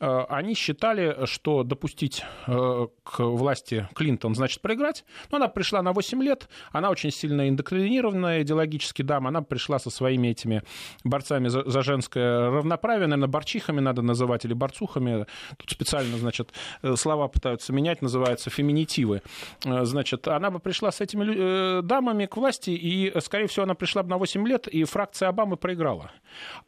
э, 0.00 0.20
они 0.28 0.54
считали, 0.54 1.26
что 1.26 1.62
допустить 1.62 2.22
к 2.46 3.18
власти 3.18 3.88
Клинтон 3.94 4.34
значит 4.34 4.60
проиграть. 4.60 5.04
Но 5.30 5.36
она 5.36 5.48
пришла 5.48 5.82
на 5.82 5.92
8 5.92 6.22
лет, 6.22 6.48
она 6.72 6.90
очень 6.90 7.10
сильно 7.10 7.48
индоктринированная 7.48 8.42
идеологически 8.42 9.02
дама, 9.02 9.28
она 9.28 9.42
пришла 9.42 9.78
со 9.78 9.90
своими 9.90 10.28
этими 10.28 10.62
борцами 11.04 11.48
за, 11.48 11.68
за 11.68 11.82
женское 11.82 12.37
равноправие, 12.38 13.06
наверное, 13.06 13.28
борчихами 13.28 13.80
надо 13.80 14.02
называть 14.02 14.44
или 14.44 14.54
борцухами. 14.54 15.26
Тут 15.56 15.70
специально, 15.70 16.16
значит, 16.18 16.52
э, 16.82 16.96
слова 16.96 17.28
пытаются 17.28 17.72
менять, 17.72 18.02
называются 18.02 18.50
феминитивы. 18.50 19.22
Э, 19.64 19.84
значит, 19.84 20.26
она 20.28 20.50
бы 20.50 20.58
пришла 20.58 20.90
с 20.90 21.00
этими 21.00 21.78
э, 21.78 21.82
дамами 21.82 22.26
к 22.26 22.36
власти, 22.36 22.70
и, 22.70 23.12
скорее 23.20 23.46
всего, 23.46 23.64
она 23.64 23.74
пришла 23.74 24.02
бы 24.02 24.10
на 24.10 24.18
8 24.18 24.46
лет, 24.46 24.68
и 24.68 24.84
фракция 24.84 25.28
Обамы 25.28 25.56
проиграла. 25.56 26.10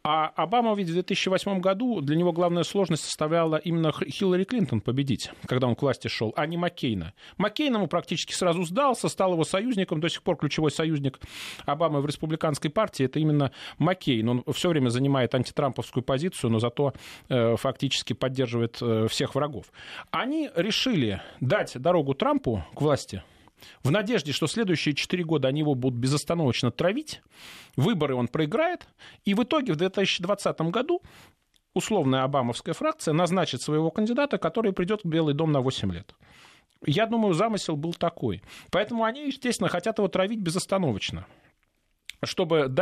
А 0.03 0.27
Обама 0.37 0.75
ведь 0.75 0.89
в 0.89 0.93
2008 0.93 1.61
году, 1.61 2.01
для 2.01 2.16
него 2.16 2.33
главная 2.33 2.62
сложность 2.62 3.05
составляла 3.05 3.57
именно 3.57 3.93
Хиллари 3.93 4.45
Клинтон 4.45 4.81
победить, 4.81 5.31
когда 5.47 5.66
он 5.66 5.75
к 5.75 5.83
власти 5.83 6.09
шел, 6.09 6.33
а 6.37 6.47
не 6.47 6.57
Маккейна. 6.57 7.12
Маккейн 7.39 7.75
ему 7.75 7.87
практически 7.87 8.33
сразу 8.33 8.64
сдался, 8.64 9.09
стал 9.09 9.33
его 9.33 9.45
союзником, 9.45 10.01
до 10.01 10.09
сих 10.09 10.23
пор 10.23 10.37
ключевой 10.37 10.71
союзник 10.71 11.18
Обамы 11.66 12.01
в 12.01 12.07
республиканской 12.07 12.71
партии, 12.71 13.05
это 13.05 13.18
именно 13.18 13.53
Маккейн. 13.79 14.29
Он 14.29 14.45
все 14.53 14.68
время 14.68 14.89
занимает 14.89 15.35
трамповскую 15.61 16.02
позицию, 16.02 16.50
но 16.50 16.58
зато 16.58 16.94
э, 17.28 17.56
фактически 17.56 18.14
поддерживает 18.14 18.78
э, 18.80 19.06
всех 19.08 19.34
врагов. 19.34 19.66
Они 20.11 20.48
решили 20.56 21.20
дать 21.40 21.78
дорогу 21.78 22.14
Трампу 22.14 22.64
к 22.74 22.80
власти 22.80 23.22
в 23.82 23.90
надежде, 23.90 24.32
что 24.32 24.46
следующие 24.46 24.94
четыре 24.94 25.22
года 25.22 25.48
они 25.48 25.61
его 25.61 25.74
будут 25.74 25.98
безостановочно 25.98 26.70
травить, 26.70 27.20
выборы 27.76 28.14
он 28.14 28.28
проиграет, 28.28 28.88
и 29.26 29.34
в 29.34 29.42
итоге 29.42 29.74
в 29.74 29.76
2020 29.76 30.61
году 30.62 31.02
условная 31.74 32.22
обамовская 32.22 32.72
фракция 32.72 33.12
назначит 33.12 33.61
своего 33.61 33.90
кандидата, 33.90 34.38
который 34.38 34.72
придет 34.72 35.02
в 35.04 35.08
Белый 35.08 35.34
дом 35.34 35.52
на 35.52 35.61
8 35.61 35.92
лет. 35.92 36.14
Я 36.86 37.04
думаю, 37.04 37.34
замысел 37.34 37.76
был 37.76 37.92
такой. 37.92 38.42
Поэтому 38.70 39.04
они, 39.04 39.26
естественно, 39.26 39.68
хотят 39.68 39.98
его 39.98 40.08
травить 40.08 40.40
безостановочно. 40.40 41.26
Чтобы 42.23 42.73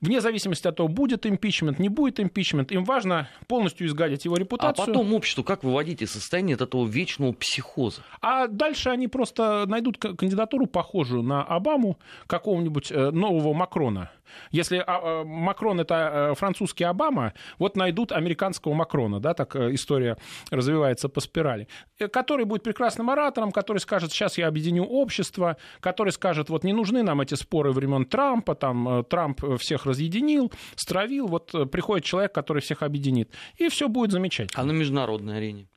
вне 0.00 0.20
зависимости 0.20 0.66
от 0.66 0.76
того, 0.76 0.88
будет 0.88 1.26
импичмент, 1.26 1.78
не 1.78 1.88
будет 1.88 2.20
импичмент, 2.20 2.72
им 2.72 2.84
важно 2.84 3.28
полностью 3.46 3.86
изгадить 3.86 4.24
его 4.24 4.36
репутацию. 4.36 4.84
А 4.84 4.86
потом 4.86 5.14
обществу 5.14 5.44
как 5.44 5.64
выводить 5.64 6.02
из 6.02 6.12
состояния 6.12 6.54
от 6.54 6.62
этого 6.62 6.86
вечного 6.86 7.32
психоза? 7.32 8.02
А 8.20 8.46
дальше 8.46 8.90
они 8.90 9.08
просто 9.08 9.64
найдут 9.66 9.98
кандидатуру, 9.98 10.66
похожую 10.66 11.22
на 11.22 11.42
Обаму, 11.42 11.98
какого-нибудь 12.26 12.90
э, 12.90 13.10
нового 13.10 13.52
Макрона. 13.54 14.10
Если 14.50 14.78
а, 14.78 14.84
а, 14.86 15.24
Макрон 15.24 15.80
это 15.80 16.30
э, 16.32 16.34
французский 16.34 16.84
Обама, 16.84 17.32
вот 17.58 17.76
найдут 17.76 18.12
американского 18.12 18.74
Макрона, 18.74 19.20
да, 19.20 19.34
так 19.34 19.56
э, 19.56 19.74
история 19.74 20.16
развивается 20.50 21.08
по 21.08 21.20
спирали, 21.20 21.68
который 22.12 22.44
будет 22.44 22.62
прекрасным 22.62 23.10
оратором, 23.10 23.52
который 23.52 23.78
скажет, 23.78 24.12
сейчас 24.12 24.38
я 24.38 24.48
объединю 24.48 24.84
общество, 24.84 25.56
который 25.80 26.12
скажет, 26.12 26.48
вот 26.48 26.64
не 26.64 26.72
нужны 26.72 27.02
нам 27.02 27.20
эти 27.20 27.34
споры 27.34 27.72
времен 27.72 28.04
Трампа, 28.04 28.54
там 28.54 29.04
Трамп 29.04 29.58
всех 29.58 29.86
разъединил, 29.86 30.52
стравил, 30.76 31.26
вот 31.26 31.52
приходит 31.70 32.04
человек, 32.04 32.32
который 32.34 32.62
всех 32.62 32.82
объединит, 32.82 33.32
и 33.56 33.68
все 33.68 33.88
будет 33.88 34.12
замечательно. 34.12 34.62
А 34.62 34.66
на 34.66 34.72
международной 34.72 35.36
арене? 35.38 35.68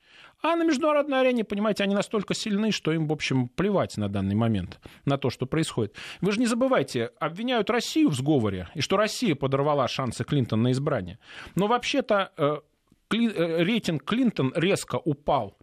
А 0.41 0.55
на 0.55 0.63
международной 0.63 1.21
арене, 1.21 1.43
понимаете, 1.43 1.83
они 1.83 1.93
настолько 1.93 2.33
сильны, 2.33 2.71
что 2.71 2.91
им, 2.91 3.07
в 3.07 3.13
общем, 3.13 3.47
плевать 3.47 3.97
на 3.97 4.09
данный 4.09 4.35
момент, 4.35 4.79
на 5.05 5.17
то, 5.17 5.29
что 5.29 5.45
происходит. 5.45 5.95
Вы 6.19 6.31
же 6.31 6.39
не 6.39 6.47
забывайте, 6.47 7.11
обвиняют 7.19 7.69
Россию 7.69 8.09
в 8.09 8.15
сговоре, 8.15 8.67
и 8.73 8.81
что 8.81 8.97
Россия 8.97 9.35
подорвала 9.35 9.87
шансы 9.87 10.23
Клинтона 10.23 10.63
на 10.63 10.71
избрание. 10.71 11.19
Но 11.55 11.67
вообще-то 11.67 12.31
э, 12.37 12.57
э, 13.11 13.63
рейтинг 13.63 14.03
Клинтон 14.03 14.51
резко 14.55 14.95
упал. 14.95 15.57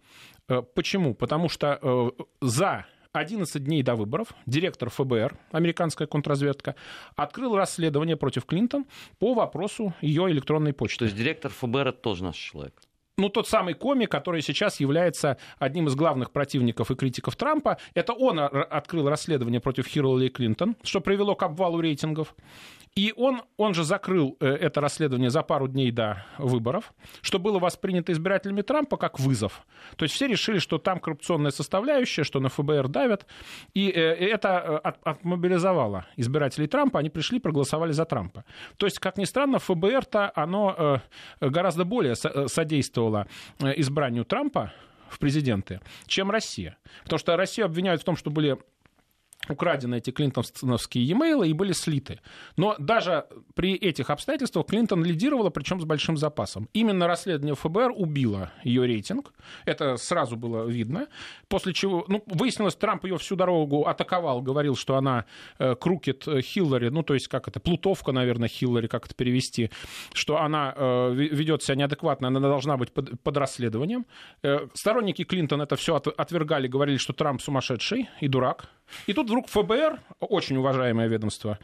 Э, 0.47 0.61
почему? 0.61 1.13
Потому 1.13 1.49
что 1.49 2.13
за 2.41 2.85
11 3.11 3.63
дней 3.63 3.83
до 3.83 3.95
выборов 3.95 4.33
директор 4.45 4.89
ФБР, 4.89 5.37
американская 5.51 6.07
контрразведка, 6.07 6.75
открыл 7.15 7.55
расследование 7.55 8.15
против 8.15 8.45
Клинтон 8.45 8.85
по 9.17 9.33
вопросу 9.33 9.93
ее 10.01 10.29
электронной 10.29 10.73
почты. 10.73 10.99
То 10.99 11.05
есть 11.05 11.17
директор 11.17 11.51
ФБР 11.51 11.87
это 11.87 11.99
тоже 11.99 12.23
наш 12.23 12.37
человек? 12.37 12.75
Ну, 13.19 13.29
тот 13.29 13.47
самый 13.47 13.73
Коми, 13.73 14.05
который 14.05 14.41
сейчас 14.41 14.79
является 14.79 15.37
одним 15.59 15.87
из 15.87 15.95
главных 15.95 16.31
противников 16.31 16.89
и 16.89 16.95
критиков 16.95 17.35
Трампа, 17.35 17.77
это 17.93 18.13
он 18.13 18.39
открыл 18.39 19.09
расследование 19.09 19.59
против 19.59 19.87
Хиллари 19.87 20.29
Клинтон, 20.29 20.75
что 20.83 21.01
привело 21.01 21.35
к 21.35 21.43
обвалу 21.43 21.81
рейтингов. 21.81 22.33
И 22.95 23.13
он, 23.15 23.43
он 23.57 23.73
же 23.73 23.83
закрыл 23.83 24.35
э, 24.39 24.47
это 24.47 24.81
расследование 24.81 25.29
за 25.29 25.41
пару 25.41 25.67
дней 25.67 25.91
до 25.91 26.25
выборов, 26.37 26.93
что 27.21 27.39
было 27.39 27.59
воспринято 27.59 28.11
избирателями 28.11 28.61
Трампа 28.61 28.97
как 28.97 29.19
вызов. 29.19 29.65
То 29.95 30.03
есть 30.03 30.15
все 30.15 30.27
решили, 30.27 30.59
что 30.59 30.77
там 30.77 30.99
коррупционная 30.99 31.51
составляющая, 31.51 32.23
что 32.23 32.39
на 32.39 32.49
ФБР 32.49 32.87
давят. 32.87 33.25
И 33.73 33.89
э, 33.89 33.99
это 33.99 34.81
э, 34.83 34.89
отмобилизовало 35.03 36.07
избирателей 36.17 36.67
Трампа, 36.67 36.99
они 36.99 37.09
пришли, 37.09 37.39
проголосовали 37.39 37.91
за 37.91 38.05
Трампа. 38.05 38.43
То 38.77 38.85
есть, 38.85 38.99
как 38.99 39.17
ни 39.17 39.25
странно, 39.25 39.59
ФБР-то 39.59 40.31
оно 40.35 41.01
гораздо 41.39 41.85
более 41.85 42.15
содействовало 42.15 43.27
избранию 43.59 44.25
Трампа 44.25 44.73
в 45.09 45.19
президенты, 45.19 45.81
чем 46.05 46.31
Россия. 46.31 46.77
Потому 47.03 47.19
что 47.19 47.35
Россию 47.37 47.65
обвиняют 47.65 48.01
в 48.01 48.05
том, 48.05 48.15
что 48.15 48.29
были 48.29 48.57
украдены 49.47 49.95
эти 49.95 50.11
клинтоновские 50.11 51.05
e-mail 51.05 51.47
и 51.47 51.53
были 51.53 51.71
слиты. 51.71 52.19
Но 52.57 52.75
даже 52.77 53.25
при 53.55 53.75
этих 53.75 54.09
обстоятельствах 54.09 54.67
Клинтон 54.67 55.03
лидировала, 55.03 55.49
причем 55.49 55.79
с 55.79 55.85
большим 55.85 56.17
запасом. 56.17 56.67
Именно 56.73 57.07
расследование 57.07 57.55
ФБР 57.55 57.93
убило 57.95 58.51
ее 58.63 58.85
рейтинг. 58.85 59.33
Это 59.65 59.97
сразу 59.97 60.35
было 60.35 60.65
видно. 60.65 61.07
После 61.47 61.73
чего, 61.73 62.05
ну, 62.07 62.23
выяснилось, 62.27 62.75
Трамп 62.75 63.05
ее 63.05 63.17
всю 63.17 63.35
дорогу 63.35 63.87
атаковал, 63.87 64.41
говорил, 64.41 64.75
что 64.75 64.95
она 64.95 65.25
э, 65.57 65.75
крукет 65.75 66.27
Хиллари, 66.41 66.89
ну, 66.89 67.03
то 67.03 67.13
есть, 67.13 67.27
как 67.27 67.47
это, 67.47 67.59
плутовка, 67.59 68.11
наверное, 68.11 68.49
Хиллари, 68.49 68.87
как 68.87 69.05
это 69.05 69.15
перевести, 69.15 69.71
что 70.13 70.37
она 70.37 70.73
э, 70.75 71.13
ведет 71.13 71.63
себя 71.63 71.75
неадекватно, 71.75 72.27
она 72.27 72.39
должна 72.39 72.77
быть 72.77 72.91
под, 72.91 73.21
под 73.21 73.37
расследованием. 73.37 74.05
Э, 74.43 74.67
сторонники 74.73 75.23
Клинтон 75.23 75.61
это 75.61 75.75
все 75.75 75.95
от, 75.95 76.07
отвергали, 76.07 76.67
говорили, 76.67 76.97
что 76.97 77.13
Трамп 77.13 77.41
сумасшедший 77.41 78.09
и 78.21 78.27
дурак. 78.27 78.69
И 79.07 79.13
тут 79.13 79.28
вдруг 79.29 79.47
ФБР, 79.47 79.99
очень 80.19 80.57
уважаемое 80.57 81.07
ведомство, 81.07 81.59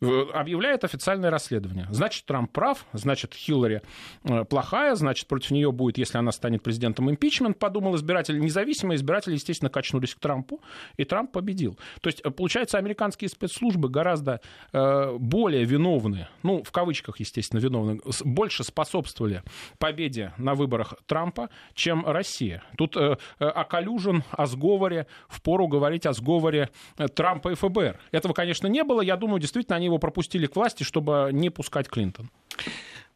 объявляет 0.00 0.84
официальное 0.84 1.30
расследование. 1.30 1.86
Значит, 1.90 2.24
Трамп 2.26 2.52
прав, 2.52 2.86
значит, 2.92 3.34
Хиллари 3.34 3.82
э, 4.24 4.44
плохая, 4.44 4.94
значит, 4.94 5.26
против 5.26 5.50
нее 5.50 5.72
будет, 5.72 5.98
если 5.98 6.18
она 6.18 6.30
станет 6.32 6.62
президентом, 6.62 7.10
импичмент, 7.10 7.58
подумал 7.58 7.96
избиратель. 7.96 8.38
Независимые 8.38 8.96
избиратели, 8.96 9.34
естественно, 9.34 9.70
качнулись 9.70 10.14
к 10.14 10.20
Трампу, 10.20 10.60
и 10.96 11.04
Трамп 11.04 11.32
победил. 11.32 11.78
То 12.00 12.08
есть, 12.08 12.20
э, 12.24 12.30
получается, 12.30 12.78
американские 12.78 13.28
спецслужбы 13.28 13.88
гораздо 13.88 14.40
э, 14.72 15.16
более 15.18 15.64
виновны, 15.64 16.28
ну, 16.42 16.62
в 16.62 16.70
кавычках, 16.70 17.18
естественно, 17.20 17.60
виновны, 17.60 18.00
больше 18.24 18.62
способствовали 18.62 19.42
победе 19.78 20.32
на 20.38 20.54
выборах 20.54 20.94
Трампа, 21.06 21.50
чем 21.74 22.06
Россия. 22.06 22.62
Тут 22.76 22.96
о 22.96 23.64
коллюжен, 23.64 24.22
о 24.30 24.46
сговоре, 24.46 25.06
впору 25.28 25.66
говорить 25.66 26.06
о 26.06 26.12
сговоре 26.12 26.70
Трампа 27.14 27.50
и 27.50 27.54
ФБР. 27.54 27.98
Этого, 28.12 28.32
конечно, 28.32 28.66
не 28.66 28.84
было. 28.84 29.00
Я 29.00 29.16
думаю, 29.16 29.40
действительно, 29.40 29.76
они 29.76 29.87
его 29.88 29.98
пропустили 29.98 30.46
к 30.46 30.56
власти, 30.56 30.82
чтобы 30.84 31.30
не 31.32 31.50
пускать 31.50 31.88
Клинтон. 31.88 32.30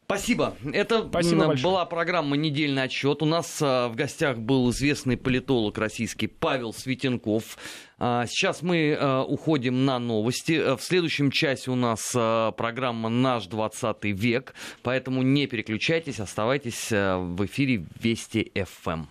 Спасибо. 0.05 0.55
Это 0.73 1.07
Спасибо 1.07 1.55
была 1.55 1.85
программа 1.85 2.35
«Недельный 2.35 2.83
отчет». 2.83 3.21
У 3.21 3.25
нас 3.25 3.59
а, 3.61 3.87
в 3.87 3.95
гостях 3.95 4.37
был 4.37 4.69
известный 4.69 5.17
политолог 5.17 5.77
российский 5.77 6.27
Павел 6.27 6.73
Светенков. 6.73 7.57
А, 7.97 8.25
сейчас 8.27 8.61
мы 8.61 8.95
а, 8.99 9.23
уходим 9.23 9.85
на 9.85 9.99
новости. 9.99 10.75
В 10.75 10.81
следующем 10.81 11.31
часе 11.31 11.71
у 11.71 11.75
нас 11.75 12.11
программа 12.11 13.09
«Наш 13.09 13.47
20 13.47 14.03
век», 14.03 14.53
поэтому 14.83 15.21
не 15.21 15.47
переключайтесь, 15.47 16.19
оставайтесь 16.19 16.91
в 16.91 17.45
эфире 17.45 17.85
Вести 17.99 18.51
ФМ. 18.55 19.05